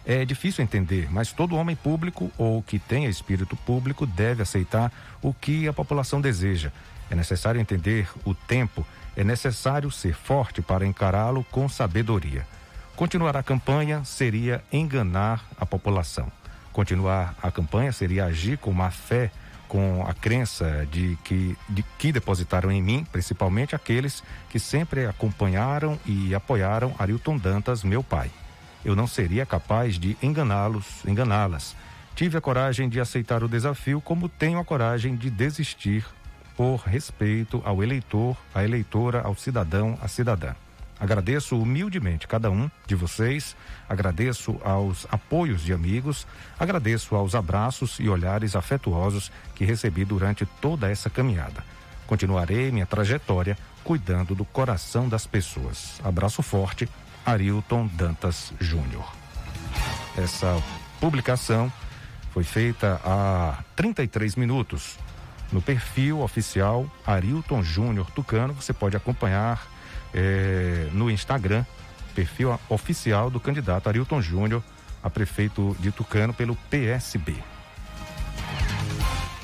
É 0.05 0.25
difícil 0.25 0.65
entender, 0.65 1.09
mas 1.11 1.33
todo 1.33 1.57
homem 1.57 1.77
público 1.77 2.31
ou 2.39 2.63
que 2.63 2.79
tenha 2.79 3.09
espírito 3.09 3.55
público 3.55 4.07
deve 4.07 4.43
aceitar 4.43 4.91
o 5.21 5.33
que 5.33 5.69
a 5.69 5.73
população 5.73 6.21
deseja. 6.21 6.73
É 7.11 7.15
necessário 7.15 7.61
entender 7.61 8.09
o 8.25 8.35
tempo, 8.35 8.87
é 9.17 9.23
necessário 9.23 9.91
ser 9.91 10.15
forte 10.15 10.63
para 10.63 10.87
encará-lo 10.87 11.45
com 11.51 11.69
sabedoria. 11.69 12.47
Continuar 12.97 13.37
a 13.37 13.43
campanha 13.43 14.05
seria 14.05 14.63
enganar 14.73 15.45
a 15.59 15.67
população. 15.67 16.31
Continuar 16.73 17.35
a 17.43 17.51
campanha 17.51 17.93
seria 17.93 18.25
agir 18.27 18.59
com 18.59 18.73
má 18.73 18.91
fé, 18.91 19.31
com 19.69 20.05
a 20.07 20.15
crença 20.15 20.87
de 20.91 21.17
que, 21.25 21.57
de 21.69 21.83
que 21.99 22.11
depositaram 22.11 22.73
em 22.73 22.83
mim, 22.83 23.07
principalmente 23.13 23.75
aqueles 23.75 24.23
que 24.49 24.59
sempre 24.59 25.07
acompanharam 25.07 25.99
e 26.07 26.35
apoiaram 26.35 26.95
Arilton 26.99 27.37
Dantas, 27.37 27.85
meu 27.85 28.03
pai 28.03 28.31
eu 28.85 28.97
não 28.97 29.07
seria 29.07 29.45
capaz 29.45 29.99
de 29.99 30.17
enganá-los, 30.23 31.05
enganá-las. 31.07 31.77
Tive 32.15 32.37
a 32.37 32.41
coragem 32.41 32.89
de 32.89 33.01
aceitar 33.01 33.43
o 33.43 33.49
desafio, 33.49 34.01
como 34.01 34.29
tenho 34.29 34.59
a 34.59 34.65
coragem 34.65 35.17
de 35.17 35.31
desistir 35.31 36.05
por 36.57 36.81
respeito 36.81 37.63
ao 37.65 37.83
eleitor, 37.83 38.37
à 38.55 38.63
eleitora, 38.63 39.23
ao 39.23 39.35
cidadão, 39.35 39.99
à 40.03 40.09
cidadã. 40.09 40.55
Agradeço 41.01 41.59
humildemente 41.59 42.29
cada 42.29 42.51
um 42.51 42.71
de 42.87 42.95
vocês, 42.95 43.57
agradeço 43.89 44.61
aos 44.63 45.07
apoios 45.11 45.63
de 45.63 45.73
amigos, 45.73 46.27
agradeço 46.59 47.17
aos 47.17 47.35
abraços 47.35 47.99
e 47.99 48.07
olhares 48.07 48.55
afetuosos 48.55 49.33
que 49.55 49.65
recebi 49.65 50.05
durante 50.05 50.45
toda 50.61 50.91
essa 50.91 51.09
caminhada. 51.09 51.65
Continuarei 52.07 52.71
minha 52.71 52.85
trajetória 52.85 53.57
cuidando 53.83 54.35
do 54.35 54.45
coração 54.45 55.09
das 55.09 55.27
pessoas. 55.27 55.99
Abraço 56.05 56.43
forte 56.43 56.87
Arilton 57.31 57.87
Dantas 57.93 58.53
Júnior. 58.61 59.09
Essa 60.19 60.61
publicação 61.01 61.73
foi 62.33 62.43
feita 62.43 63.01
há 63.05 63.63
33 63.77 64.35
minutos 64.35 64.99
no 65.53 65.63
perfil 65.63 66.23
oficial 66.23 66.91
Arilton 67.07 67.63
Júnior 67.63 68.11
Tucano. 68.11 68.53
Você 68.55 68.73
pode 68.73 68.97
acompanhar 68.97 69.65
é, 70.13 70.89
no 70.93 71.09
Instagram, 71.09 71.65
perfil 72.17 72.59
oficial 72.69 73.31
do 73.31 73.39
candidato 73.39 73.89
Arilton 73.89 74.21
Júnior 74.21 74.63
a 75.01 75.09
prefeito 75.09 75.77
de 75.79 75.93
Tucano 75.93 76.35
pelo 76.35 76.57
PSB. 76.69 77.37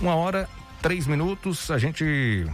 Uma 0.01 0.17
hora, 0.17 0.49
três 0.83 1.07
minutos, 1.07 1.71
a 1.71 1.79
gente 1.79 2.47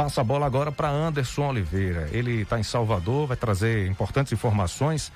Passa 0.00 0.22
a 0.22 0.24
bola 0.24 0.46
agora 0.46 0.72
para 0.72 0.88
Anderson 0.88 1.50
Oliveira. 1.50 2.08
Ele 2.10 2.40
está 2.40 2.58
em 2.58 2.62
Salvador, 2.62 3.26
vai 3.26 3.36
trazer 3.36 3.86
importantes 3.86 4.32
informações 4.32 5.12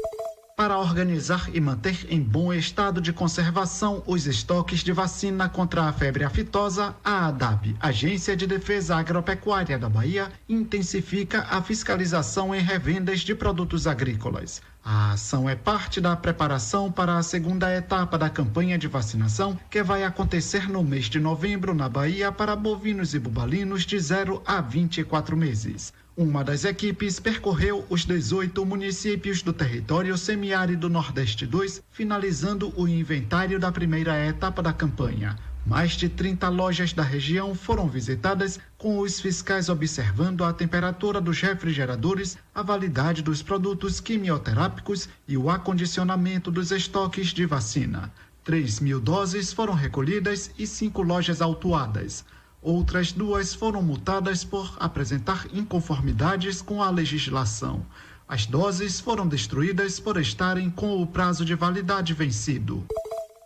Para 0.55 0.79
organizar 0.79 1.49
e 1.55 1.61
manter 1.61 2.07
em 2.11 2.21
bom 2.21 2.53
estado 2.53 3.01
de 3.01 3.11
conservação 3.11 4.03
os 4.07 4.27
estoques 4.27 4.81
de 4.81 4.93
vacina 4.93 5.49
contra 5.49 5.85
a 5.85 5.93
febre 5.93 6.25
aftosa, 6.25 6.95
a 7.03 7.29
ADAB, 7.29 7.75
Agência 7.81 8.37
de 8.37 8.47
Defesa 8.47 8.97
Agropecuária 8.97 9.79
da 9.79 9.89
Bahia, 9.89 10.31
intensifica 10.47 11.47
a 11.51 11.63
fiscalização 11.63 12.55
em 12.55 12.61
revendas 12.61 13.21
de 13.21 13.35
produtos 13.35 13.87
agrícolas. 13.87 14.61
A 14.85 15.13
ação 15.13 15.49
é 15.49 15.57
parte 15.57 16.03
da 16.03 16.15
preparação 16.15 16.93
para 16.93 17.17
a 17.17 17.23
segunda 17.23 17.75
etapa 17.75 18.19
da 18.19 18.29
campanha 18.29 18.77
de 18.77 18.89
vacinação, 18.89 19.59
que 19.71 19.83
vai 19.83 20.05
acontecer 20.05 20.69
no 20.69 20.85
mês 20.85 21.07
de 21.07 21.19
novembro 21.19 21.73
na 21.73 21.89
Bahia 21.89 22.31
para 22.31 22.55
bovinos 22.55 23.15
e 23.15 23.19
bubalinos 23.19 23.87
de 23.87 23.99
0 23.99 24.43
a 24.45 24.61
24 24.61 25.35
meses. 25.35 25.95
Uma 26.15 26.45
das 26.45 26.67
equipes 26.67 27.19
percorreu 27.19 27.87
os 27.89 28.05
18 28.05 28.67
municípios 28.67 29.41
do 29.41 29.51
território 29.51 30.19
semiárido 30.19 30.91
Nordeste 30.91 31.47
2, 31.47 31.83
finalizando 31.91 32.71
o 32.77 32.87
inventário 32.87 33.59
da 33.59 33.73
primeira 33.73 34.27
etapa 34.27 34.63
da 34.63 34.75
campanha. 34.75 35.39
Mais 35.65 35.93
de 35.93 36.11
30 36.11 36.51
lojas 36.51 36.93
da 36.93 37.03
região 37.03 37.55
foram 37.55 37.89
visitadas, 37.89 38.61
com 38.77 38.99
os 38.99 39.23
fiscais 39.23 39.71
observando 39.71 40.45
a 40.45 40.53
temperatura 40.53 41.19
dos 41.19 41.41
refrigeradores, 41.41 42.37
a 42.55 42.63
validade 42.63 43.23
dos 43.23 43.43
produtos 43.43 43.99
quimioterápicos 43.99 45.09
e 45.27 45.39
o 45.39 45.49
acondicionamento 45.49 46.51
dos 46.51 46.73
estoques 46.73 47.29
de 47.29 47.47
vacina. 47.47 48.13
3 48.45 48.81
mil 48.81 49.01
doses 49.01 49.51
foram 49.51 49.73
recolhidas 49.73 50.51
e 50.59 50.67
cinco 50.67 51.01
lojas 51.01 51.41
autuadas. 51.41 52.23
Outras 52.63 53.11
duas 53.11 53.53
foram 53.53 53.83
multadas 53.83 54.45
por 54.45 54.77
apresentar 54.79 55.49
inconformidades 55.53 56.63
com 56.63 56.81
a 56.81 56.89
legislação. 56.91 57.85
As 58.29 58.47
doses 58.47 59.01
foram 59.01 59.27
destruídas 59.27 59.99
por 59.99 60.17
estarem 60.17 60.71
com 60.71 61.03
o 61.03 61.07
prazo 61.07 61.45
de 61.45 61.57
validade 61.57 62.15
vencido. 62.15 62.87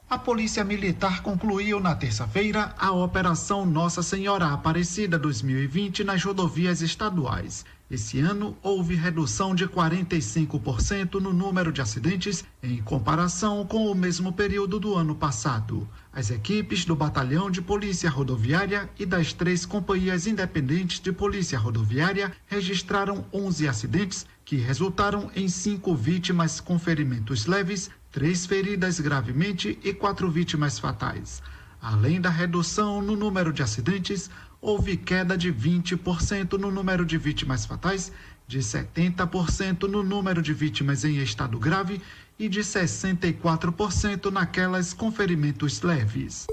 A 0.09 0.19
Polícia 0.19 0.63
Militar 0.63 1.23
concluiu 1.23 1.81
na 1.81 1.95
terça-feira 1.95 2.75
a 2.79 2.93
Operação 2.93 3.65
Nossa 3.65 4.03
Senhora 4.03 4.53
Aparecida 4.53 5.19
2020 5.19 6.05
nas 6.05 6.23
rodovias 6.23 6.83
estaduais. 6.83 7.65
Esse 7.91 8.21
ano 8.21 8.57
houve 8.63 8.95
redução 8.97 9.55
de 9.55 9.67
45% 9.67 11.15
no 11.15 11.33
número 11.33 11.73
de 11.73 11.81
acidentes 11.81 12.45
em 12.63 12.83
comparação 12.83 13.65
com 13.65 13.91
o 13.91 13.95
mesmo 13.95 14.33
período 14.33 14.79
do 14.79 14.95
ano 14.95 15.15
passado. 15.15 15.89
As 16.17 16.31
equipes 16.31 16.87
do 16.87 16.97
Batalhão 16.97 17.51
de 17.51 17.61
Polícia 17.61 18.09
Rodoviária 18.09 18.89
e 18.99 19.05
das 19.05 19.35
três 19.35 19.67
companhias 19.67 20.27
independentes 20.27 20.99
de 20.99 21.13
Polícia 21.13 21.59
Rodoviária 21.59 22.33
registraram 22.47 23.27
11 23.31 23.69
acidentes 23.69 24.27
que 24.43 24.57
resultaram 24.57 25.31
em 25.37 25.47
cinco 25.47 25.95
vítimas 25.95 26.59
com 26.59 26.79
ferimentos 26.79 27.45
leves 27.45 27.91
três 28.11 28.47
feridas 28.47 28.99
gravemente 28.99 29.79
e 29.85 29.93
quatro 29.93 30.31
vítimas 30.31 30.79
fatais. 30.79 31.43
Além 31.83 32.19
da 32.19 32.31
redução 32.31 33.03
no 33.03 33.15
número 33.15 33.53
de 33.53 33.63
acidentes, 33.63 34.31
houve 34.59 34.97
queda 34.97 35.37
de 35.37 35.53
20% 35.53 36.55
no 36.55 36.71
número 36.71 37.05
de 37.05 37.19
vítimas 37.19 37.67
fatais, 37.67 38.11
de 38.49 38.61
70% 38.61 39.83
no 39.83 40.03
número 40.03 40.41
de 40.41 40.55
vítimas 40.55 41.05
em 41.05 41.19
estado 41.19 41.59
grave 41.59 42.01
e 42.39 42.49
de 42.49 42.61
64% 42.61 44.31
naquelas 44.31 44.93
com 44.93 45.11
ferimentos 45.11 45.83
leves. 45.83 46.47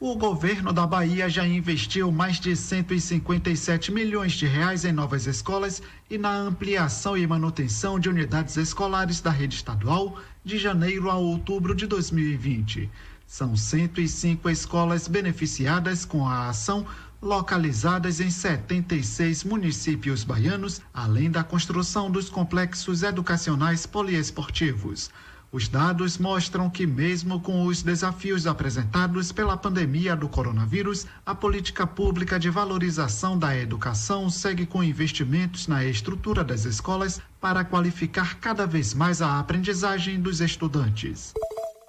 O 0.00 0.14
governo 0.14 0.72
da 0.72 0.86
Bahia 0.86 1.28
já 1.28 1.44
investiu 1.44 2.12
mais 2.12 2.38
de 2.38 2.54
157 2.54 3.90
milhões 3.90 4.32
de 4.32 4.46
reais 4.46 4.84
em 4.84 4.92
novas 4.92 5.26
escolas 5.26 5.82
e 6.08 6.16
na 6.16 6.32
ampliação 6.32 7.16
e 7.18 7.26
manutenção 7.26 7.98
de 7.98 8.08
unidades 8.08 8.56
escolares 8.56 9.20
da 9.20 9.30
rede 9.30 9.56
estadual 9.56 10.16
de 10.44 10.56
janeiro 10.56 11.10
a 11.10 11.16
outubro 11.16 11.74
de 11.74 11.84
2020. 11.86 12.88
São 13.26 13.56
105 13.56 14.48
escolas 14.48 15.08
beneficiadas 15.08 16.04
com 16.04 16.26
a 16.26 16.48
ação, 16.48 16.86
localizadas 17.20 18.20
em 18.20 18.30
76 18.30 19.44
municípios 19.44 20.22
baianos, 20.22 20.80
além 20.94 21.30
da 21.30 21.42
construção 21.42 22.10
dos 22.10 22.28
complexos 22.28 23.02
educacionais 23.02 23.86
poliesportivos. 23.86 25.10
Os 25.50 25.66
dados 25.66 26.18
mostram 26.18 26.68
que, 26.68 26.86
mesmo 26.86 27.40
com 27.40 27.64
os 27.64 27.82
desafios 27.82 28.46
apresentados 28.46 29.32
pela 29.32 29.56
pandemia 29.56 30.14
do 30.14 30.28
coronavírus, 30.28 31.06
a 31.24 31.34
política 31.34 31.86
pública 31.86 32.38
de 32.38 32.50
valorização 32.50 33.38
da 33.38 33.56
educação 33.56 34.28
segue 34.28 34.66
com 34.66 34.84
investimentos 34.84 35.66
na 35.66 35.82
estrutura 35.82 36.44
das 36.44 36.66
escolas 36.66 37.18
para 37.40 37.64
qualificar 37.64 38.36
cada 38.36 38.66
vez 38.66 38.92
mais 38.92 39.22
a 39.22 39.38
aprendizagem 39.38 40.20
dos 40.20 40.42
estudantes. 40.42 41.32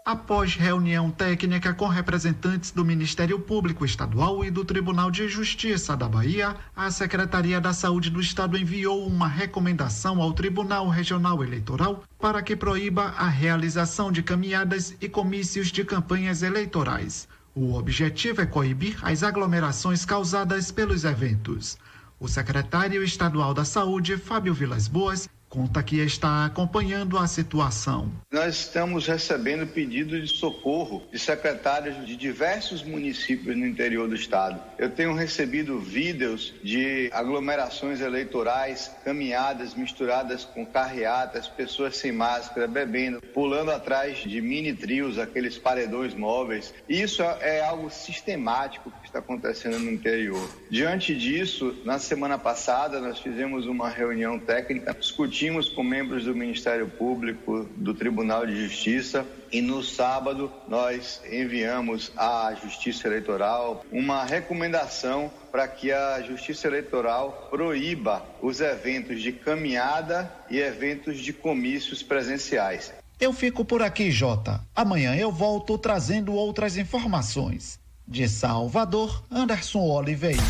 Após 0.06 0.56
reunião 0.56 1.12
técnica 1.12 1.74
com 1.74 1.88
representantes 1.88 2.72
do 2.72 2.84
Ministério 2.84 3.39
Público 3.39 3.86
Estadual 3.86 4.43
e 4.43 4.50
do 4.50 4.66
Tribunal 4.66 5.12
de 5.12 5.28
Justiça 5.28 5.95
da 5.95 6.08
Bahia, 6.08 6.56
a 6.76 6.89
Secretaria 6.89 7.62
da 7.62 7.74
Saúde 7.74 8.10
do 8.10 8.20
Estado 8.20 8.58
enviou 8.58 9.06
uma 9.06 9.28
recomendação 9.28 10.22
ao 10.22 10.34
Tribunal 10.34 10.88
Regional 10.88 11.43
Eleitoral 11.43 12.04
para 12.18 12.41
que 12.41 12.56
proíba 12.56 13.14
a 13.18 13.28
realização 13.28 14.12
de 14.12 14.24
caminhadas 14.24 14.95
e 15.00 15.08
comícios 15.08 15.68
de 15.68 15.84
campanhas 15.84 16.41
eleitorais. 16.41 17.28
O 17.54 17.76
objetivo 17.76 18.41
é 18.41 18.45
coibir 18.45 18.97
as 19.04 19.22
aglomerações 19.22 20.06
causadas 20.06 20.72
pelos 20.72 21.04
eventos. 21.04 21.78
O 22.20 22.28
secretário 22.28 23.04
estadual 23.04 23.54
da 23.54 23.66
Saúde, 23.66 24.18
Fábio 24.18 24.54
Vilas 24.54 24.88
Boas, 24.88 25.30
conta 25.50 25.82
que 25.82 26.00
está 26.00 26.45
acompanhando 26.45 27.18
a 27.18 27.26
situação. 27.26 28.12
Nós 28.32 28.56
estamos 28.56 29.08
recebendo 29.08 29.66
pedidos 29.66 30.30
de 30.30 30.38
socorro 30.38 31.02
de 31.12 31.18
secretários 31.18 32.06
de 32.06 32.16
diversos 32.16 32.84
municípios 32.84 33.58
no 33.58 33.66
interior 33.66 34.08
do 34.08 34.14
estado. 34.14 34.62
Eu 34.78 34.91
tenho 34.91 35.16
recebido 35.16 35.80
vídeos 35.80 36.54
de 36.64 37.10
aglomerações 37.12 38.00
eleitorais, 38.00 38.91
caminhadas 39.04 39.74
misturadas 39.74 40.45
com 40.45 40.64
carreatas, 40.64 41.47
pessoas 41.47 41.97
sem 41.97 42.12
máscara, 42.12 42.68
bebendo, 42.68 43.20
pulando 43.20 43.72
atrás 43.72 44.20
de 44.20 44.39
mini 44.41 44.74
trios, 44.74 45.18
aqueles 45.18 45.58
paredões 45.58 46.14
móveis. 46.14 46.74
Isso 46.88 47.24
é 47.24 47.62
algo 47.62 47.89
sistemático 47.89 48.91
que 49.02 49.08
está 49.08 49.18
acontecendo 49.18 49.80
no 49.80 49.89
interior. 49.89 50.47
Diante 50.70 51.16
disso, 51.16 51.76
na 51.84 51.97
semana 51.97 52.38
passada 52.38 53.00
nós 53.00 53.20
fizemos 53.20 53.66
uma 53.66 53.89
reunião 53.89 54.38
técnica 54.38 54.93
discutindo 54.93 55.38
discutimos 55.39 55.69
com 55.69 55.83
membros 55.83 56.25
do 56.25 56.35
Ministério 56.35 56.85
Público, 56.89 57.65
do 57.77 57.93
Tribunal 57.93 58.45
de 58.45 58.61
Justiça 58.67 59.25
e 59.49 59.61
no 59.61 59.81
sábado 59.81 60.51
nós 60.67 61.21
enviamos 61.31 62.11
à 62.17 62.53
Justiça 62.61 63.07
Eleitoral 63.07 63.85
uma 63.89 64.25
recomendação 64.25 65.31
para 65.49 65.65
que 65.65 65.93
a 65.93 66.21
Justiça 66.23 66.67
Eleitoral 66.67 67.47
proíba 67.49 68.21
os 68.41 68.59
eventos 68.59 69.21
de 69.21 69.31
caminhada 69.31 70.29
e 70.49 70.59
eventos 70.59 71.17
de 71.19 71.31
comícios 71.31 72.03
presenciais. 72.03 72.93
Eu 73.17 73.31
fico 73.31 73.63
por 73.63 73.81
aqui, 73.81 74.11
Jota. 74.11 74.59
Amanhã 74.75 75.15
eu 75.15 75.31
volto 75.31 75.77
trazendo 75.77 76.33
outras 76.33 76.75
informações. 76.75 77.79
De 78.05 78.27
Salvador, 78.27 79.23
Anderson 79.31 79.87
Oliveira. 79.87 80.43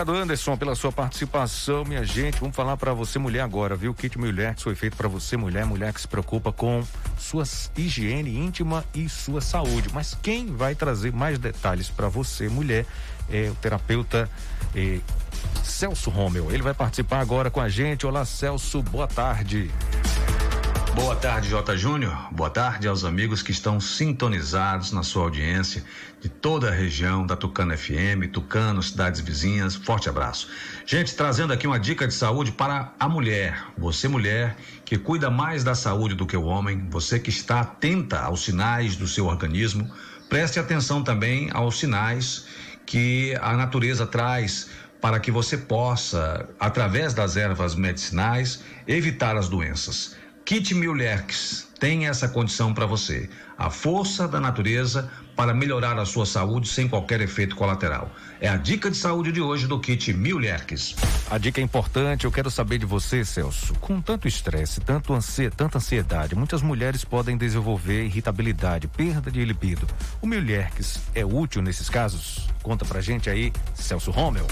Obrigado, 0.00 0.22
Anderson, 0.22 0.56
pela 0.56 0.74
sua 0.74 0.90
participação, 0.90 1.84
minha 1.84 2.02
gente. 2.02 2.40
Vamos 2.40 2.56
falar 2.56 2.74
para 2.78 2.94
você, 2.94 3.18
mulher, 3.18 3.42
agora, 3.42 3.76
viu? 3.76 3.92
Kit 3.92 4.18
mulher 4.18 4.54
que 4.54 4.62
foi 4.62 4.74
feito 4.74 4.96
para 4.96 5.06
você, 5.08 5.36
mulher, 5.36 5.66
mulher 5.66 5.92
que 5.92 6.00
se 6.00 6.08
preocupa 6.08 6.50
com 6.50 6.82
sua 7.18 7.44
higiene 7.76 8.34
íntima 8.34 8.82
e 8.94 9.10
sua 9.10 9.42
saúde. 9.42 9.90
Mas 9.92 10.16
quem 10.22 10.56
vai 10.56 10.74
trazer 10.74 11.12
mais 11.12 11.38
detalhes 11.38 11.90
para 11.90 12.08
você, 12.08 12.48
mulher, 12.48 12.86
é 13.30 13.50
o 13.50 13.54
terapeuta 13.56 14.26
é, 14.74 15.00
Celso 15.62 16.08
Romeu. 16.08 16.50
Ele 16.50 16.62
vai 16.62 16.72
participar 16.72 17.20
agora 17.20 17.50
com 17.50 17.60
a 17.60 17.68
gente. 17.68 18.06
Olá, 18.06 18.24
Celso, 18.24 18.82
boa 18.82 19.06
tarde. 19.06 19.70
Boa 20.94 21.14
tarde, 21.14 21.50
J. 21.50 21.76
Júnior. 21.76 22.16
Boa 22.32 22.48
tarde 22.48 22.88
aos 22.88 23.04
amigos 23.04 23.42
que 23.42 23.52
estão 23.52 23.78
sintonizados 23.78 24.92
na 24.92 25.02
sua 25.02 25.24
audiência 25.24 25.84
de 26.20 26.28
toda 26.28 26.68
a 26.68 26.70
região 26.70 27.26
da 27.26 27.34
Tucano 27.34 27.76
FM, 27.76 28.30
Tucano, 28.30 28.82
cidades 28.82 29.20
vizinhas. 29.20 29.74
Forte 29.74 30.08
abraço. 30.08 30.48
Gente, 30.84 31.14
trazendo 31.14 31.52
aqui 31.52 31.66
uma 31.66 31.80
dica 31.80 32.06
de 32.06 32.12
saúde 32.12 32.52
para 32.52 32.92
a 33.00 33.08
mulher. 33.08 33.64
Você, 33.78 34.06
mulher, 34.06 34.56
que 34.84 34.98
cuida 34.98 35.30
mais 35.30 35.64
da 35.64 35.74
saúde 35.74 36.14
do 36.14 36.26
que 36.26 36.36
o 36.36 36.44
homem, 36.44 36.86
você 36.90 37.18
que 37.18 37.30
está 37.30 37.60
atenta 37.60 38.20
aos 38.20 38.44
sinais 38.44 38.96
do 38.96 39.08
seu 39.08 39.26
organismo, 39.26 39.90
preste 40.28 40.60
atenção 40.60 41.02
também 41.02 41.48
aos 41.52 41.78
sinais 41.78 42.44
que 42.84 43.34
a 43.40 43.54
natureza 43.56 44.06
traz 44.06 44.68
para 45.00 45.18
que 45.18 45.30
você 45.30 45.56
possa, 45.56 46.46
através 46.58 47.14
das 47.14 47.36
ervas 47.36 47.74
medicinais, 47.74 48.62
evitar 48.86 49.36
as 49.36 49.48
doenças. 49.48 50.16
Kit 50.44 50.74
Mulherx 50.74 51.68
tem 51.78 52.06
essa 52.06 52.28
condição 52.28 52.74
para 52.74 52.84
você. 52.84 53.30
A 53.56 53.70
força 53.70 54.26
da 54.26 54.40
natureza 54.40 55.10
para 55.40 55.54
melhorar 55.54 55.98
a 55.98 56.04
sua 56.04 56.26
saúde 56.26 56.68
sem 56.68 56.86
qualquer 56.86 57.22
efeito 57.22 57.56
colateral. 57.56 58.10
É 58.42 58.46
a 58.46 58.58
dica 58.58 58.90
de 58.90 58.96
saúde 58.98 59.32
de 59.32 59.40
hoje 59.40 59.66
do 59.66 59.80
Kit 59.80 60.12
Mulherx. 60.12 60.94
A 61.30 61.38
dica 61.38 61.62
é 61.62 61.64
importante, 61.64 62.26
eu 62.26 62.30
quero 62.30 62.50
saber 62.50 62.76
de 62.76 62.84
você, 62.84 63.24
Celso. 63.24 63.72
Com 63.80 64.02
tanto 64.02 64.28
estresse, 64.28 64.82
tanto 64.82 65.14
ansia, 65.14 65.50
tanta 65.50 65.78
ansiedade, 65.78 66.34
muitas 66.34 66.60
mulheres 66.60 67.06
podem 67.06 67.38
desenvolver 67.38 68.04
irritabilidade, 68.04 68.86
perda 68.86 69.30
de 69.30 69.42
libido. 69.42 69.86
O 70.20 70.26
Mulherx 70.26 71.00
é 71.14 71.24
útil 71.24 71.62
nesses 71.62 71.88
casos? 71.88 72.46
Conta 72.62 72.84
pra 72.84 73.00
gente 73.00 73.30
aí, 73.30 73.50
Celso 73.74 74.10
Rommel. 74.10 74.46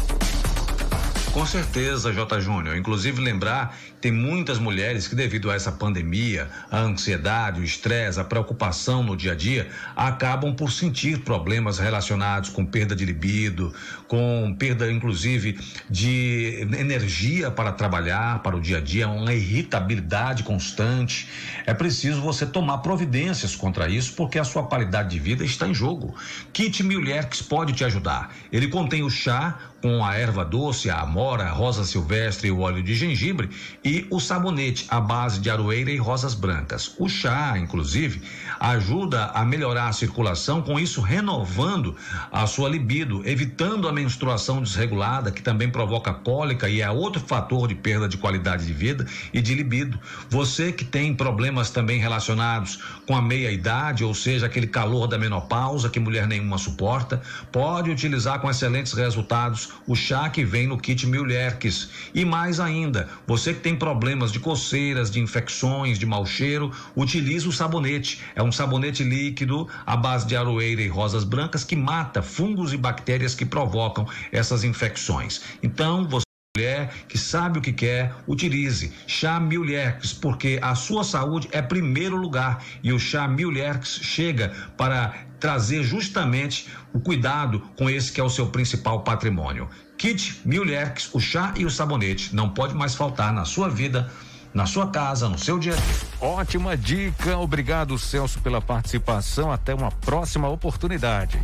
Com 1.32 1.44
certeza, 1.44 2.12
J. 2.12 2.40
Júnior. 2.40 2.76
Inclusive 2.76 3.20
lembrar 3.20 3.76
tem 4.00 4.12
muitas 4.12 4.58
mulheres 4.58 5.08
que, 5.08 5.14
devido 5.14 5.50
a 5.50 5.54
essa 5.54 5.72
pandemia, 5.72 6.48
a 6.70 6.78
ansiedade, 6.78 7.60
o 7.60 7.64
estresse, 7.64 8.20
a 8.20 8.24
preocupação 8.24 9.02
no 9.02 9.16
dia 9.16 9.32
a 9.32 9.34
dia, 9.34 9.68
acabam 9.96 10.54
por 10.54 10.70
sentir 10.70 11.18
problemas 11.20 11.78
relacionados 11.78 12.48
com 12.48 12.64
perda 12.64 12.94
de 12.94 13.04
libido, 13.04 13.74
com 14.06 14.54
perda, 14.56 14.90
inclusive, 14.90 15.58
de 15.90 16.66
energia 16.78 17.50
para 17.50 17.72
trabalhar, 17.72 18.40
para 18.42 18.56
o 18.56 18.60
dia 18.60 18.78
a 18.78 18.80
dia, 18.80 19.08
uma 19.08 19.34
irritabilidade 19.34 20.44
constante. 20.44 21.28
É 21.66 21.74
preciso 21.74 22.20
você 22.20 22.46
tomar 22.46 22.78
providências 22.78 23.56
contra 23.56 23.88
isso, 23.88 24.14
porque 24.14 24.38
a 24.38 24.44
sua 24.44 24.62
qualidade 24.64 25.10
de 25.10 25.18
vida 25.18 25.44
está 25.44 25.66
em 25.66 25.74
jogo. 25.74 26.14
Kit 26.52 26.82
Mulherx 26.82 27.42
pode 27.42 27.72
te 27.72 27.84
ajudar. 27.84 28.32
Ele 28.52 28.68
contém 28.68 29.02
o 29.02 29.10
chá 29.10 29.58
com 29.80 30.04
a 30.04 30.16
erva 30.16 30.44
doce, 30.44 30.90
a 30.90 31.00
amora, 31.00 31.44
a 31.44 31.52
rosa 31.52 31.84
silvestre 31.84 32.50
o 32.50 32.60
óleo 32.60 32.82
de 32.82 32.94
gengibre 32.94 33.48
e 33.84 34.06
o 34.10 34.18
sabonete 34.18 34.86
à 34.88 35.00
base 35.00 35.40
de 35.40 35.50
aroeira 35.50 35.90
e 35.90 35.96
rosas 35.96 36.34
brancas. 36.34 36.94
O 36.98 37.08
chá, 37.08 37.56
inclusive, 37.56 38.22
ajuda 38.58 39.26
a 39.26 39.44
melhorar 39.44 39.88
a 39.88 39.92
circulação, 39.92 40.62
com 40.62 40.78
isso 40.78 41.00
renovando 41.00 41.96
a 42.32 42.46
sua 42.46 42.68
libido, 42.68 43.22
evitando 43.24 43.88
a 43.88 43.92
menstruação 43.92 44.62
desregulada, 44.62 45.30
que 45.30 45.42
também 45.42 45.70
provoca 45.70 46.12
cólica 46.12 46.68
e 46.68 46.80
é 46.80 46.90
outro 46.90 47.20
fator 47.20 47.68
de 47.68 47.74
perda 47.74 48.08
de 48.08 48.16
qualidade 48.16 48.66
de 48.66 48.72
vida 48.72 49.06
e 49.32 49.40
de 49.40 49.54
libido. 49.54 49.98
Você 50.28 50.72
que 50.72 50.84
tem 50.84 51.14
problemas 51.14 51.70
também 51.70 52.00
relacionados 52.00 52.80
com 53.06 53.14
a 53.14 53.22
meia 53.22 53.50
idade, 53.50 54.04
ou 54.04 54.14
seja, 54.14 54.46
aquele 54.46 54.66
calor 54.66 55.06
da 55.06 55.18
menopausa 55.18 55.88
que 55.88 56.00
mulher 56.00 56.26
nenhuma 56.26 56.58
suporta, 56.58 57.22
pode 57.52 57.90
utilizar 57.90 58.40
com 58.40 58.50
excelentes 58.50 58.92
resultados 58.92 59.67
o 59.86 59.94
chá 59.94 60.28
que 60.28 60.44
vem 60.44 60.66
no 60.66 60.78
kit 60.78 61.06
Mulherques. 61.06 61.90
E 62.14 62.24
mais 62.24 62.60
ainda, 62.60 63.08
você 63.26 63.54
que 63.54 63.60
tem 63.60 63.76
problemas 63.76 64.32
de 64.32 64.40
coceiras, 64.40 65.10
de 65.10 65.20
infecções, 65.20 65.98
de 65.98 66.06
mau 66.06 66.24
cheiro, 66.26 66.72
utilize 66.96 67.48
o 67.48 67.52
sabonete. 67.52 68.20
É 68.34 68.42
um 68.42 68.52
sabonete 68.52 69.02
líquido 69.02 69.68
à 69.86 69.96
base 69.96 70.26
de 70.26 70.36
aroeira 70.36 70.82
e 70.82 70.88
rosas 70.88 71.24
brancas 71.24 71.64
que 71.64 71.76
mata 71.76 72.22
fungos 72.22 72.72
e 72.72 72.76
bactérias 72.76 73.34
que 73.34 73.44
provocam 73.44 74.06
essas 74.32 74.64
infecções. 74.64 75.42
Então, 75.62 76.06
você 76.08 76.28
mulher 76.58 76.92
que 77.06 77.16
sabe 77.16 77.60
o 77.60 77.62
que 77.62 77.72
quer, 77.72 78.12
utilize 78.26 78.92
chá 79.06 79.38
Milherx, 79.38 80.12
porque 80.12 80.58
a 80.60 80.74
sua 80.74 81.04
saúde 81.04 81.48
é 81.52 81.62
primeiro 81.62 82.16
lugar 82.16 82.64
e 82.82 82.92
o 82.92 82.98
chá 82.98 83.28
Milherx 83.28 84.00
chega 84.02 84.52
para 84.76 85.27
trazer 85.38 85.82
justamente 85.82 86.68
o 86.92 87.00
cuidado 87.00 87.60
com 87.76 87.88
esse 87.88 88.12
que 88.12 88.20
é 88.20 88.24
o 88.24 88.30
seu 88.30 88.46
principal 88.48 89.02
patrimônio. 89.02 89.68
Kit 89.96 90.40
Mulherx, 90.44 91.10
o 91.12 91.20
chá 91.20 91.52
e 91.56 91.64
o 91.64 91.70
sabonete 91.70 92.34
não 92.34 92.48
pode 92.50 92.74
mais 92.74 92.94
faltar 92.94 93.32
na 93.32 93.44
sua 93.44 93.68
vida, 93.68 94.10
na 94.54 94.66
sua 94.66 94.88
casa, 94.90 95.28
no 95.28 95.38
seu 95.38 95.58
dia 95.58 95.74
a 95.74 95.76
dia. 95.76 95.94
Ótima 96.20 96.76
dica, 96.76 97.36
obrigado 97.36 97.98
Celso 97.98 98.40
pela 98.40 98.60
participação, 98.60 99.52
até 99.52 99.74
uma 99.74 99.90
próxima 99.90 100.48
oportunidade. 100.48 101.40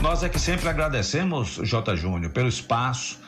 Nós 0.00 0.22
é 0.22 0.28
que 0.28 0.38
sempre 0.38 0.68
agradecemos, 0.68 1.60
J. 1.62 1.96
Júnior, 1.96 2.32
pelo 2.32 2.48
espaço 2.48 3.18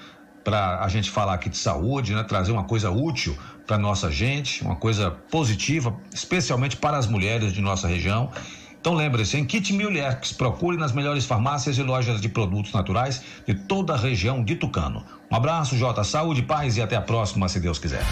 para 0.42 0.82
a 0.82 0.88
gente 0.88 1.10
falar 1.10 1.34
aqui 1.34 1.48
de 1.48 1.56
saúde, 1.56 2.14
né? 2.14 2.24
Trazer 2.24 2.50
uma 2.50 2.64
coisa 2.64 2.90
útil 2.90 3.36
para 3.66 3.78
nossa 3.78 4.10
gente, 4.10 4.64
uma 4.64 4.74
coisa 4.74 5.10
positiva, 5.30 5.94
especialmente 6.12 6.76
para 6.76 6.96
as 6.96 7.06
mulheres 7.06 7.52
de 7.52 7.60
nossa 7.60 7.86
região 7.86 8.32
então 8.82 8.94
lembre-se, 8.94 9.38
em 9.38 9.44
Kit 9.44 9.72
Mulheres, 9.72 10.32
procure 10.32 10.76
nas 10.76 10.90
melhores 10.90 11.24
farmácias 11.24 11.78
e 11.78 11.82
lojas 11.84 12.20
de 12.20 12.28
produtos 12.28 12.72
naturais 12.72 13.22
de 13.46 13.54
toda 13.54 13.94
a 13.94 13.96
região 13.96 14.42
de 14.42 14.56
Tucano. 14.56 15.04
Um 15.30 15.36
abraço, 15.36 15.76
Jota, 15.78 16.02
saúde, 16.02 16.42
paz 16.42 16.76
e 16.76 16.82
até 16.82 16.96
a 16.96 17.00
próxima, 17.00 17.48
se 17.48 17.60
Deus 17.60 17.78
quiser. 17.78 18.02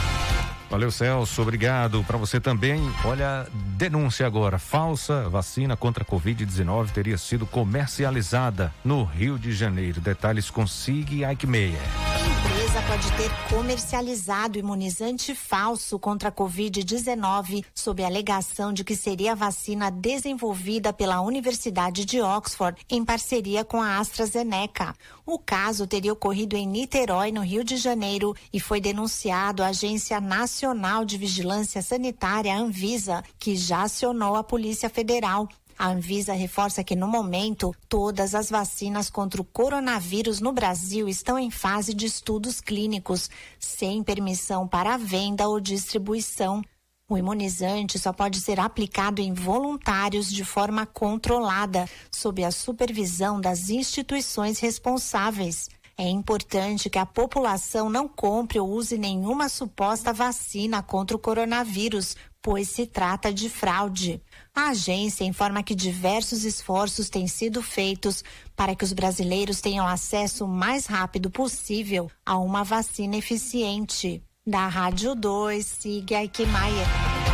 Valeu, 0.70 0.92
Celso. 0.92 1.42
Obrigado. 1.42 2.04
Para 2.04 2.16
você 2.16 2.38
também. 2.38 2.80
Olha, 3.04 3.48
denúncia 3.76 4.24
agora. 4.24 4.60
Falsa 4.60 5.28
vacina 5.28 5.76
contra 5.76 6.04
a 6.04 6.06
Covid-19 6.06 6.90
teria 6.90 7.18
sido 7.18 7.46
comercializada 7.46 8.72
no 8.84 9.02
Rio 9.02 9.36
de 9.36 9.52
Janeiro. 9.52 10.00
Detalhes 10.00 10.50
com 10.50 10.68
Sig 10.68 11.24
Ike 11.24 11.48
Meyer 11.48 12.59
pode 12.82 13.10
ter 13.12 13.30
comercializado 13.48 14.58
imunizante 14.58 15.34
falso 15.34 15.98
contra 15.98 16.28
a 16.28 16.32
Covid-19 16.32 17.64
sob 17.74 18.02
a 18.02 18.06
alegação 18.06 18.72
de 18.72 18.84
que 18.84 18.96
seria 18.96 19.32
a 19.32 19.34
vacina 19.34 19.90
desenvolvida 19.90 20.92
pela 20.92 21.20
Universidade 21.20 22.04
de 22.04 22.20
Oxford 22.20 22.80
em 22.88 23.04
parceria 23.04 23.64
com 23.64 23.82
a 23.82 23.98
AstraZeneca. 23.98 24.94
O 25.26 25.38
caso 25.38 25.86
teria 25.86 26.12
ocorrido 26.12 26.56
em 26.56 26.66
Niterói, 26.66 27.32
no 27.32 27.42
Rio 27.42 27.64
de 27.64 27.76
Janeiro, 27.76 28.34
e 28.52 28.58
foi 28.60 28.80
denunciado 28.80 29.62
à 29.62 29.68
Agência 29.68 30.20
Nacional 30.20 31.04
de 31.04 31.18
Vigilância 31.18 31.82
Sanitária, 31.82 32.56
Anvisa, 32.56 33.22
que 33.38 33.56
já 33.56 33.82
acionou 33.82 34.36
a 34.36 34.44
Polícia 34.44 34.88
Federal. 34.88 35.48
A 35.80 35.88
Anvisa 35.88 36.34
reforça 36.34 36.84
que, 36.84 36.94
no 36.94 37.08
momento, 37.08 37.74
todas 37.88 38.34
as 38.34 38.50
vacinas 38.50 39.08
contra 39.08 39.40
o 39.40 39.44
coronavírus 39.46 40.38
no 40.38 40.52
Brasil 40.52 41.08
estão 41.08 41.38
em 41.38 41.50
fase 41.50 41.94
de 41.94 42.04
estudos 42.04 42.60
clínicos, 42.60 43.30
sem 43.58 44.02
permissão 44.02 44.68
para 44.68 44.98
venda 44.98 45.48
ou 45.48 45.58
distribuição. 45.58 46.60
O 47.08 47.16
imunizante 47.16 47.98
só 47.98 48.12
pode 48.12 48.42
ser 48.42 48.60
aplicado 48.60 49.22
em 49.22 49.32
voluntários 49.32 50.30
de 50.30 50.44
forma 50.44 50.84
controlada, 50.84 51.88
sob 52.12 52.44
a 52.44 52.50
supervisão 52.50 53.40
das 53.40 53.70
instituições 53.70 54.60
responsáveis. 54.60 55.70
É 55.96 56.06
importante 56.06 56.90
que 56.90 56.98
a 56.98 57.06
população 57.06 57.88
não 57.88 58.06
compre 58.06 58.60
ou 58.60 58.68
use 58.68 58.98
nenhuma 58.98 59.48
suposta 59.48 60.12
vacina 60.12 60.82
contra 60.82 61.16
o 61.16 61.20
coronavírus, 61.20 62.16
pois 62.42 62.68
se 62.68 62.86
trata 62.86 63.32
de 63.32 63.48
fraude. 63.48 64.22
A 64.60 64.72
agência 64.72 65.24
informa 65.24 65.62
que 65.62 65.74
diversos 65.74 66.44
esforços 66.44 67.08
têm 67.08 67.26
sido 67.26 67.62
feitos 67.62 68.22
para 68.54 68.74
que 68.74 68.84
os 68.84 68.92
brasileiros 68.92 69.62
tenham 69.62 69.86
acesso 69.86 70.44
o 70.44 70.48
mais 70.48 70.84
rápido 70.84 71.30
possível 71.30 72.10
a 72.26 72.36
uma 72.36 72.62
vacina 72.62 73.16
eficiente. 73.16 74.22
Da 74.46 74.68
Rádio 74.68 75.14
2, 75.14 75.64
siga 75.64 76.22
Ike 76.24 76.44
Maia. 76.44 76.84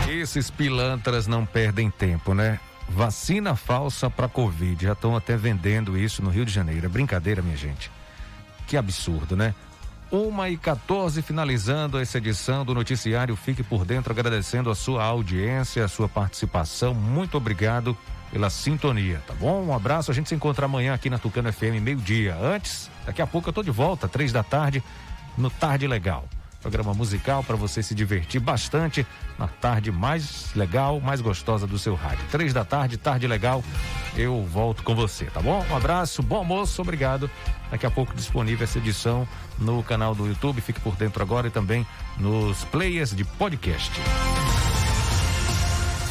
Esses 0.08 0.50
pilantras 0.50 1.26
não 1.26 1.44
perdem 1.44 1.90
tempo, 1.90 2.32
né? 2.32 2.60
Vacina 2.88 3.56
falsa 3.56 4.08
para 4.08 4.28
Covid. 4.28 4.84
Já 4.84 4.92
estão 4.92 5.16
até 5.16 5.36
vendendo 5.36 5.98
isso 5.98 6.22
no 6.22 6.30
Rio 6.30 6.46
de 6.46 6.52
Janeiro. 6.52 6.86
É 6.86 6.88
brincadeira, 6.88 7.42
minha 7.42 7.56
gente. 7.56 7.90
Que 8.68 8.76
absurdo, 8.76 9.36
né? 9.36 9.52
Uma 10.10 10.48
e 10.48 10.56
14, 10.56 11.20
finalizando 11.22 11.98
essa 11.98 12.18
edição 12.18 12.64
do 12.64 12.74
Noticiário 12.74 13.34
Fique 13.36 13.62
por 13.62 13.84
Dentro, 13.84 14.12
agradecendo 14.12 14.70
a 14.70 14.74
sua 14.74 15.04
audiência, 15.04 15.84
a 15.84 15.88
sua 15.88 16.08
participação. 16.08 16.94
Muito 16.94 17.36
obrigado 17.36 17.96
pela 18.30 18.50
sintonia, 18.50 19.22
tá 19.26 19.34
bom? 19.34 19.64
Um 19.64 19.74
abraço, 19.74 20.10
a 20.10 20.14
gente 20.14 20.28
se 20.28 20.34
encontra 20.34 20.66
amanhã 20.66 20.94
aqui 20.94 21.10
na 21.10 21.18
Tucano 21.18 21.52
FM, 21.52 21.80
meio-dia. 21.80 22.36
Antes, 22.36 22.90
daqui 23.04 23.22
a 23.22 23.26
pouco 23.26 23.48
eu 23.48 23.52
tô 23.52 23.62
de 23.62 23.70
volta, 23.70 24.08
três 24.08 24.32
da 24.32 24.42
tarde, 24.42 24.82
no 25.36 25.50
Tarde 25.50 25.86
Legal. 25.86 26.28
Programa 26.62 26.94
musical 26.94 27.44
para 27.44 27.56
você 27.56 27.82
se 27.82 27.94
divertir 27.94 28.40
bastante 28.40 29.06
na 29.38 29.46
tarde 29.46 29.92
mais 29.92 30.54
legal, 30.54 31.00
mais 31.00 31.20
gostosa 31.20 31.66
do 31.66 31.78
seu 31.78 31.94
rádio. 31.94 32.24
Três 32.30 32.52
da 32.52 32.64
tarde, 32.64 32.96
tarde 32.96 33.26
legal. 33.26 33.62
Eu 34.16 34.44
volto 34.44 34.82
com 34.82 34.94
você, 34.94 35.26
tá 35.26 35.40
bom? 35.40 35.64
Um 35.70 35.76
abraço, 35.76 36.22
bom 36.22 36.36
almoço, 36.36 36.80
obrigado. 36.82 37.30
Daqui 37.70 37.86
a 37.86 37.90
pouco 37.90 38.14
disponível 38.14 38.64
essa 38.64 38.78
edição 38.78 39.28
no 39.58 39.82
canal 39.82 40.14
do 40.14 40.26
YouTube. 40.26 40.60
Fique 40.60 40.80
por 40.80 40.96
dentro 40.96 41.22
agora 41.22 41.48
e 41.48 41.50
também 41.50 41.86
nos 42.18 42.64
players 42.64 43.14
de 43.14 43.24
podcast. 43.24 43.92